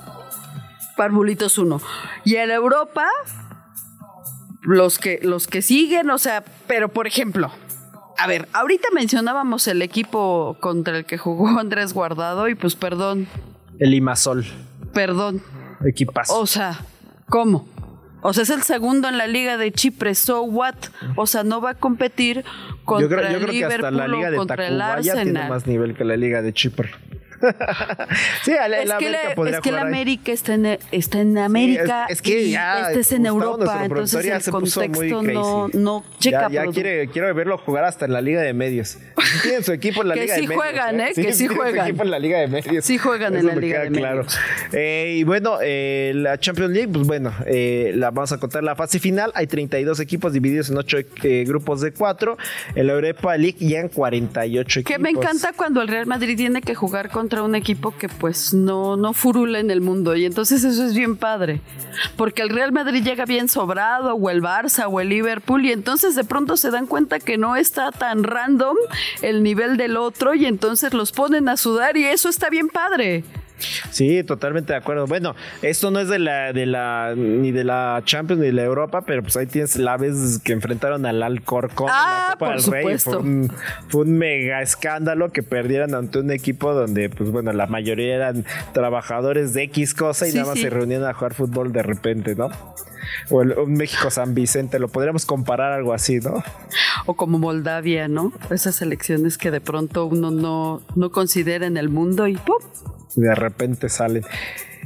Parvulitos 0.96 1.58
uno. 1.58 1.80
Y 2.24 2.36
en 2.36 2.52
Europa, 2.52 3.08
los 4.62 4.98
que, 4.98 5.20
los 5.22 5.46
que 5.46 5.62
siguen, 5.62 6.10
o 6.10 6.18
sea, 6.18 6.44
pero 6.66 6.88
por 6.88 7.06
ejemplo, 7.06 7.50
a 8.16 8.26
ver, 8.26 8.48
ahorita 8.52 8.88
mencionábamos 8.94 9.66
el 9.68 9.82
equipo 9.82 10.56
contra 10.60 10.96
el 10.98 11.04
que 11.04 11.18
jugó 11.18 11.48
Andrés 11.58 11.92
Guardado 11.92 12.48
y 12.48 12.54
pues 12.54 12.74
perdón, 12.74 13.26
El 13.78 13.94
Imasol. 13.94 14.44
perdón. 14.92 15.42
Equipazo. 15.84 16.38
O 16.40 16.46
sea, 16.46 16.80
¿cómo? 17.28 17.68
O 18.20 18.32
sea, 18.32 18.42
es 18.42 18.50
el 18.50 18.62
segundo 18.62 19.08
en 19.08 19.16
la 19.16 19.28
liga 19.28 19.56
de 19.56 19.70
Chipre, 19.70 20.16
so 20.16 20.42
what? 20.42 20.74
O 21.14 21.28
sea, 21.28 21.44
no 21.44 21.60
va 21.60 21.70
a 21.70 21.74
competir 21.74 22.44
contra 22.84 23.08
yo 23.08 23.08
creo, 23.16 23.30
yo 23.30 23.36
el 23.36 23.42
creo 23.44 23.52
que 23.52 23.64
hasta 23.76 23.90
la 23.92 24.08
Liverpool 24.08 24.16
liga 24.16 24.30
de 24.32 24.36
contra 24.38 24.66
el 24.66 24.76
Tacubaya 24.78 25.02
tiene 25.02 25.20
Arsenal. 25.20 25.48
más 25.50 25.66
nivel 25.68 25.94
que 25.94 26.04
la 26.04 26.16
liga 26.16 26.42
de 26.42 26.52
Chipre. 26.52 26.90
Sí, 28.44 28.52
la, 28.52 28.82
Es 28.82 28.88
la 28.88 28.98
que, 28.98 29.06
América 29.08 29.42
la, 29.44 29.50
es 29.50 29.60
que 29.60 29.72
la. 29.72 29.80
América 29.82 30.32
está 30.32 30.54
en, 30.54 30.78
está 30.92 31.20
en 31.20 31.38
América 31.38 32.06
es- 32.08 32.16
es 32.16 32.22
que 32.22 32.42
y 32.42 32.50
ya, 32.52 32.88
este 32.88 33.00
es 33.00 33.12
en 33.12 33.26
Europa, 33.26 33.80
entonces 33.84 34.24
el 34.26 34.40
se 34.42 34.50
contexto 34.50 35.22
no, 35.22 35.68
no 35.72 36.04
checa. 36.18 36.48
ya, 36.50 36.64
ya 36.64 36.70
quiere, 36.72 37.08
quiero 37.08 37.32
verlo 37.34 37.58
jugar 37.58 37.84
hasta 37.84 38.04
en 38.06 38.12
la 38.12 38.20
Liga 38.20 38.40
de 38.42 38.52
Medios. 38.52 38.88
Sí 38.88 39.38
Tienen 39.42 39.64
su 39.64 39.72
equipo 39.72 40.02
en 40.02 40.08
la 40.08 40.14
Que 40.18 40.20
Liga 40.22 40.34
sí 40.34 40.40
de 40.42 40.46
Medios. 40.48 40.62
juegan, 40.64 41.00
¿eh? 41.00 41.08
Sí, 41.14 41.22
Que 41.22 41.32
sí 41.32 41.38
tienen 41.38 41.56
su 41.56 41.62
juegan. 41.62 41.86
equipo 41.88 42.02
en 42.04 42.10
la 42.10 42.18
Liga 42.18 42.38
de 42.38 42.46
Medios. 42.48 42.84
Sí 42.84 42.98
juegan 42.98 43.32
en 43.34 43.38
Eso 43.40 43.48
la 43.48 43.54
me 43.54 43.60
Liga 43.60 43.80
de 43.80 43.90
claro. 43.90 44.16
Medios. 44.24 44.38
Eh, 44.72 45.14
y 45.18 45.24
bueno, 45.24 45.58
eh, 45.62 46.12
la 46.14 46.38
Champions 46.38 46.72
League, 46.72 46.88
pues 46.92 47.06
bueno, 47.06 47.32
eh, 47.46 47.92
la 47.94 48.10
vamos 48.10 48.32
a 48.32 48.38
contar 48.38 48.62
la 48.64 48.74
fase 48.76 48.98
final. 48.98 49.30
Hay 49.34 49.46
32 49.46 50.00
equipos 50.00 50.32
divididos 50.32 50.70
en 50.70 50.78
8 50.78 50.98
grupos 51.46 51.80
de 51.80 51.92
4. 51.92 52.36
En 52.74 52.86
la 52.86 52.92
Europa 52.94 53.36
League 53.36 53.56
ya 53.60 53.80
en 53.80 53.88
48 53.88 54.80
equipos. 54.80 54.96
Que 54.96 55.02
me 55.02 55.10
encanta 55.10 55.52
cuando 55.56 55.82
el 55.82 55.88
Real 55.88 56.06
Madrid 56.06 56.36
tiene 56.36 56.60
que 56.62 56.74
jugar 56.74 57.10
contra 57.28 57.42
un 57.42 57.54
equipo 57.54 57.90
que 57.90 58.08
pues 58.08 58.54
no, 58.54 58.96
no 58.96 59.12
furula 59.12 59.58
en 59.58 59.70
el 59.70 59.82
mundo 59.82 60.16
y 60.16 60.24
entonces 60.24 60.64
eso 60.64 60.82
es 60.82 60.94
bien 60.94 61.14
padre. 61.14 61.60
Porque 62.16 62.40
el 62.40 62.48
Real 62.48 62.72
Madrid 62.72 63.04
llega 63.04 63.26
bien 63.26 63.50
sobrado 63.50 64.14
o 64.14 64.30
el 64.30 64.40
Barça 64.40 64.86
o 64.88 64.98
el 64.98 65.10
Liverpool 65.10 65.66
y 65.66 65.72
entonces 65.72 66.14
de 66.14 66.24
pronto 66.24 66.56
se 66.56 66.70
dan 66.70 66.86
cuenta 66.86 67.20
que 67.20 67.36
no 67.36 67.54
está 67.54 67.92
tan 67.92 68.24
random 68.24 68.78
el 69.20 69.42
nivel 69.42 69.76
del 69.76 69.98
otro 69.98 70.34
y 70.34 70.46
entonces 70.46 70.94
los 70.94 71.12
ponen 71.12 71.50
a 71.50 71.58
sudar 71.58 71.98
y 71.98 72.04
eso 72.04 72.30
está 72.30 72.48
bien 72.48 72.70
padre. 72.70 73.24
Sí, 73.90 74.22
totalmente 74.24 74.72
de 74.72 74.78
acuerdo. 74.78 75.06
Bueno, 75.06 75.34
esto 75.62 75.90
no 75.90 76.00
es 76.00 76.08
de 76.08 76.18
la, 76.18 76.52
de 76.52 76.66
la, 76.66 77.14
ni 77.16 77.50
de 77.52 77.64
la 77.64 78.02
Champions 78.04 78.40
ni 78.40 78.46
de 78.46 78.52
la 78.52 78.64
Europa, 78.64 79.02
pero 79.06 79.22
pues 79.22 79.36
ahí 79.36 79.46
tienes 79.46 79.76
la 79.76 79.96
vez 79.96 80.38
que 80.44 80.52
enfrentaron 80.52 81.04
al 81.06 81.22
Alcorcón 81.22 81.88
Ah, 81.90 82.04
en 82.06 82.28
la 82.28 82.32
Copa 82.34 82.46
por 82.46 82.62
del 82.62 82.72
Rey. 82.72 82.98
Fue 82.98 83.16
un, 83.16 83.52
fue 83.88 84.02
un 84.02 84.18
mega 84.18 84.62
escándalo 84.62 85.30
que 85.30 85.42
perdieran 85.42 85.94
ante 85.94 86.18
un 86.18 86.30
equipo 86.30 86.72
donde, 86.72 87.08
pues 87.10 87.30
bueno, 87.30 87.52
la 87.52 87.66
mayoría 87.66 88.14
eran 88.14 88.44
trabajadores 88.72 89.52
de 89.54 89.64
X 89.64 89.94
cosa 89.94 90.26
y 90.26 90.30
Sí, 90.30 90.36
nada 90.36 90.48
más 90.50 90.56
sí. 90.56 90.62
se 90.64 90.70
reunían 90.70 91.04
a 91.04 91.14
jugar 91.14 91.34
fútbol 91.34 91.72
de 91.72 91.82
repente, 91.82 92.34
¿no? 92.34 92.48
O 93.30 93.42
el, 93.42 93.52
un 93.52 93.72
México 93.72 94.10
San 94.10 94.34
Vicente, 94.34 94.78
lo 94.78 94.88
podríamos 94.88 95.24
comparar 95.24 95.72
algo 95.72 95.94
así, 95.94 96.18
¿no? 96.20 96.42
O 97.06 97.14
como 97.14 97.38
Moldavia, 97.38 98.06
¿no? 98.08 98.32
Esas 98.50 98.76
selecciones 98.76 99.38
que 99.38 99.50
de 99.50 99.60
pronto 99.60 100.04
uno 100.06 100.30
no, 100.30 100.82
no 100.94 101.10
considera 101.10 101.66
en 101.66 101.76
el 101.76 101.88
mundo 101.88 102.26
y 102.28 102.36
¡pum! 102.36 102.58
De 103.14 103.34
repente 103.34 103.88
salen. 103.88 104.24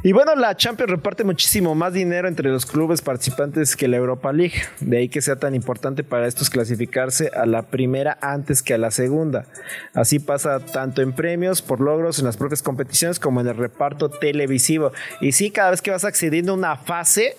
Y 0.05 0.11
bueno, 0.11 0.35
la 0.35 0.57
Champions 0.57 0.91
reparte 0.91 1.23
muchísimo 1.23 1.77
más 1.77 1.93
dinero 1.93 2.27
entre 2.27 2.51
los 2.51 2.67
clubes 2.67 3.01
participantes 3.01 3.77
que 3.77 3.87
la 3.87 3.99
Europa 3.99 4.33
League. 4.33 4.55
De 4.81 4.99
ahí 4.99 5.09
que 5.09 5.23
sea 5.23 5.37
tan 5.37 5.55
importante 5.55 6.03
para 6.03 6.27
estos 6.27 6.51
clasificarse 6.51 7.31
a 7.33 7.47
la 7.47 7.63
primera 7.63 8.19
antes 8.21 8.63
que 8.63 8.75
a 8.75 8.79
la 8.79 8.91
segunda. 8.91 9.47
Así 9.95 10.19
pasa 10.19 10.59
tanto 10.59 11.03
en 11.03 11.13
premios 11.13 11.63
por 11.63 11.81
logros 11.81 12.19
en 12.19 12.25
las 12.25 12.37
propias 12.37 12.63
competiciones 12.63 13.21
como 13.21 13.41
en 13.41 13.47
el 13.47 13.57
reparto 13.57 14.09
televisivo. 14.11 14.91
Y 15.21 15.33
sí, 15.33 15.53
cada 15.53 15.71
vez 15.71 15.81
que 15.81 15.93
vas 15.93 16.05
accediendo 16.05 16.51
a 16.51 16.57
una 16.57 16.77
fase 16.77 17.37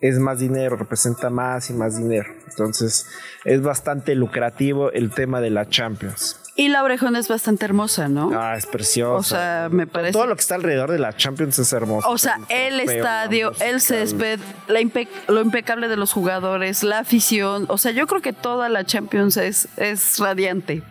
es 0.00 0.18
más 0.18 0.38
dinero, 0.40 0.76
representa 0.76 1.30
más 1.30 1.70
y 1.70 1.74
más 1.74 1.98
dinero. 1.98 2.32
Entonces 2.48 3.06
es 3.44 3.62
bastante 3.62 4.14
lucrativo 4.14 4.90
el 4.92 5.10
tema 5.10 5.40
de 5.40 5.50
la 5.50 5.68
Champions. 5.68 6.40
Y 6.58 6.68
la 6.68 6.82
orejona 6.82 7.18
es 7.18 7.28
bastante 7.28 7.66
hermosa, 7.66 8.08
¿no? 8.08 8.30
Ah, 8.34 8.56
es 8.56 8.64
precioso. 8.64 9.16
O 9.18 9.22
sea, 9.22 9.68
me 9.70 9.86
parece- 9.86 10.12
Todo 10.14 10.26
lo 10.26 10.34
que 10.36 10.40
está 10.40 10.54
alrededor 10.54 10.90
de 10.90 10.98
la 10.98 11.14
Champions 11.14 11.58
es 11.58 11.70
hermoso. 11.74 12.08
O 12.08 12.16
sea, 12.16 12.40
el 12.48 12.80
estadio, 12.80 13.52
el 13.60 13.82
césped, 13.82 14.40
la 14.68 14.80
lo 15.28 15.40
impecable 15.42 15.88
de 15.88 15.96
los 15.98 16.12
jugadores, 16.14 16.82
la 16.82 17.00
afición. 17.00 17.66
O 17.68 17.76
sea, 17.76 17.92
yo 17.92 18.06
creo 18.06 18.22
que 18.22 18.32
toda 18.32 18.70
la 18.70 18.84
Champions 18.84 19.36
es, 19.36 19.68
es 19.76 20.18
radiante. 20.18 20.82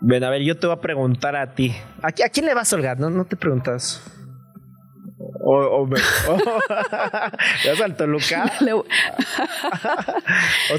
Ven, 0.00 0.22
a 0.24 0.28
ver, 0.28 0.42
yo 0.42 0.58
te 0.58 0.66
voy 0.66 0.76
a 0.76 0.80
preguntar 0.80 1.34
a 1.36 1.54
ti. 1.54 1.74
¿A, 2.02 2.08
a 2.08 2.28
quién 2.28 2.44
le 2.44 2.52
vas 2.52 2.70
a 2.70 2.76
holgar? 2.76 3.00
No, 3.00 3.08
no 3.08 3.24
te 3.24 3.36
preguntas. 3.36 4.02
O, 5.46 5.56
o, 5.58 5.86
me- 5.86 5.98
o- 6.28 6.36
¿Le 7.64 7.70
vas 7.72 7.80
al 7.82 7.96
Toluca? 7.96 8.50
Le, 8.60 8.72
O 8.72 8.84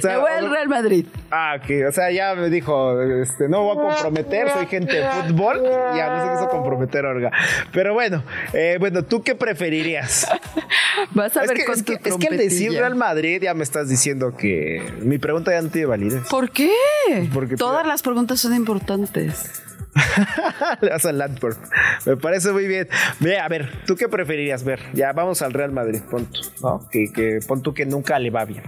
sea, 0.02 0.14
le 0.14 0.18
voy 0.18 0.32
al 0.38 0.50
Real 0.50 0.68
Madrid. 0.68 1.06
Ah, 1.32 1.58
ok. 1.58 1.88
O 1.88 1.92
sea, 1.92 2.10
ya 2.12 2.34
me 2.36 2.50
dijo, 2.50 3.00
este, 3.02 3.48
no 3.48 3.62
voy 3.64 3.78
a 3.78 3.82
comprometer, 3.94 4.50
soy 4.50 4.66
gente 4.66 4.94
de 4.96 5.08
fútbol. 5.08 5.62
Ya 5.96 6.10
no 6.10 6.26
se 6.26 6.32
quiso 6.32 6.50
comprometer, 6.50 7.06
Orga. 7.06 7.32
Pero 7.72 7.94
bueno, 7.94 8.24
eh, 8.54 8.78
bueno, 8.80 9.04
¿tú 9.04 9.22
qué 9.22 9.36
preferirías? 9.36 10.28
Vas 11.12 11.36
a 11.38 11.42
Es 11.44 11.50
ver 11.50 11.58
que, 11.58 11.66
con 11.66 11.76
es, 11.76 11.86
tu 11.86 11.94
que, 11.98 12.10
es 12.10 12.18
que 12.18 12.28
al 12.28 12.38
decir. 12.38 12.72
Real 12.72 12.96
Madrid 12.96 13.42
ya 13.44 13.54
me 13.54 13.64
estás 13.64 13.88
diciendo 13.90 14.36
que 14.36 14.94
mi 15.02 15.18
pregunta 15.18 15.52
ya 15.52 15.62
no 15.62 15.70
tiene 15.70 15.86
validez. 15.88 16.24
¿Por 16.30 16.50
qué? 16.50 16.72
Porque 17.34 17.56
Todas 17.56 17.84
te- 17.84 17.88
las 17.90 18.02
preguntas 18.02 18.40
son 18.40 18.56
importantes. 18.56 19.62
Le 20.82 20.90
vas 20.90 21.06
al 21.06 21.18
Landford. 21.18 21.58
Me 22.06 22.18
parece 22.18 22.52
muy 22.52 22.68
bien. 22.68 22.88
Ve, 23.20 23.40
a 23.40 23.48
ver, 23.48 23.70
¿tú 23.86 23.96
qué 23.96 24.08
preferirías 24.10 24.64
ver? 24.64 24.80
Ya 24.94 25.14
vamos 25.14 25.42
al 25.42 25.54
Real 25.54 25.72
Madrid, 25.72 26.02
pon 26.10 26.26
tú, 26.26 26.42
¿no? 26.62 26.88
Que, 26.90 27.12
que 27.14 27.40
pon 27.48 27.62
tú 27.62 27.74
que 27.74 27.86
nunca 27.86 28.20
le 28.20 28.30
va 28.30 28.46
bien. 28.46 28.64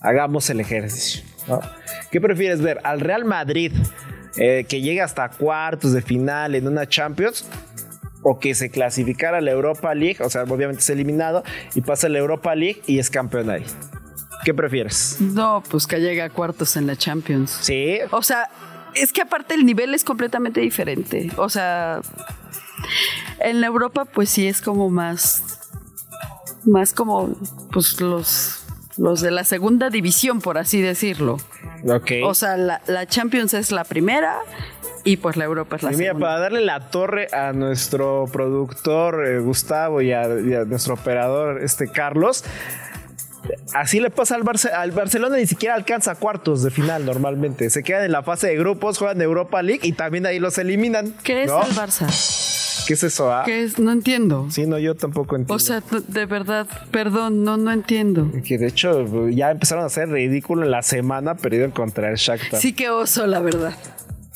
Hagamos 0.00 0.48
el 0.50 0.60
ejercicio, 0.60 1.22
¿no? 1.48 1.60
¿Qué 2.10 2.20
prefieres 2.20 2.62
ver? 2.62 2.78
¿Al 2.84 3.00
Real 3.00 3.24
Madrid 3.24 3.72
eh, 4.36 4.64
que 4.68 4.80
llega 4.80 5.04
hasta 5.04 5.28
cuartos 5.28 5.92
de 5.92 6.02
final 6.02 6.54
en 6.54 6.66
una 6.66 6.88
Champions? 6.88 7.46
¿O 8.22 8.40
que 8.40 8.54
se 8.54 8.68
clasificara 8.70 9.38
a 9.38 9.40
la 9.40 9.52
Europa 9.52 9.94
League? 9.94 10.16
O 10.20 10.28
sea, 10.28 10.42
obviamente 10.42 10.80
es 10.80 10.90
eliminado 10.90 11.44
y 11.74 11.82
pasa 11.82 12.08
a 12.08 12.10
la 12.10 12.18
Europa 12.18 12.54
League 12.54 12.82
y 12.86 12.98
es 12.98 13.10
campeón 13.10 13.48
ahí. 13.48 13.64
¿Qué 14.44 14.54
prefieres? 14.54 15.16
No, 15.20 15.62
pues 15.68 15.86
que 15.86 16.00
llegue 16.00 16.22
a 16.22 16.30
cuartos 16.30 16.76
en 16.76 16.86
la 16.86 16.96
Champions. 16.96 17.50
Sí, 17.62 17.98
O 18.10 18.22
sea, 18.22 18.48
es 19.00 19.12
que 19.12 19.22
aparte 19.22 19.54
el 19.54 19.64
nivel 19.66 19.94
es 19.94 20.04
completamente 20.04 20.60
diferente. 20.60 21.30
O 21.36 21.48
sea, 21.48 22.00
en 23.40 23.60
la 23.60 23.66
Europa 23.66 24.04
pues 24.04 24.30
sí 24.30 24.46
es 24.46 24.60
como 24.60 24.90
más, 24.90 25.42
más 26.64 26.92
como 26.92 27.34
pues 27.72 28.00
los, 28.00 28.64
los 28.96 29.20
de 29.20 29.30
la 29.30 29.44
segunda 29.44 29.90
división, 29.90 30.40
por 30.40 30.58
así 30.58 30.80
decirlo. 30.80 31.38
ok. 31.88 32.10
O 32.24 32.34
sea, 32.34 32.56
la, 32.56 32.80
la 32.86 33.06
Champions 33.06 33.54
es 33.54 33.70
la 33.72 33.84
primera 33.84 34.38
y 35.04 35.16
pues 35.18 35.36
la 35.36 35.44
Europa 35.44 35.76
es 35.76 35.82
la 35.82 35.92
Y 35.92 35.96
mira, 35.96 36.08
segunda. 36.10 36.26
para 36.26 36.40
darle 36.40 36.60
la 36.60 36.90
torre 36.90 37.28
a 37.32 37.52
nuestro 37.52 38.26
productor 38.32 39.26
eh, 39.26 39.38
Gustavo 39.38 40.02
y 40.02 40.12
a, 40.12 40.22
y 40.40 40.54
a 40.54 40.64
nuestro 40.64 40.94
operador 40.94 41.62
este 41.62 41.88
Carlos, 41.90 42.44
así 43.74 44.00
le 44.00 44.10
pasa 44.10 44.34
al, 44.34 44.42
Barce- 44.44 44.72
al 44.72 44.90
Barcelona, 44.92 45.36
ni 45.36 45.46
siquiera 45.46 45.74
alcanza 45.74 46.14
cuartos 46.14 46.62
de 46.62 46.70
final 46.70 47.04
normalmente. 47.04 47.70
Se 47.70 47.82
quedan 47.82 48.04
en 48.04 48.12
la 48.12 48.22
fase 48.22 48.48
de 48.48 48.56
grupos, 48.56 48.98
juegan 48.98 49.20
Europa 49.22 49.62
League 49.62 49.80
y 49.82 49.92
también 49.92 50.26
ahí 50.26 50.38
los 50.38 50.58
eliminan. 50.58 51.14
¿Qué 51.22 51.42
es 51.44 51.50
el 51.50 51.76
Barça? 51.76 52.06
¿Qué 52.86 52.94
es 52.94 53.02
eso? 53.02 53.30
ah? 53.30 53.42
¿Qué 53.44 53.64
es? 53.64 53.78
No 53.78 53.92
entiendo. 53.92 54.46
Sí, 54.50 54.66
no, 54.66 54.78
yo 54.78 54.94
tampoco 54.94 55.36
entiendo. 55.36 55.54
O 55.54 55.58
sea, 55.58 55.82
de 56.08 56.24
verdad, 56.24 56.66
perdón, 56.90 57.44
no, 57.44 57.56
no 57.58 57.70
entiendo. 57.70 58.30
que 58.46 58.56
de 58.56 58.66
hecho 58.68 59.28
ya 59.28 59.50
empezaron 59.50 59.84
a 59.84 59.88
hacer 59.88 60.08
ridículo 60.08 60.64
en 60.64 60.70
la 60.70 60.82
semana, 60.82 61.34
perdieron 61.34 61.70
contra 61.70 62.08
el 62.10 62.16
Shakhtar. 62.16 62.58
Sí 62.60 62.72
que 62.72 62.88
oso, 62.88 63.26
la 63.26 63.40
verdad. 63.40 63.74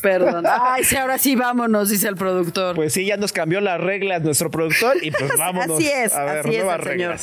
Perdón. 0.03 0.45
Ay, 0.61 0.85
sí, 0.85 0.97
ahora 0.97 1.17
sí 1.17 1.35
vámonos, 1.35 1.89
dice 1.89 2.09
el 2.09 2.17
productor. 2.17 2.75
Pues 2.77 2.93
sí, 2.93 3.07
ya 3.07 3.17
nos 3.17 3.33
cambió 3.33 3.61
las 3.63 3.81
reglas 3.81 4.21
nuestro 4.23 4.51
productor 4.51 4.97
y 5.03 5.11
pues 5.13 5.31
vámonos. 5.39 5.79
Así 5.79 5.89
es, 5.89 6.13
a 6.13 6.25
ver, 6.25 6.39
así 6.41 6.51
es, 6.57 6.65
nuevas 6.65 6.85
señor. 6.85 7.17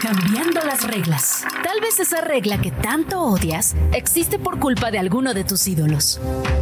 Cambiando 0.00 0.60
las 0.64 0.84
reglas. 0.84 1.44
Tal 1.62 1.80
vez 1.80 2.00
esa 2.00 2.20
regla 2.20 2.60
que 2.60 2.70
tanto 2.70 3.20
odias 3.20 3.74
existe 3.92 4.38
por 4.38 4.58
culpa 4.58 4.90
de 4.90 4.98
alguno 4.98 5.34
de 5.34 5.44
tus 5.44 5.66
ídolos. 5.68 6.20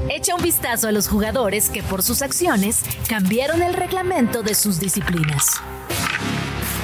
Echa 0.08 0.34
un 0.34 0.42
vistazo 0.42 0.88
a 0.88 0.92
los 0.92 1.08
jugadores 1.08 1.70
que 1.70 1.82
por 1.82 2.02
sus 2.02 2.22
acciones 2.22 2.80
cambiaron 3.08 3.62
el 3.62 3.74
reglamento 3.74 4.42
de 4.42 4.54
sus 4.54 4.78
disciplinas. 4.78 5.60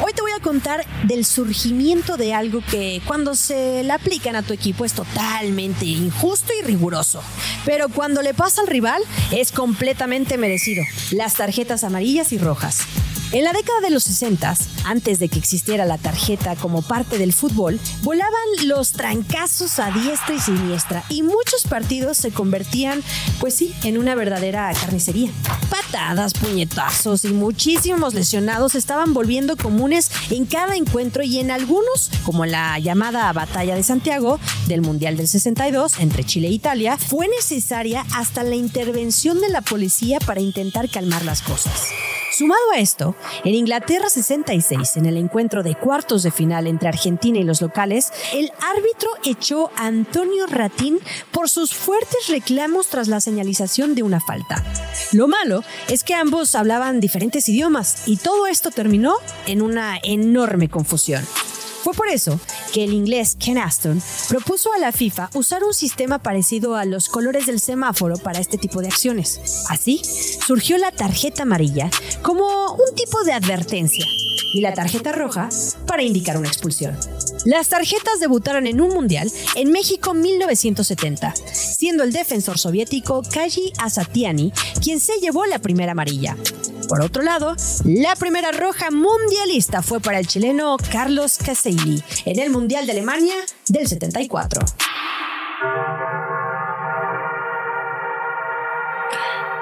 Hoy 0.02 0.12
te 0.12 0.20
voy 0.20 0.32
a 0.32 0.42
contar 0.42 0.84
del 1.04 1.24
surgimiento 1.24 2.16
de 2.16 2.34
algo 2.34 2.60
que 2.70 3.00
cuando 3.06 3.34
se 3.34 3.82
le 3.82 3.92
aplican 3.92 4.36
a 4.36 4.42
tu 4.42 4.52
equipo 4.52 4.84
es 4.84 4.92
totalmente 4.92 5.86
injusto 5.86 6.52
y 6.58 6.62
riguroso. 6.64 7.22
Pero 7.64 7.88
cuando 7.88 8.22
le 8.22 8.34
pasa 8.34 8.60
al 8.60 8.66
rival 8.66 9.02
es 9.32 9.52
completamente 9.52 10.36
merecido. 10.36 10.84
Las 11.12 11.34
tarjetas 11.34 11.82
amarillas 11.82 12.32
y 12.32 12.38
rojas. 12.38 12.86
En 13.32 13.42
la 13.42 13.52
década 13.52 13.80
de 13.80 13.90
los 13.90 14.04
60, 14.04 14.54
antes 14.84 15.18
de 15.18 15.28
que 15.28 15.40
existiera 15.40 15.84
la 15.84 15.98
tarjeta 15.98 16.54
como 16.54 16.82
parte 16.82 17.18
del 17.18 17.32
fútbol, 17.32 17.80
volaban 18.02 18.32
los 18.66 18.92
trancazos 18.92 19.80
a 19.80 19.90
diestra 19.90 20.36
y 20.36 20.38
siniestra 20.38 21.04
y 21.08 21.22
muchos 21.22 21.64
partidos 21.68 22.16
se 22.16 22.30
convertían, 22.30 23.02
pues 23.40 23.54
sí, 23.54 23.74
en 23.82 23.98
una 23.98 24.14
verdadera 24.14 24.72
carnicería. 24.80 25.30
Patadas, 25.68 26.34
puñetazos 26.34 27.24
y 27.24 27.32
muchísimos 27.32 28.14
lesionados 28.14 28.76
estaban 28.76 29.12
volviendo 29.12 29.56
comunes 29.56 30.08
en 30.30 30.46
cada 30.46 30.76
encuentro 30.76 31.24
y 31.24 31.40
en 31.40 31.50
algunos, 31.50 32.10
como 32.24 32.46
la 32.46 32.78
llamada 32.78 33.32
Batalla 33.32 33.74
de 33.74 33.82
Santiago 33.82 34.38
del 34.68 34.82
Mundial 34.82 35.16
del 35.16 35.26
62 35.26 35.98
entre 35.98 36.22
Chile 36.22 36.46
e 36.46 36.52
Italia, 36.52 36.96
fue 36.96 37.26
necesaria 37.26 38.06
hasta 38.14 38.44
la 38.44 38.54
intervención 38.54 39.40
de 39.40 39.48
la 39.48 39.62
policía 39.62 40.20
para 40.20 40.40
intentar 40.40 40.88
calmar 40.88 41.24
las 41.24 41.42
cosas. 41.42 41.88
Sumado 42.36 42.60
a 42.74 42.80
esto, 42.80 43.16
en 43.44 43.54
Inglaterra 43.54 44.10
66, 44.10 44.98
en 44.98 45.06
el 45.06 45.16
encuentro 45.16 45.62
de 45.62 45.74
cuartos 45.74 46.22
de 46.22 46.30
final 46.30 46.66
entre 46.66 46.90
Argentina 46.90 47.38
y 47.38 47.44
los 47.44 47.62
locales, 47.62 48.12
el 48.34 48.52
árbitro 48.60 49.08
echó 49.24 49.70
a 49.74 49.86
Antonio 49.86 50.46
Ratín 50.46 50.98
por 51.30 51.48
sus 51.48 51.72
fuertes 51.72 52.28
reclamos 52.28 52.88
tras 52.88 53.08
la 53.08 53.22
señalización 53.22 53.94
de 53.94 54.02
una 54.02 54.20
falta. 54.20 54.62
Lo 55.12 55.28
malo 55.28 55.64
es 55.88 56.04
que 56.04 56.12
ambos 56.12 56.54
hablaban 56.54 57.00
diferentes 57.00 57.48
idiomas 57.48 58.06
y 58.06 58.18
todo 58.18 58.46
esto 58.46 58.70
terminó 58.70 59.14
en 59.46 59.62
una 59.62 59.98
enorme 60.02 60.68
confusión. 60.68 61.24
Fue 61.86 61.94
por 61.94 62.08
eso 62.08 62.40
que 62.72 62.82
el 62.82 62.92
inglés 62.92 63.36
Ken 63.38 63.58
Aston 63.58 64.02
propuso 64.28 64.72
a 64.72 64.78
la 64.78 64.90
FIFA 64.90 65.30
usar 65.34 65.62
un 65.62 65.72
sistema 65.72 66.18
parecido 66.18 66.74
a 66.74 66.84
los 66.84 67.08
colores 67.08 67.46
del 67.46 67.60
semáforo 67.60 68.16
para 68.16 68.40
este 68.40 68.58
tipo 68.58 68.80
de 68.80 68.88
acciones. 68.88 69.64
Así, 69.68 70.02
surgió 70.44 70.78
la 70.78 70.90
tarjeta 70.90 71.44
amarilla 71.44 71.88
como 72.22 72.72
un 72.72 72.92
tipo 72.96 73.22
de 73.22 73.34
advertencia 73.34 74.04
y 74.52 74.62
la 74.62 74.74
tarjeta 74.74 75.12
roja 75.12 75.48
para 75.86 76.02
indicar 76.02 76.36
una 76.38 76.48
expulsión. 76.48 76.98
Las 77.44 77.68
tarjetas 77.68 78.18
debutaron 78.18 78.66
en 78.66 78.80
un 78.80 78.92
mundial 78.92 79.30
en 79.54 79.70
México 79.70 80.12
1970, 80.12 81.34
siendo 81.52 82.02
el 82.02 82.12
defensor 82.12 82.58
soviético 82.58 83.22
Kaji 83.22 83.72
Asatiani 83.78 84.52
quien 84.82 84.98
se 84.98 85.20
llevó 85.20 85.46
la 85.46 85.60
primera 85.60 85.92
amarilla. 85.92 86.36
Por 86.88 87.00
otro 87.00 87.22
lado, 87.22 87.56
la 87.84 88.14
primera 88.14 88.52
roja 88.52 88.90
mundialista 88.90 89.82
fue 89.82 90.00
para 90.00 90.18
el 90.18 90.26
chileno 90.26 90.76
Carlos 90.92 91.38
En 92.24 92.38
el 92.38 92.50
Mundial 92.50 92.86
de 92.86 92.92
Alemania 92.92 93.34
del 93.68 93.86
74. 93.86 94.62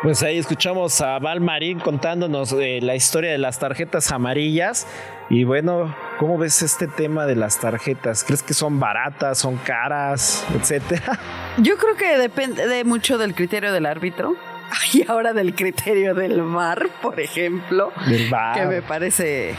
Pues 0.04 0.22
ahí 0.22 0.36
escuchamos 0.36 1.00
a 1.00 1.18
Val 1.18 1.40
Marín 1.40 1.80
contándonos 1.80 2.52
eh, 2.52 2.80
la 2.82 2.94
historia 2.94 3.30
de 3.32 3.38
las 3.38 3.58
tarjetas 3.58 4.12
amarillas. 4.12 4.86
Y 5.30 5.44
bueno, 5.44 5.96
¿cómo 6.18 6.36
ves 6.36 6.60
este 6.60 6.88
tema 6.88 7.24
de 7.24 7.36
las 7.36 7.58
tarjetas? 7.58 8.22
¿Crees 8.22 8.42
que 8.42 8.52
son 8.52 8.78
baratas, 8.78 9.38
son 9.38 9.56
caras, 9.56 10.44
etcétera? 10.54 11.18
Yo 11.56 11.78
creo 11.78 11.96
que 11.96 12.18
depende 12.18 12.68
de 12.68 12.84
mucho 12.84 13.16
del 13.16 13.34
criterio 13.34 13.72
del 13.72 13.86
árbitro. 13.86 14.34
Y 14.92 15.08
ahora 15.08 15.32
del 15.32 15.54
criterio 15.54 16.14
del 16.14 16.42
VAR, 16.42 16.88
por 17.00 17.18
ejemplo. 17.18 17.92
Del 18.06 18.28
VAR. 18.28 18.54
Que 18.54 18.66
me 18.66 18.82
parece. 18.82 19.54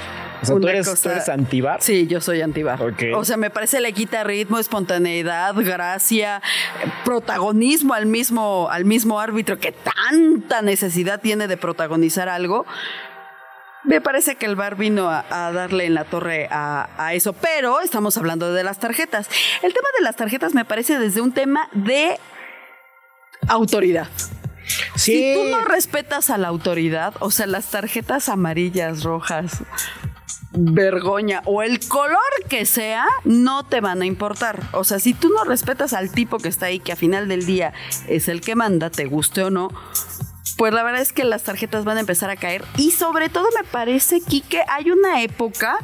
O 0.46 0.54
sea, 0.54 0.60
¿tú 0.62 0.68
eres, 0.68 0.88
cosa- 0.90 1.04
tú 1.04 1.10
eres 1.10 1.30
antivar? 1.30 1.82
Sí, 1.82 2.08
yo 2.08 2.22
soy 2.22 2.42
antivar. 2.42 2.82
Ok. 2.82 3.04
O 3.16 3.26
sea, 3.26 3.38
me 3.38 3.50
parece 3.50 3.82
le 3.82 3.94
quita 3.94 4.24
ritmo, 4.24 4.58
espontaneidad, 4.60 5.54
gracia, 5.58 6.42
protagonismo 7.04 7.94
al 7.94 8.06
mismo, 8.06 8.70
al 8.72 8.86
mismo 8.86 9.20
árbitro 9.20 9.58
que 9.58 9.72
tanta 9.72 10.62
necesidad 10.62 11.20
tiene 11.22 11.48
de 11.48 11.58
protagonizar 11.58 12.30
algo. 12.30 12.66
Me 13.84 14.02
parece 14.02 14.36
que 14.36 14.48
el 14.48 14.56
bar 14.56 14.76
vino 14.78 15.10
a, 15.12 15.26
a 15.30 15.52
darle 15.52 15.86
en 15.86 15.94
la 15.94 16.06
torre 16.06 16.48
a, 16.50 16.90
a 16.98 17.14
eso, 17.14 17.34
pero 17.34 17.82
estamos 17.82 18.18
hablando 18.18 18.52
de 18.52 18.64
las 18.64 18.80
tarjetas. 18.80 19.30
El 19.62 19.74
tema 19.74 19.88
de 19.98 20.04
las 20.04 20.16
tarjetas 20.16 20.56
me 20.56 20.66
parece 20.66 20.98
desde 20.98 21.22
un 21.22 21.32
tema 21.34 21.70
de 21.74 22.18
autoridad. 23.48 24.08
Sí. 24.96 25.14
Si 25.14 25.34
tú 25.36 25.44
no 25.52 25.64
respetas 25.66 26.32
a 26.32 26.40
la 26.40 26.48
autoridad, 26.48 27.14
o 27.20 27.30
sea, 27.30 27.46
las 27.46 27.68
tarjetas 27.70 28.30
amarillas, 28.30 29.04
rojas, 29.04 29.60
vergoña 30.58 31.42
o 31.46 31.62
el 31.62 31.80
color 31.88 32.20
que 32.50 32.66
sea, 32.66 33.06
no 33.24 33.66
te 33.66 33.82
van 33.82 34.02
a 34.02 34.06
importar. 34.06 34.64
O 34.74 34.84
sea, 34.84 35.00
si 35.00 35.14
tú 35.14 35.30
no 35.30 35.44
respetas 35.44 35.94
al 35.94 36.12
tipo 36.12 36.38
que 36.38 36.50
está 36.50 36.68
ahí, 36.68 36.80
que 36.80 36.92
a 36.92 36.96
final 36.96 37.28
del 37.28 37.46
día 37.46 37.74
es 38.08 38.28
el 38.28 38.42
que 38.42 38.56
manda, 38.56 38.90
te 38.90 39.06
guste 39.06 39.44
o 39.44 39.50
no, 39.50 39.70
pues 40.58 40.74
la 40.74 40.84
verdad 40.84 41.02
es 41.02 41.12
que 41.12 41.26
las 41.26 41.44
tarjetas 41.44 41.84
van 41.84 41.98
a 41.98 42.00
empezar 42.00 42.30
a 42.30 42.36
caer. 42.36 42.64
Y 42.78 42.92
sobre 42.92 43.30
todo 43.30 43.48
me 43.62 43.68
parece, 43.68 44.22
Quique, 44.22 44.62
hay 44.70 44.90
una 44.90 45.22
época 45.22 45.78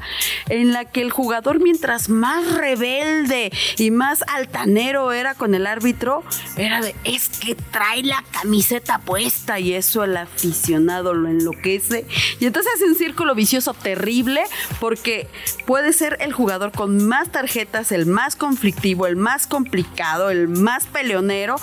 en 0.49 0.72
la 0.72 0.86
que 0.86 1.01
el 1.01 1.12
jugador, 1.12 1.59
mientras 1.59 2.09
más 2.09 2.53
rebelde 2.53 3.51
y 3.78 3.91
más 3.91 4.24
altanero 4.28 5.12
era 5.12 5.36
con 5.36 5.55
el 5.55 5.68
árbitro, 5.68 6.24
era 6.55 6.82
de, 6.82 6.95
es 7.03 7.30
que 7.30 7.55
trae 7.55 8.03
la 8.03 8.24
camiseta 8.32 8.99
puesta 8.99 9.59
y 9.59 9.74
eso 9.74 10.03
el 10.03 10.16
aficionado 10.16 11.14
lo 11.14 11.28
enloquece. 11.28 12.05
Y 12.39 12.45
entonces 12.45 12.72
hace 12.76 12.86
un 12.86 12.95
círculo 12.95 13.36
vicioso 13.36 13.74
terrible 13.74 14.43
porque 14.80 15.28
puede 15.66 15.91
ser 15.91 16.18
el 16.22 16.34
jugador 16.34 16.72
con 16.72 17.07
más 17.07 17.32
tarjetas, 17.32 17.91
el 17.91 18.05
más 18.05 18.36
conflictivo, 18.36 19.07
el 19.07 19.16
más 19.16 19.47
complicado, 19.47 20.30
el 20.30 20.47
más 20.47 20.86
peleonero, 20.86 21.55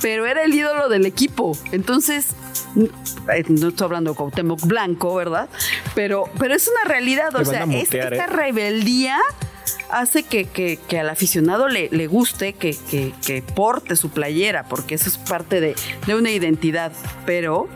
pero 0.00 0.26
era 0.26 0.44
el 0.44 0.54
ídolo 0.54 0.88
del 0.88 1.04
equipo. 1.04 1.56
Entonces, 1.72 2.34
no 3.48 3.68
estoy 3.68 3.84
hablando 3.84 4.10
de 4.10 4.16
Cuauhtémoc 4.16 4.60
Blanco, 4.66 5.14
¿verdad? 5.14 5.48
Pero, 5.94 6.24
pero 6.38 6.54
es 6.54 6.68
una 6.68 6.88
realidad, 6.92 7.34
o 7.34 7.44
sea, 7.44 7.64
es- 7.64 7.92
esta 7.94 8.24
¿eh? 8.24 8.26
rebeldía 8.26 9.18
hace 9.90 10.24
que, 10.24 10.44
que- 10.46 10.78
que 10.88 10.98
al 10.98 11.08
aficionado 11.08 11.68
le, 11.68 11.88
le 11.90 12.06
guste, 12.06 12.52
que, 12.54 12.76
que- 12.90 13.12
que 13.24 13.42
porte 13.42 13.96
su 13.96 14.10
playera, 14.10 14.64
porque 14.64 14.94
eso 14.96 15.08
es 15.08 15.18
parte 15.18 15.60
de, 15.60 15.74
de 16.06 16.14
una 16.14 16.30
identidad, 16.30 16.92
pero 17.26 17.68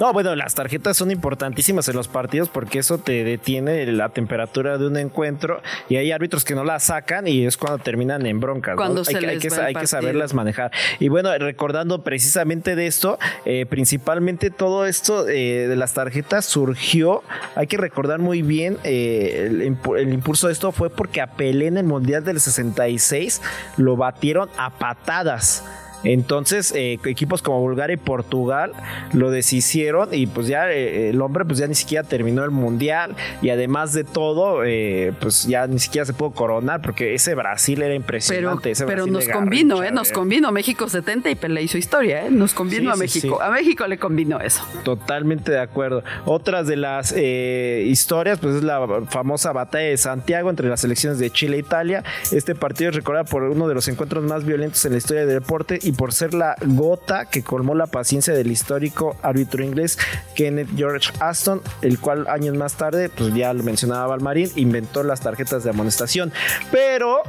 No, 0.00 0.12
bueno, 0.14 0.34
las 0.34 0.54
tarjetas 0.54 0.96
son 0.96 1.10
importantísimas 1.10 1.86
en 1.88 1.96
los 1.96 2.08
partidos 2.08 2.48
porque 2.48 2.78
eso 2.78 2.96
te 2.98 3.22
detiene 3.22 3.84
la 3.92 4.08
temperatura 4.08 4.78
de 4.78 4.86
un 4.86 4.96
encuentro 4.96 5.60
y 5.90 5.96
hay 5.96 6.10
árbitros 6.10 6.42
que 6.44 6.54
no 6.54 6.64
la 6.64 6.80
sacan 6.80 7.28
y 7.28 7.44
es 7.44 7.58
cuando 7.58 7.78
terminan 7.78 8.24
en 8.24 8.40
broncas. 8.40 8.76
Cuando 8.76 9.00
hay, 9.02 9.04
se 9.04 9.12
que, 9.12 9.26
hay 9.26 9.38
les 9.38 9.54
que 9.54 9.60
hay 9.60 9.74
que 9.74 9.86
saberlas 9.86 10.32
manejar. 10.32 10.70
Y 11.00 11.08
bueno, 11.08 11.36
recordando 11.36 12.02
precisamente 12.02 12.76
de 12.76 12.86
esto, 12.86 13.18
eh, 13.44 13.66
principalmente 13.68 14.50
todo 14.50 14.86
esto 14.86 15.28
eh, 15.28 15.66
de 15.68 15.76
las 15.76 15.92
tarjetas 15.92 16.46
surgió, 16.46 17.22
hay 17.54 17.66
que 17.66 17.76
recordar 17.76 18.20
muy 18.20 18.40
bien, 18.40 18.78
eh, 18.84 19.48
el, 19.50 19.62
impu- 19.62 19.98
el 19.98 20.12
impulso 20.14 20.46
de 20.46 20.54
esto 20.54 20.72
fue 20.72 20.88
porque 20.88 21.20
a 21.20 21.26
Pelé 21.26 21.66
en 21.66 21.76
el 21.76 21.84
Mundial 21.84 22.24
del 22.24 22.40
66 22.40 23.42
lo 23.76 23.96
batieron 23.96 24.48
a 24.56 24.70
patadas. 24.70 25.62
Entonces, 26.04 26.72
eh, 26.74 26.98
equipos 27.04 27.42
como 27.42 27.60
Bulgaria 27.60 27.94
y 27.94 27.96
Portugal 27.96 28.72
lo 29.12 29.30
deshicieron 29.30 30.08
y 30.12 30.26
pues 30.26 30.46
ya 30.46 30.70
eh, 30.70 31.10
el 31.10 31.20
hombre 31.20 31.44
pues 31.44 31.58
ya 31.58 31.66
ni 31.66 31.74
siquiera 31.74 32.04
terminó 32.04 32.44
el 32.44 32.50
mundial 32.50 33.14
y 33.42 33.50
además 33.50 33.92
de 33.92 34.04
todo, 34.04 34.64
eh, 34.64 35.12
pues 35.20 35.46
ya 35.46 35.66
ni 35.66 35.78
siquiera 35.78 36.04
se 36.04 36.12
pudo 36.12 36.30
coronar 36.30 36.80
porque 36.82 37.14
ese 37.14 37.34
Brasil 37.34 37.78
era 37.78 37.88
pero, 37.88 37.94
impresionante. 37.96 38.70
ese 38.70 38.86
pero 38.86 39.06
nos 39.06 39.28
convino, 39.28 39.76
Garrincha, 39.76 39.88
¿eh? 39.92 39.94
Nos 39.94 40.10
eh. 40.10 40.12
convino 40.12 40.52
México 40.52 40.88
70 40.88 41.30
y 41.30 41.34
Pelé 41.34 41.62
hizo 41.62 41.78
historia, 41.78 42.26
¿eh? 42.26 42.30
Nos 42.30 42.54
convino 42.54 42.82
Sí, 42.82 42.88
a 42.88 42.94
sí, 42.94 43.00
México. 43.00 43.38
sí. 43.40 43.46
A 43.46 43.50
México 43.50 43.86
le 43.86 43.98
convino 43.98 44.40
eso. 44.40 44.62
Totalmente 44.84 45.52
de 45.52 45.60
acuerdo. 45.60 46.02
Otras 46.24 46.66
de 46.66 46.76
las 46.76 47.12
eh, 47.16 47.84
historias, 47.86 48.38
pues 48.38 48.56
es 48.56 48.62
la 48.62 48.86
famosa 49.08 49.52
batalla 49.52 49.88
de 49.88 49.96
Santiago 49.96 50.50
entre 50.50 50.68
las 50.68 50.80
selecciones 50.80 51.18
de 51.18 51.30
Chile 51.30 51.56
e 51.56 51.60
Italia. 51.60 52.04
Este 52.32 52.54
partido 52.54 52.90
es 52.90 52.96
recordado 52.96 53.24
por 53.26 53.42
uno 53.44 53.68
de 53.68 53.74
los 53.74 53.86
encuentros 53.88 54.24
más 54.24 54.44
violentos 54.44 54.84
en 54.84 54.92
la 54.92 54.98
historia 54.98 55.26
del 55.26 55.40
deporte 55.40 55.78
y 55.82 55.89
por 55.92 56.12
ser 56.12 56.34
la 56.34 56.56
gota 56.64 57.24
que 57.26 57.42
colmó 57.42 57.74
la 57.74 57.86
paciencia 57.86 58.32
del 58.34 58.50
histórico 58.50 59.16
árbitro 59.22 59.64
inglés 59.64 59.98
Kenneth 60.34 60.68
George 60.76 61.10
Aston, 61.20 61.60
el 61.82 61.98
cual 61.98 62.26
años 62.28 62.56
más 62.56 62.74
tarde, 62.74 63.08
pues 63.08 63.34
ya 63.34 63.52
lo 63.52 63.62
mencionaba 63.62 64.06
Valmarín, 64.06 64.50
inventó 64.56 65.02
las 65.02 65.20
tarjetas 65.20 65.64
de 65.64 65.70
amonestación. 65.70 66.32
Pero 66.70 67.22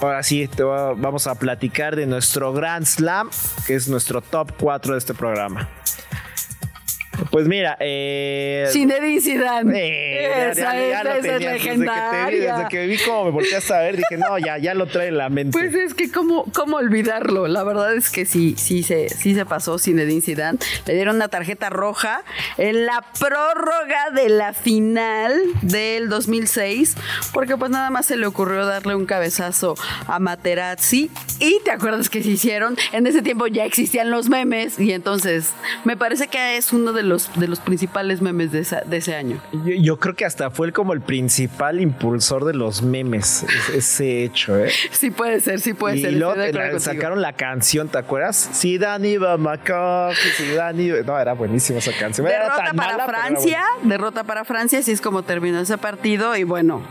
ahora 0.00 0.22
sí, 0.22 0.48
te 0.48 0.62
va- 0.62 0.94
vamos 0.94 1.26
a 1.26 1.34
platicar 1.34 1.96
de 1.96 2.06
nuestro 2.06 2.52
Grand 2.52 2.86
Slam, 2.86 3.30
que 3.66 3.74
es 3.74 3.88
nuestro 3.88 4.20
top 4.20 4.52
4 4.58 4.92
de 4.92 4.98
este 4.98 5.14
programa. 5.14 5.68
Pues 7.30 7.46
mira, 7.48 7.76
eh, 7.80 8.66
Zinedine 8.72 9.20
Zidane. 9.20 9.72
eh, 9.78 10.22
ya- 10.30 10.50
esa 10.50 10.62
ya- 10.62 10.74
ya 10.80 10.98
es, 10.98 11.04
lo 11.04 11.10
esa 11.10 11.16
es 11.16 11.22
desde 11.22 11.38
que 11.38 11.70
te 11.70 12.30
vi, 12.30 12.36
desde 12.38 12.68
que 12.70 12.86
vi 12.86 12.98
cómo 12.98 13.24
me 13.26 13.30
volteaste 13.30 13.74
a 13.74 13.78
ver, 13.80 13.96
dije, 13.96 14.16
no, 14.16 14.38
ya, 14.38 14.58
ya 14.58 14.74
lo 14.74 14.86
trae 14.86 15.08
en 15.08 15.18
la 15.18 15.28
mente. 15.28 15.52
Pues 15.58 15.74
es 15.74 15.94
que 15.94 16.10
cómo, 16.10 16.44
cómo 16.54 16.76
olvidarlo. 16.76 17.46
La 17.48 17.62
verdad 17.64 17.94
es 17.94 18.10
que 18.10 18.24
sí, 18.26 18.54
sí 18.58 18.82
se, 18.82 19.08
sí 19.08 19.34
se 19.34 19.44
pasó 19.46 19.78
Zinedine 19.78 20.20
Zidane. 20.20 20.58
Le 20.86 20.94
dieron 20.94 21.16
una 21.16 21.28
tarjeta 21.28 21.70
roja 21.70 22.22
en 22.58 22.86
la 22.86 23.04
prórroga 23.18 24.10
de 24.14 24.28
la 24.28 24.52
final 24.52 25.32
del 25.62 26.08
2006, 26.08 26.96
porque 27.32 27.56
pues 27.56 27.70
nada 27.70 27.90
más 27.90 28.06
se 28.06 28.16
le 28.16 28.26
ocurrió 28.26 28.66
darle 28.66 28.94
un 28.94 29.06
cabezazo 29.06 29.74
a 30.06 30.18
Materazzi. 30.18 31.10
Y 31.38 31.60
te 31.64 31.70
acuerdas 31.70 32.08
que 32.08 32.22
se 32.22 32.30
hicieron. 32.30 32.76
En 32.92 33.06
ese 33.06 33.22
tiempo 33.22 33.46
ya 33.46 33.64
existían 33.64 34.10
los 34.10 34.28
memes 34.28 34.78
y 34.78 34.92
entonces 34.92 35.52
me 35.84 35.96
parece 35.96 36.28
que 36.28 36.56
es 36.56 36.72
uno 36.72 36.92
de 36.92 37.02
los 37.06 37.30
de 37.38 37.48
los 37.48 37.60
principales 37.60 38.20
memes 38.20 38.52
de, 38.52 38.58
esa- 38.60 38.82
de 38.82 38.98
ese 38.98 39.14
año. 39.16 39.40
Yo, 39.64 39.74
yo 39.80 39.96
creo 39.98 40.14
que 40.14 40.24
hasta 40.24 40.50
fue 40.50 40.72
como 40.72 40.92
el 40.92 41.00
principal 41.00 41.80
impulsor 41.80 42.44
de 42.44 42.52
los 42.54 42.82
memes, 42.82 43.44
ese- 43.74 44.24
hecho, 44.24 44.58
¿eh? 44.58 44.70
Sí 44.90 45.10
puede 45.10 45.40
ser, 45.40 45.60
sí 45.60 45.72
puede 45.74 45.96
y 45.96 46.02
ser. 46.02 46.12
luego 46.14 46.34
la- 46.36 46.50
contigo. 46.52 46.78
sacaron 46.80 47.22
la 47.22 47.32
canción, 47.32 47.88
¿te 47.88 47.98
acuerdas? 47.98 48.36
Si 48.52 48.76
Dani 48.78 49.16
McCoy, 49.18 50.14
si 50.36 50.50
Dani... 50.54 50.88
No, 51.06 51.18
era 51.18 51.32
buenísima 51.34 51.78
esa 51.78 51.92
canción. 51.98 52.26
Era 52.26 52.44
Derrota 52.44 52.64
tan 52.64 52.76
para 52.76 52.92
mala, 52.92 53.06
Francia, 53.06 53.62
derrota 53.82 54.24
para 54.24 54.44
Francia, 54.44 54.78
así 54.80 54.92
es 54.92 55.00
como 55.00 55.22
terminó 55.22 55.60
ese 55.60 55.78
partido 55.78 56.36
y 56.36 56.42
bueno. 56.44 56.82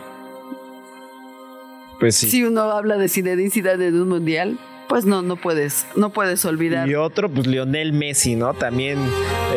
Pues 1.99 2.17
sí. 2.17 2.29
si 2.29 2.43
uno 2.43 2.61
habla 2.71 2.97
de 2.97 3.07
Zinedine 3.07 3.49
Zidane 3.49 3.87
en 3.87 4.01
un 4.01 4.09
mundial, 4.09 4.57
pues 4.89 5.05
no, 5.05 5.21
no 5.21 5.35
puedes, 5.37 5.85
no 5.95 6.09
puedes 6.11 6.43
olvidar. 6.45 6.87
Y 6.87 6.95
otro, 6.95 7.29
pues 7.29 7.47
Lionel 7.47 7.93
Messi, 7.93 8.35
¿no? 8.35 8.53
También 8.53 8.99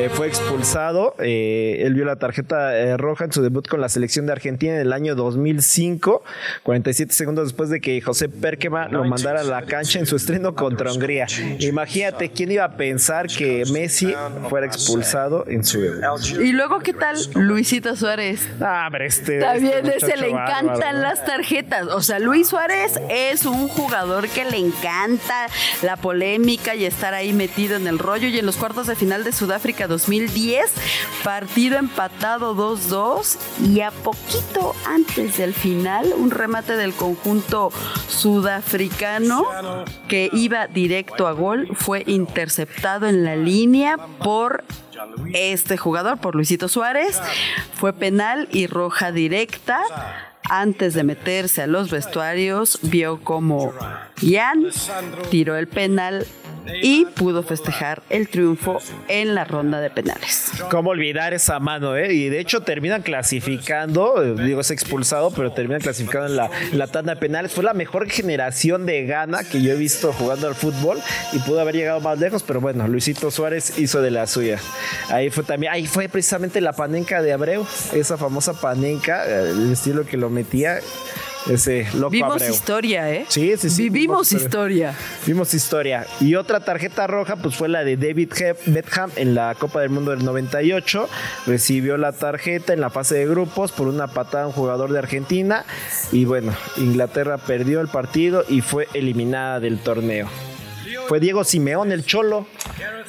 eh, 0.04 0.10
fue 0.10 0.28
expulsado. 0.28 1.14
eh, 1.18 1.82
él 1.84 1.94
vio 1.94 2.04
la 2.04 2.16
tarjeta 2.16 2.76
eh, 2.76 2.96
roja 2.96 3.24
en 3.24 3.32
su 3.32 3.42
debut 3.42 3.66
con 3.66 3.80
la 3.80 3.88
selección 3.88 4.26
de 4.26 4.32
Argentina 4.32 4.74
en 4.74 4.80
el 4.80 4.92
año 4.92 5.16
2005, 5.16 6.22
47 6.62 7.12
segundos 7.12 7.48
después 7.48 7.68
de 7.68 7.80
que 7.80 8.00
José 8.00 8.28
Perkema 8.28 8.88
lo 8.88 9.04
mandara 9.04 9.40
a 9.40 9.44
la 9.44 9.62
cancha 9.62 9.98
en 9.98 10.06
su 10.06 10.16
estreno 10.16 10.54
contra 10.54 10.92
Hungría. 10.92 11.26
Imagínate, 11.58 12.30
¿quién 12.30 12.52
iba 12.52 12.64
a 12.64 12.76
pensar 12.76 13.26
que 13.26 13.64
Messi 13.72 14.14
fuera 14.48 14.66
expulsado 14.66 15.44
en 15.48 15.64
su 15.64 15.80
debut? 15.80 16.04
Y 16.40 16.52
luego, 16.52 16.78
¿qué 16.78 16.92
tal 16.92 17.16
Luisito 17.34 17.96
Suárez? 17.96 18.46
Ah, 18.60 18.88
pero 18.92 19.04
este. 19.04 19.40
También 19.40 19.86
este 19.86 19.96
ese 19.96 20.06
muchacho 20.06 20.20
le 20.20 20.30
encantan 20.30 21.02
las 21.02 21.24
tarjetas. 21.24 21.88
O 21.88 22.02
sea, 22.02 22.20
Luis 22.20 22.48
Suárez 22.48 23.00
es 23.10 23.44
un 23.46 23.66
jugador 23.68 24.28
que 24.28 24.44
le 24.44 24.58
encanta 24.58 25.48
la 25.82 25.96
polémica 25.96 26.76
y 26.76 26.84
estar 26.84 27.14
ahí 27.14 27.32
metido 27.32 27.76
en 27.76 27.88
el 27.88 27.98
rollo. 27.98 28.28
Y 28.28 28.38
en 28.38 28.46
los 28.46 28.56
cuartos 28.56 28.86
de 28.86 28.94
final 28.94 29.24
de 29.24 29.32
Sudáfrica 29.32 29.87
2010, 29.88 30.72
partido 31.24 31.78
empatado 31.78 32.54
2-2 32.54 33.38
y 33.66 33.80
a 33.80 33.90
poquito 33.90 34.74
antes 34.86 35.38
del 35.38 35.54
final, 35.54 36.12
un 36.16 36.30
remate 36.30 36.76
del 36.76 36.92
conjunto 36.92 37.72
sudafricano 38.08 39.44
que 40.08 40.30
iba 40.32 40.66
directo 40.66 41.26
a 41.26 41.32
gol 41.32 41.68
fue 41.74 42.04
interceptado 42.06 43.06
en 43.06 43.24
la 43.24 43.36
línea 43.36 43.96
por 44.18 44.64
este 45.32 45.76
jugador, 45.76 46.18
por 46.18 46.34
Luisito 46.34 46.68
Suárez. 46.68 47.20
Fue 47.74 47.92
penal 47.92 48.48
y 48.52 48.66
roja 48.66 49.12
directa. 49.12 49.82
Antes 50.50 50.94
de 50.94 51.04
meterse 51.04 51.62
a 51.62 51.66
los 51.66 51.90
vestuarios, 51.90 52.78
vio 52.82 53.20
como 53.22 53.74
Jan 54.20 54.66
tiró 55.30 55.56
el 55.56 55.68
penal 55.68 56.26
y 56.82 57.06
pudo 57.06 57.42
festejar 57.42 58.02
el 58.10 58.28
triunfo 58.28 58.78
en 59.08 59.34
la 59.34 59.44
ronda 59.44 59.80
de 59.80 59.90
penales. 59.90 60.52
¿Cómo 60.70 60.90
olvidar 60.90 61.34
esa 61.34 61.58
mano, 61.60 61.96
eh? 61.96 62.12
Y 62.12 62.28
de 62.28 62.40
hecho 62.40 62.60
terminan 62.60 63.02
clasificando, 63.02 64.22
eh, 64.22 64.34
digo, 64.44 64.60
es 64.60 64.70
expulsado, 64.70 65.30
pero 65.30 65.52
terminan 65.52 65.80
clasificando 65.80 66.26
en 66.26 66.36
la, 66.36 66.50
la 66.72 66.86
tanda 66.86 67.14
de 67.14 67.20
penales. 67.20 67.52
Fue 67.52 67.64
la 67.64 67.74
mejor 67.74 68.08
generación 68.10 68.86
de 68.86 69.04
Ghana 69.06 69.44
que 69.44 69.62
yo 69.62 69.72
he 69.72 69.76
visto 69.76 70.12
jugando 70.12 70.48
al 70.48 70.54
fútbol 70.54 70.98
y 71.32 71.38
pudo 71.40 71.60
haber 71.60 71.74
llegado 71.74 72.00
más 72.00 72.18
lejos, 72.18 72.42
pero 72.42 72.60
bueno, 72.60 72.86
Luisito 72.86 73.30
Suárez 73.30 73.78
hizo 73.78 74.02
de 74.02 74.10
la 74.10 74.26
suya. 74.26 74.58
Ahí 75.08 75.30
fue 75.30 75.44
también, 75.44 75.72
ahí 75.72 75.86
fue 75.86 76.08
precisamente 76.08 76.60
la 76.60 76.72
panenca 76.72 77.22
de 77.22 77.32
Abreu, 77.32 77.66
esa 77.92 78.16
famosa 78.16 78.60
panenca, 78.60 79.26
eh, 79.26 79.50
el 79.50 79.72
estilo 79.72 80.04
que 80.04 80.16
lo 80.16 80.27
metía. 80.30 80.80
Ese 81.48 81.86
loco 81.94 82.10
Vimos 82.10 82.34
Abreu. 82.34 82.50
historia, 82.50 83.10
¿eh? 83.10 83.24
Sí, 83.28 83.54
sí, 83.56 83.70
sí. 83.70 83.88
Vivimos 83.88 84.32
historia. 84.32 84.94
Vimos 85.24 85.54
historia. 85.54 86.06
Y 86.20 86.34
otra 86.34 86.60
tarjeta 86.60 87.06
roja, 87.06 87.36
pues 87.36 87.54
fue 87.54 87.68
la 87.68 87.84
de 87.84 87.96
David 87.96 88.32
Beckham 88.66 89.10
en 89.16 89.34
la 89.34 89.54
Copa 89.54 89.80
del 89.80 89.88
Mundo 89.88 90.10
del 90.10 90.24
98. 90.24 91.08
Recibió 91.46 91.96
la 91.96 92.12
tarjeta 92.12 92.74
en 92.74 92.80
la 92.82 92.90
fase 92.90 93.14
de 93.14 93.26
grupos 93.26 93.72
por 93.72 93.88
una 93.88 94.08
patada 94.08 94.44
a 94.44 94.46
un 94.48 94.52
jugador 94.52 94.92
de 94.92 94.98
Argentina. 94.98 95.64
Y 96.12 96.26
bueno, 96.26 96.52
Inglaterra 96.76 97.38
perdió 97.38 97.80
el 97.80 97.88
partido 97.88 98.44
y 98.46 98.60
fue 98.60 98.88
eliminada 98.92 99.58
del 99.58 99.78
torneo. 99.78 100.28
Fue 101.06 101.18
Diego 101.20 101.44
Simeón, 101.44 101.92
el 101.92 102.04
cholo. 102.04 102.46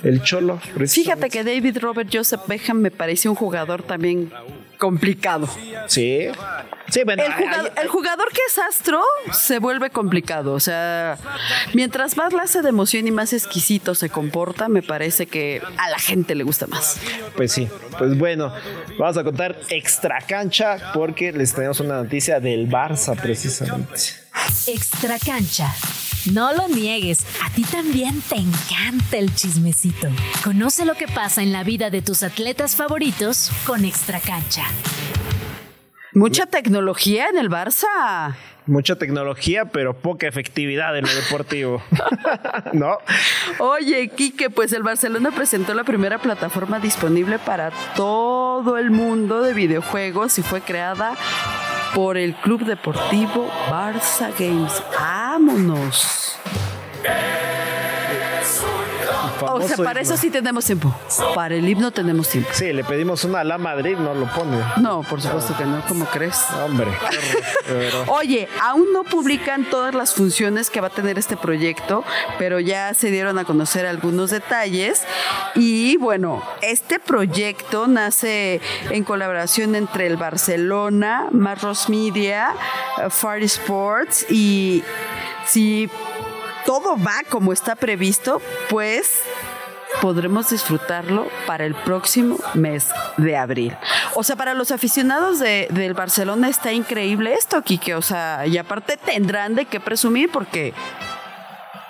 El 0.03 0.23
cholo. 0.23 0.61
Fíjate 0.87 1.29
que 1.29 1.43
David 1.43 1.79
Robert 1.81 2.09
Joseph 2.13 2.41
Beckham 2.47 2.77
me 2.77 2.91
pareció 2.91 3.31
un 3.31 3.35
jugador 3.35 3.83
también 3.83 4.31
complicado. 4.77 5.49
Sí. 5.87 6.29
Sí, 6.89 7.01
bueno. 7.05 7.23
El 7.23 7.33
jugador, 7.33 7.73
el 7.81 7.87
jugador 7.87 8.29
que 8.31 8.41
es 8.47 8.57
astro 8.57 9.03
se 9.31 9.59
vuelve 9.59 9.89
complicado. 9.89 10.53
O 10.53 10.59
sea, 10.59 11.17
mientras 11.73 12.17
más 12.17 12.33
la 12.33 12.43
hace 12.43 12.61
de 12.61 12.69
emoción 12.69 13.07
y 13.07 13.11
más 13.11 13.33
exquisito 13.33 13.95
se 13.95 14.09
comporta, 14.09 14.69
me 14.69 14.81
parece 14.81 15.27
que 15.27 15.61
a 15.77 15.89
la 15.89 15.99
gente 15.99 16.35
le 16.35 16.43
gusta 16.43 16.67
más. 16.67 16.97
Pues 17.35 17.51
sí, 17.51 17.67
pues 17.97 18.17
bueno, 18.17 18.53
vamos 18.97 19.17
a 19.17 19.23
contar 19.23 19.59
extra 19.69 20.19
cancha 20.21 20.91
porque 20.93 21.31
les 21.31 21.53
tenemos 21.53 21.79
una 21.79 22.01
noticia 22.01 22.39
del 22.39 22.69
Barça 22.69 23.19
precisamente. 23.19 24.01
Extra 24.67 25.17
cancha. 25.19 25.73
No 26.33 26.53
lo 26.53 26.67
niegues, 26.67 27.25
a 27.43 27.49
ti 27.51 27.63
también 27.63 28.21
te 28.21 28.35
encanta 28.35 29.17
el 29.17 29.33
chismecito. 29.33 30.09
Conoce 30.43 30.85
lo 30.85 30.95
que 30.95 31.07
pasa 31.07 31.41
en 31.41 31.53
la 31.53 31.63
vida 31.63 31.89
de 31.89 32.01
tus 32.01 32.23
atletas 32.23 32.75
favoritos 32.75 33.49
con 33.65 33.85
Extra 33.85 34.19
cancha. 34.19 34.65
Mucha 36.13 36.45
tecnología 36.47 37.29
en 37.29 37.37
el 37.37 37.49
Barça. 37.49 38.35
Mucha 38.65 38.95
tecnología, 38.97 39.65
pero 39.65 39.95
poca 39.95 40.27
efectividad 40.27 40.97
en 40.97 41.05
lo 41.05 41.13
deportivo. 41.13 41.81
¿No? 42.73 42.97
Oye, 43.59 44.09
Quique, 44.09 44.49
pues 44.49 44.73
el 44.73 44.83
Barcelona 44.83 45.31
presentó 45.31 45.73
la 45.73 45.83
primera 45.83 46.19
plataforma 46.19 46.79
disponible 46.79 47.39
para 47.39 47.71
todo 47.95 48.77
el 48.77 48.91
mundo 48.91 49.41
de 49.41 49.53
videojuegos 49.53 50.37
y 50.37 50.43
fue 50.43 50.61
creada 50.61 51.15
por 51.93 52.17
el 52.17 52.35
Club 52.35 52.65
Deportivo 52.65 53.49
Barça 53.69 54.31
Games. 54.37 54.83
¡Vámonos! 54.99 56.37
O 59.41 59.61
sea, 59.61 59.77
para 59.77 60.01
eso 60.01 60.17
sí 60.17 60.29
tenemos 60.29 60.65
tiempo. 60.65 60.93
Para 61.35 61.55
el 61.55 61.67
himno 61.67 61.91
tenemos 61.91 62.29
tiempo. 62.29 62.49
Sí, 62.53 62.73
le 62.73 62.83
pedimos 62.83 63.23
una 63.23 63.41
a 63.41 63.43
la 63.43 63.57
Madrid, 63.57 63.97
no 63.97 64.13
lo 64.13 64.25
pone. 64.33 64.57
No, 64.77 65.03
por 65.03 65.21
supuesto 65.21 65.55
que 65.57 65.65
no, 65.65 65.83
¿cómo 65.87 66.05
crees? 66.05 66.37
Hombre. 66.63 66.87
Oye, 68.07 68.47
aún 68.61 68.91
no 68.93 69.03
publican 69.03 69.65
todas 69.65 69.93
las 69.93 70.13
funciones 70.13 70.69
que 70.69 70.81
va 70.81 70.87
a 70.87 70.91
tener 70.91 71.17
este 71.17 71.37
proyecto, 71.37 72.03
pero 72.37 72.59
ya 72.59 72.93
se 72.93 73.11
dieron 73.11 73.37
a 73.39 73.45
conocer 73.45 73.85
algunos 73.85 74.29
detalles. 74.31 75.03
Y 75.55 75.97
bueno, 75.97 76.43
este 76.61 76.99
proyecto 76.99 77.87
nace 77.87 78.61
en 78.89 79.03
colaboración 79.03 79.75
entre 79.75 80.07
el 80.07 80.17
Barcelona, 80.17 81.27
Marros 81.31 81.89
Media, 81.89 82.53
eh, 82.97 83.09
Far 83.09 83.41
Sports 83.43 84.25
y 84.29 84.83
si 85.45 85.89
todo 86.69 86.95
va 87.03 87.23
como 87.27 87.51
está 87.51 87.75
previsto, 87.75 88.39
pues 88.69 89.09
podremos 90.03 90.51
disfrutarlo 90.51 91.27
para 91.47 91.65
el 91.65 91.73
próximo 91.73 92.37
mes 92.53 92.89
de 93.17 93.35
abril. 93.35 93.75
O 94.13 94.23
sea, 94.23 94.35
para 94.35 94.53
los 94.53 94.69
aficionados 94.69 95.39
de- 95.39 95.65
del 95.71 95.95
Barcelona 95.95 96.47
está 96.47 96.71
increíble 96.71 97.33
esto, 97.33 97.59
Kike. 97.63 97.95
O 97.95 98.03
sea, 98.03 98.45
y 98.45 98.55
aparte 98.59 98.97
tendrán 98.97 99.55
de 99.55 99.65
qué 99.65 99.79
presumir 99.79 100.29
porque 100.31 100.75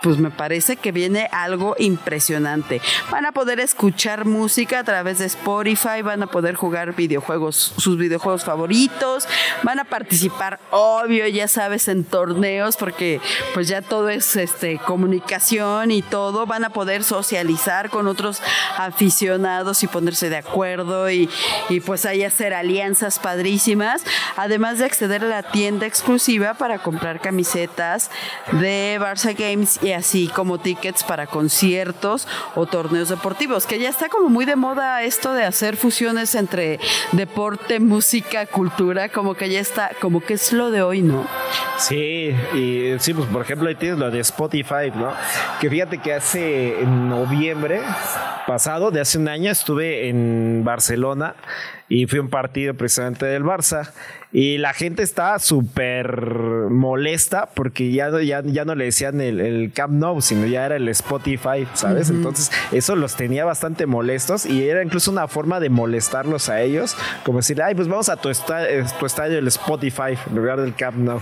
pues 0.01 0.17
me 0.17 0.31
parece 0.31 0.77
que 0.77 0.91
viene 0.91 1.29
algo 1.31 1.75
impresionante. 1.77 2.81
Van 3.11 3.25
a 3.25 3.31
poder 3.31 3.59
escuchar 3.59 4.25
música 4.25 4.79
a 4.79 4.83
través 4.83 5.19
de 5.19 5.25
Spotify, 5.25 6.01
van 6.03 6.23
a 6.23 6.27
poder 6.27 6.55
jugar 6.55 6.95
videojuegos, 6.95 7.73
sus 7.77 7.97
videojuegos 7.97 8.43
favoritos, 8.43 9.27
van 9.63 9.79
a 9.79 9.85
participar, 9.85 10.59
obvio, 10.71 11.27
ya 11.27 11.47
sabes, 11.47 11.87
en 11.87 12.03
torneos, 12.03 12.77
porque 12.77 13.19
pues 13.53 13.67
ya 13.67 13.81
todo 13.81 14.09
es 14.09 14.35
este 14.35 14.77
comunicación 14.77 15.91
y 15.91 16.01
todo, 16.01 16.45
van 16.45 16.63
a 16.63 16.69
poder 16.69 17.03
socializar 17.03 17.89
con 17.89 18.07
otros 18.07 18.41
aficionados 18.77 19.83
y 19.83 19.87
ponerse 19.87 20.29
de 20.29 20.37
acuerdo 20.37 21.09
y, 21.09 21.29
y 21.69 21.79
pues 21.79 22.05
ahí 22.05 22.23
hacer 22.23 22.53
alianzas 22.53 23.19
padrísimas, 23.19 24.03
además 24.37 24.79
de 24.79 24.85
acceder 24.85 25.23
a 25.23 25.27
la 25.27 25.43
tienda 25.43 25.85
exclusiva 25.85 26.53
para 26.53 26.79
comprar 26.79 27.19
camisetas 27.19 28.11
de 28.51 28.97
Barça 28.99 29.35
Games 29.37 29.79
y 29.81 29.88
así 29.93 30.27
como 30.27 30.59
tickets 30.59 31.03
para 31.03 31.27
conciertos 31.27 32.27
o 32.55 32.65
torneos 32.65 33.09
deportivos, 33.09 33.65
que 33.65 33.79
ya 33.79 33.89
está 33.89 34.09
como 34.09 34.29
muy 34.29 34.45
de 34.45 34.55
moda 34.55 35.03
esto 35.03 35.33
de 35.33 35.43
hacer 35.43 35.77
fusiones 35.77 36.35
entre 36.35 36.79
deporte, 37.11 37.79
música, 37.79 38.45
cultura, 38.45 39.09
como 39.09 39.35
que 39.35 39.49
ya 39.49 39.59
está, 39.59 39.91
como 40.01 40.21
que 40.21 40.33
es 40.33 40.53
lo 40.53 40.71
de 40.71 40.81
hoy, 40.81 41.01
¿no? 41.01 41.25
Sí, 41.77 42.35
y 42.53 42.93
sí, 42.99 43.13
pues 43.13 43.27
por 43.29 43.41
ejemplo 43.41 43.75
tienes 43.77 43.99
lo 43.99 44.11
de 44.11 44.19
Spotify, 44.19 44.91
¿no? 44.93 45.13
Que 45.59 45.69
fíjate 45.69 45.99
que 45.99 46.13
hace 46.13 46.81
en 46.81 47.09
noviembre 47.09 47.81
pasado, 48.47 48.91
de 48.91 49.01
hace 49.01 49.17
un 49.17 49.27
año, 49.27 49.51
estuve 49.51 50.09
en 50.09 50.63
Barcelona 50.63 51.35
y 51.89 52.05
fui 52.05 52.19
a 52.19 52.21
un 52.21 52.29
partido 52.29 52.73
precisamente 52.75 53.25
del 53.25 53.43
Barça 53.43 53.91
y 54.31 54.59
la 54.59 54.73
gente 54.73 55.01
estaba 55.01 55.39
súper 55.39 56.21
molesta 56.69 57.49
porque 57.55 57.91
ya, 57.91 58.09
ya, 58.21 58.41
ya 58.45 58.65
no 58.65 58.75
le 58.75 58.85
decían 58.85 59.21
el, 59.21 59.39
el 59.39 59.71
Camp 59.73 59.93
Nou, 59.93 60.21
sino 60.21 60.45
ya 60.45 60.65
era 60.67 60.75
el 60.75 60.87
Spotify, 60.89 61.67
¿sabes? 61.73 62.09
Entonces 62.09 62.51
eso 62.71 62.95
los 62.95 63.15
tenía 63.15 63.43
bastante 63.45 63.85
molestos 63.87 64.45
y 64.45 64.69
era 64.69 64.83
incluso 64.83 65.11
una 65.11 65.27
forma 65.27 65.59
de 65.59 65.69
molestarlos 65.69 66.49
a 66.49 66.61
ellos, 66.61 66.95
como 67.25 67.39
decir, 67.39 67.61
ay, 67.61 67.73
pues 67.75 67.87
vamos 67.87 68.09
a 68.09 68.17
tu, 68.17 68.29
esta- 68.29 68.67
tu 68.99 69.05
estadio, 69.05 69.39
el 69.39 69.47
Spotify, 69.47 70.17
en 70.29 70.35
lugar 70.35 70.61
del 70.61 70.75
Camp 70.75 70.97
Nou. 70.97 71.21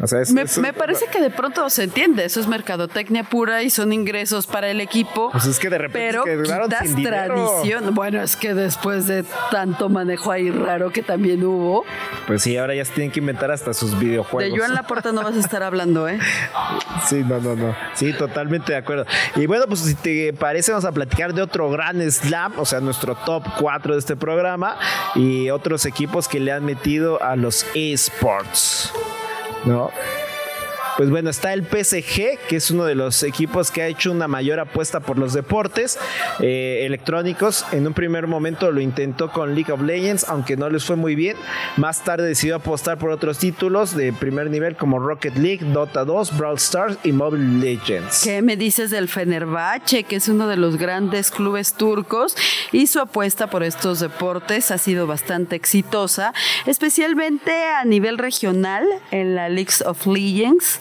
O 0.00 0.06
sea, 0.06 0.20
es- 0.20 0.32
Me, 0.32 0.42
eso- 0.42 0.60
me 0.60 0.72
parece 0.74 1.06
que 1.06 1.20
de 1.22 1.30
pronto 1.30 1.68
se 1.70 1.84
entiende, 1.84 2.24
eso 2.26 2.38
es 2.40 2.48
mercadotecnia 2.48 3.24
pura 3.24 3.62
y 3.62 3.70
son 3.70 3.92
ingresos 3.94 4.46
para 4.46 4.68
el 4.70 4.80
equipo. 4.82 5.30
Pues 5.30 5.46
es 5.46 5.58
que 5.58 5.70
de 5.70 5.78
repente 5.78 6.06
pero 6.06 6.24
quedaron 6.24 6.70
sin 6.82 6.96
dinero. 6.96 7.34
tradición. 7.34 7.94
Bueno, 7.94 8.20
es 8.22 8.36
que 8.36 8.52
después 8.54 9.06
de 9.06 9.24
tanto 9.50 9.88
manejo 10.04 10.30
ahí 10.30 10.50
raro 10.50 10.90
que 10.90 11.02
también 11.02 11.44
hubo, 11.44 11.84
Pues 12.26 12.42
sí, 12.42 12.56
ahora 12.56 12.74
ya 12.74 12.84
se 12.84 12.92
tienen 12.92 13.10
que 13.10 13.20
inventar 13.20 13.50
hasta 13.50 13.72
sus 13.74 13.98
videojuegos. 13.98 14.52
de 14.52 14.58
Joan 14.58 14.74
Laporta 14.74 15.12
no 15.12 15.22
vas 15.22 15.36
a 15.36 15.40
estar 15.40 15.62
hablando, 15.62 16.08
¿eh? 16.08 16.18
Sí, 17.08 17.24
no, 17.26 17.40
no, 17.40 17.56
no. 17.56 17.74
Sí, 17.94 18.12
totalmente 18.12 18.72
de 18.72 18.78
acuerdo. 18.78 19.06
Y 19.36 19.46
bueno, 19.46 19.64
pues 19.66 19.80
si 19.80 19.94
te 19.94 20.32
parece, 20.32 20.70
vamos 20.70 20.84
a 20.84 20.92
platicar 20.92 21.34
de 21.34 21.42
otro 21.42 21.68
gran 21.70 22.00
slam, 22.10 22.52
o 22.58 22.64
sea, 22.64 22.80
nuestro 22.80 23.14
top 23.16 23.44
4 23.58 23.94
de 23.94 23.98
este 23.98 24.16
programa 24.16 24.76
y 25.14 25.50
otros 25.50 25.84
equipos 25.86 26.28
que 26.28 26.38
le 26.38 26.52
han 26.52 26.64
metido 26.64 27.22
a 27.22 27.34
los 27.36 27.66
esports. 27.74 28.92
¿No? 29.64 29.90
Pues 30.96 31.08
bueno, 31.08 31.30
está 31.30 31.54
el 31.54 31.62
PSG, 31.62 32.38
que 32.48 32.56
es 32.56 32.70
uno 32.70 32.84
de 32.84 32.94
los 32.94 33.22
equipos 33.22 33.70
que 33.70 33.80
ha 33.82 33.86
hecho 33.86 34.10
una 34.10 34.28
mayor 34.28 34.60
apuesta 34.60 35.00
por 35.00 35.18
los 35.18 35.32
deportes 35.32 35.98
eh, 36.40 36.82
electrónicos. 36.84 37.64
En 37.72 37.86
un 37.86 37.94
primer 37.94 38.26
momento 38.26 38.70
lo 38.70 38.80
intentó 38.80 39.32
con 39.32 39.54
League 39.54 39.72
of 39.72 39.80
Legends, 39.80 40.24
aunque 40.28 40.56
no 40.56 40.68
les 40.68 40.84
fue 40.84 40.96
muy 40.96 41.14
bien. 41.14 41.36
Más 41.78 42.04
tarde 42.04 42.28
decidió 42.28 42.56
apostar 42.56 42.98
por 42.98 43.10
otros 43.10 43.38
títulos 43.38 43.96
de 43.96 44.12
primer 44.12 44.50
nivel 44.50 44.76
como 44.76 44.98
Rocket 44.98 45.36
League, 45.36 45.64
Dota 45.72 46.04
2, 46.04 46.36
Brawl 46.36 46.56
Stars 46.56 46.98
y 47.04 47.12
Mobile 47.12 47.60
Legends. 47.60 48.22
¿Qué 48.22 48.42
me 48.42 48.56
dices 48.56 48.90
del 48.90 49.08
Fenerbahce, 49.08 50.04
que 50.04 50.16
es 50.16 50.28
uno 50.28 50.46
de 50.46 50.56
los 50.56 50.76
grandes 50.76 51.30
clubes 51.30 51.72
turcos? 51.72 52.36
Y 52.70 52.86
su 52.86 53.00
apuesta 53.00 53.48
por 53.48 53.62
estos 53.62 54.00
deportes 54.00 54.70
ha 54.70 54.78
sido 54.78 55.06
bastante 55.06 55.56
exitosa, 55.56 56.34
especialmente 56.66 57.52
a 57.64 57.84
nivel 57.84 58.18
regional 58.18 58.86
en 59.10 59.34
la 59.34 59.48
League 59.48 59.72
of 59.86 60.06
Legends. 60.06 60.80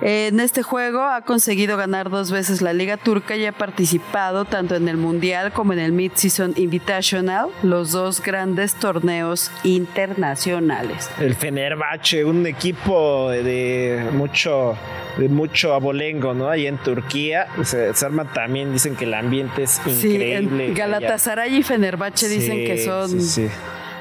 En 0.00 0.40
este 0.40 0.62
juego 0.62 1.02
ha 1.02 1.22
conseguido 1.22 1.76
ganar 1.76 2.10
dos 2.10 2.30
veces 2.30 2.60
la 2.60 2.72
Liga 2.72 2.96
Turca 2.96 3.36
y 3.36 3.46
ha 3.46 3.52
participado 3.52 4.44
tanto 4.44 4.74
en 4.74 4.88
el 4.88 4.96
Mundial 4.96 5.52
como 5.52 5.72
en 5.72 5.78
el 5.78 5.92
Mid-Season 5.92 6.52
Invitational, 6.56 7.48
los 7.62 7.92
dos 7.92 8.20
grandes 8.20 8.74
torneos 8.74 9.50
internacionales. 9.62 11.08
El 11.20 11.34
Fenerbahce, 11.34 12.24
un 12.24 12.46
equipo 12.46 13.30
de 13.30 14.08
mucho, 14.12 14.76
de 15.16 15.28
mucho 15.28 15.74
abolengo, 15.74 16.34
¿no? 16.34 16.48
Ahí 16.48 16.66
en 16.66 16.76
Turquía. 16.78 17.46
Se, 17.62 17.94
se 17.94 18.04
arma 18.06 18.24
también, 18.32 18.72
dicen 18.72 18.96
que 18.96 19.04
el 19.04 19.14
ambiente 19.14 19.62
es 19.62 19.80
Sí, 19.84 20.14
increíble. 20.14 20.68
en 20.68 20.74
Galatasaray 20.74 21.56
y 21.56 21.62
Fenerbahce 21.62 22.28
dicen 22.28 22.58
Sí, 22.58 22.64
que 22.64 22.78
son 22.84 23.10
sí, 23.10 23.20
sí. 23.20 23.48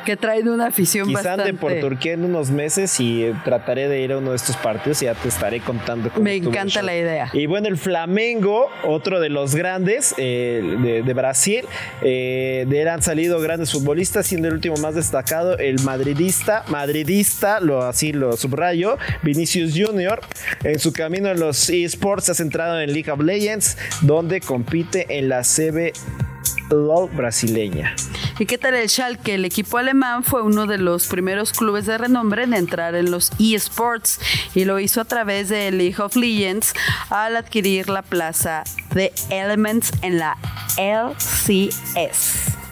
Que 0.03 0.17
traen 0.17 0.47
una 0.47 0.67
afición 0.67 1.07
Quizá 1.07 1.17
bastante. 1.19 1.49
ande 1.49 1.53
por 1.59 1.73
Turquía 1.79 2.13
en 2.13 2.25
unos 2.25 2.51
meses 2.51 2.99
y 2.99 3.23
eh, 3.23 3.33
trataré 3.43 3.87
de 3.87 4.01
ir 4.01 4.11
a 4.13 4.17
uno 4.17 4.31
de 4.31 4.35
estos 4.35 4.55
partidos 4.57 5.01
y 5.01 5.05
ya 5.05 5.15
te 5.15 5.27
estaré 5.27 5.59
contando 5.59 6.09
cómo 6.09 6.23
Me 6.23 6.35
encanta 6.35 6.81
la 6.81 6.95
idea. 6.95 7.29
Y 7.33 7.45
bueno, 7.45 7.67
el 7.67 7.77
Flamengo, 7.77 8.69
otro 8.83 9.19
de 9.19 9.29
los 9.29 9.55
grandes 9.55 10.13
eh, 10.17 10.61
de, 10.81 11.03
de 11.03 11.13
Brasil, 11.13 11.65
eh, 12.01 12.65
de 12.67 12.81
él 12.81 12.87
han 12.87 13.01
salido 13.01 13.39
grandes 13.39 13.71
futbolistas, 13.71 14.27
siendo 14.27 14.47
el 14.47 14.55
último 14.55 14.75
más 14.77 14.95
destacado 14.95 15.57
el 15.57 15.79
madridista, 15.81 16.63
madridista, 16.67 17.59
lo 17.59 17.83
así 17.83 18.13
lo 18.13 18.35
subrayo, 18.37 18.97
Vinicius 19.21 19.73
Junior. 19.75 20.21
En 20.63 20.79
su 20.79 20.93
camino 20.93 21.29
en 21.29 21.39
los 21.39 21.69
esports 21.69 22.25
se 22.25 22.31
ha 22.31 22.35
centrado 22.35 22.79
en 22.79 22.93
League 22.93 23.11
of 23.11 23.21
Legends, 23.21 23.77
donde 24.01 24.41
compite 24.41 25.05
en 25.17 25.29
la 25.29 25.41
CB 25.41 25.93
LOL 26.69 27.09
brasileña. 27.09 27.95
¿Y 28.39 28.45
qué 28.45 28.57
tal 28.57 28.73
el 28.73 28.89
Schalke? 28.89 29.35
El 29.35 29.45
equipo 29.45 29.77
alemán 29.77 30.23
fue 30.23 30.41
uno 30.41 30.65
de 30.65 30.77
los 30.77 31.07
primeros 31.07 31.53
clubes 31.53 31.85
de 31.85 31.97
renombre 31.97 32.43
en 32.43 32.53
entrar 32.53 32.95
en 32.95 33.11
los 33.11 33.31
eSports 33.39 34.19
y 34.55 34.65
lo 34.65 34.79
hizo 34.79 35.01
a 35.01 35.05
través 35.05 35.49
de 35.49 35.71
League 35.71 36.01
of 36.01 36.15
Legends 36.15 36.73
al 37.09 37.35
adquirir 37.35 37.89
la 37.89 38.01
plaza 38.01 38.63
de 38.93 39.11
Elements 39.29 39.91
en 40.01 40.17
la 40.17 40.37
LCS. 40.77 42.62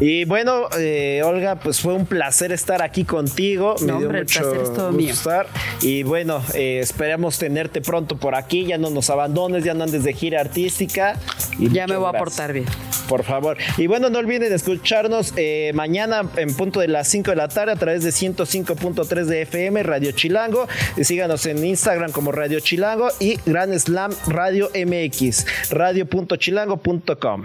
Y 0.00 0.24
bueno, 0.24 0.68
eh, 0.78 1.20
Olga, 1.24 1.56
pues 1.56 1.80
fue 1.80 1.92
un 1.92 2.06
placer 2.06 2.52
estar 2.52 2.80
aquí 2.82 3.04
contigo. 3.04 3.74
Me 3.80 3.86
No, 3.86 3.98
dio 3.98 4.06
hombre, 4.06 4.20
el 4.20 4.24
mucho 4.24 4.40
placer 4.40 4.60
es 4.62 4.72
todo 4.74 4.92
mío. 4.92 5.12
estar. 5.12 5.46
Y 5.82 6.02
bueno, 6.04 6.42
eh, 6.54 6.80
esperamos 6.82 7.38
tenerte 7.38 7.82
pronto 7.82 8.16
por 8.16 8.34
aquí. 8.34 8.64
Ya 8.66 8.78
no 8.78 8.88
nos 8.90 9.10
abandones, 9.10 9.62
ya 9.62 9.74
no 9.74 9.84
andes 9.84 10.02
de 10.02 10.12
gira 10.14 10.40
artística. 10.40 11.16
Y 11.58 11.68
Ya 11.70 11.86
me 11.86 11.96
voy 11.96 12.08
a 12.14 12.18
portar 12.18 12.52
bien. 12.54 12.64
Por 13.08 13.24
favor. 13.24 13.58
Y 13.76 13.88
bueno, 13.88 14.08
no 14.08 14.18
olviden 14.20 14.52
escucharnos 14.52 15.34
eh, 15.36 15.72
mañana 15.74 16.22
en 16.36 16.54
punto 16.54 16.80
de 16.80 16.88
las 16.88 17.08
5 17.08 17.30
de 17.32 17.36
la 17.36 17.48
tarde 17.48 17.72
a 17.72 17.76
través 17.76 18.02
de 18.04 18.10
105.3 18.10 19.24
de 19.24 19.42
FM, 19.42 19.82
Radio 19.82 20.12
Chilango. 20.12 20.66
Y 20.96 21.04
síganos 21.04 21.44
en 21.46 21.62
Instagram 21.64 22.12
como 22.12 22.32
Radio 22.32 22.60
Chilango 22.60 23.08
y 23.18 23.38
Gran 23.44 23.78
Slam 23.78 24.12
Radio 24.28 24.70
MX, 24.74 25.70
radio.chilango.com. 25.70 27.44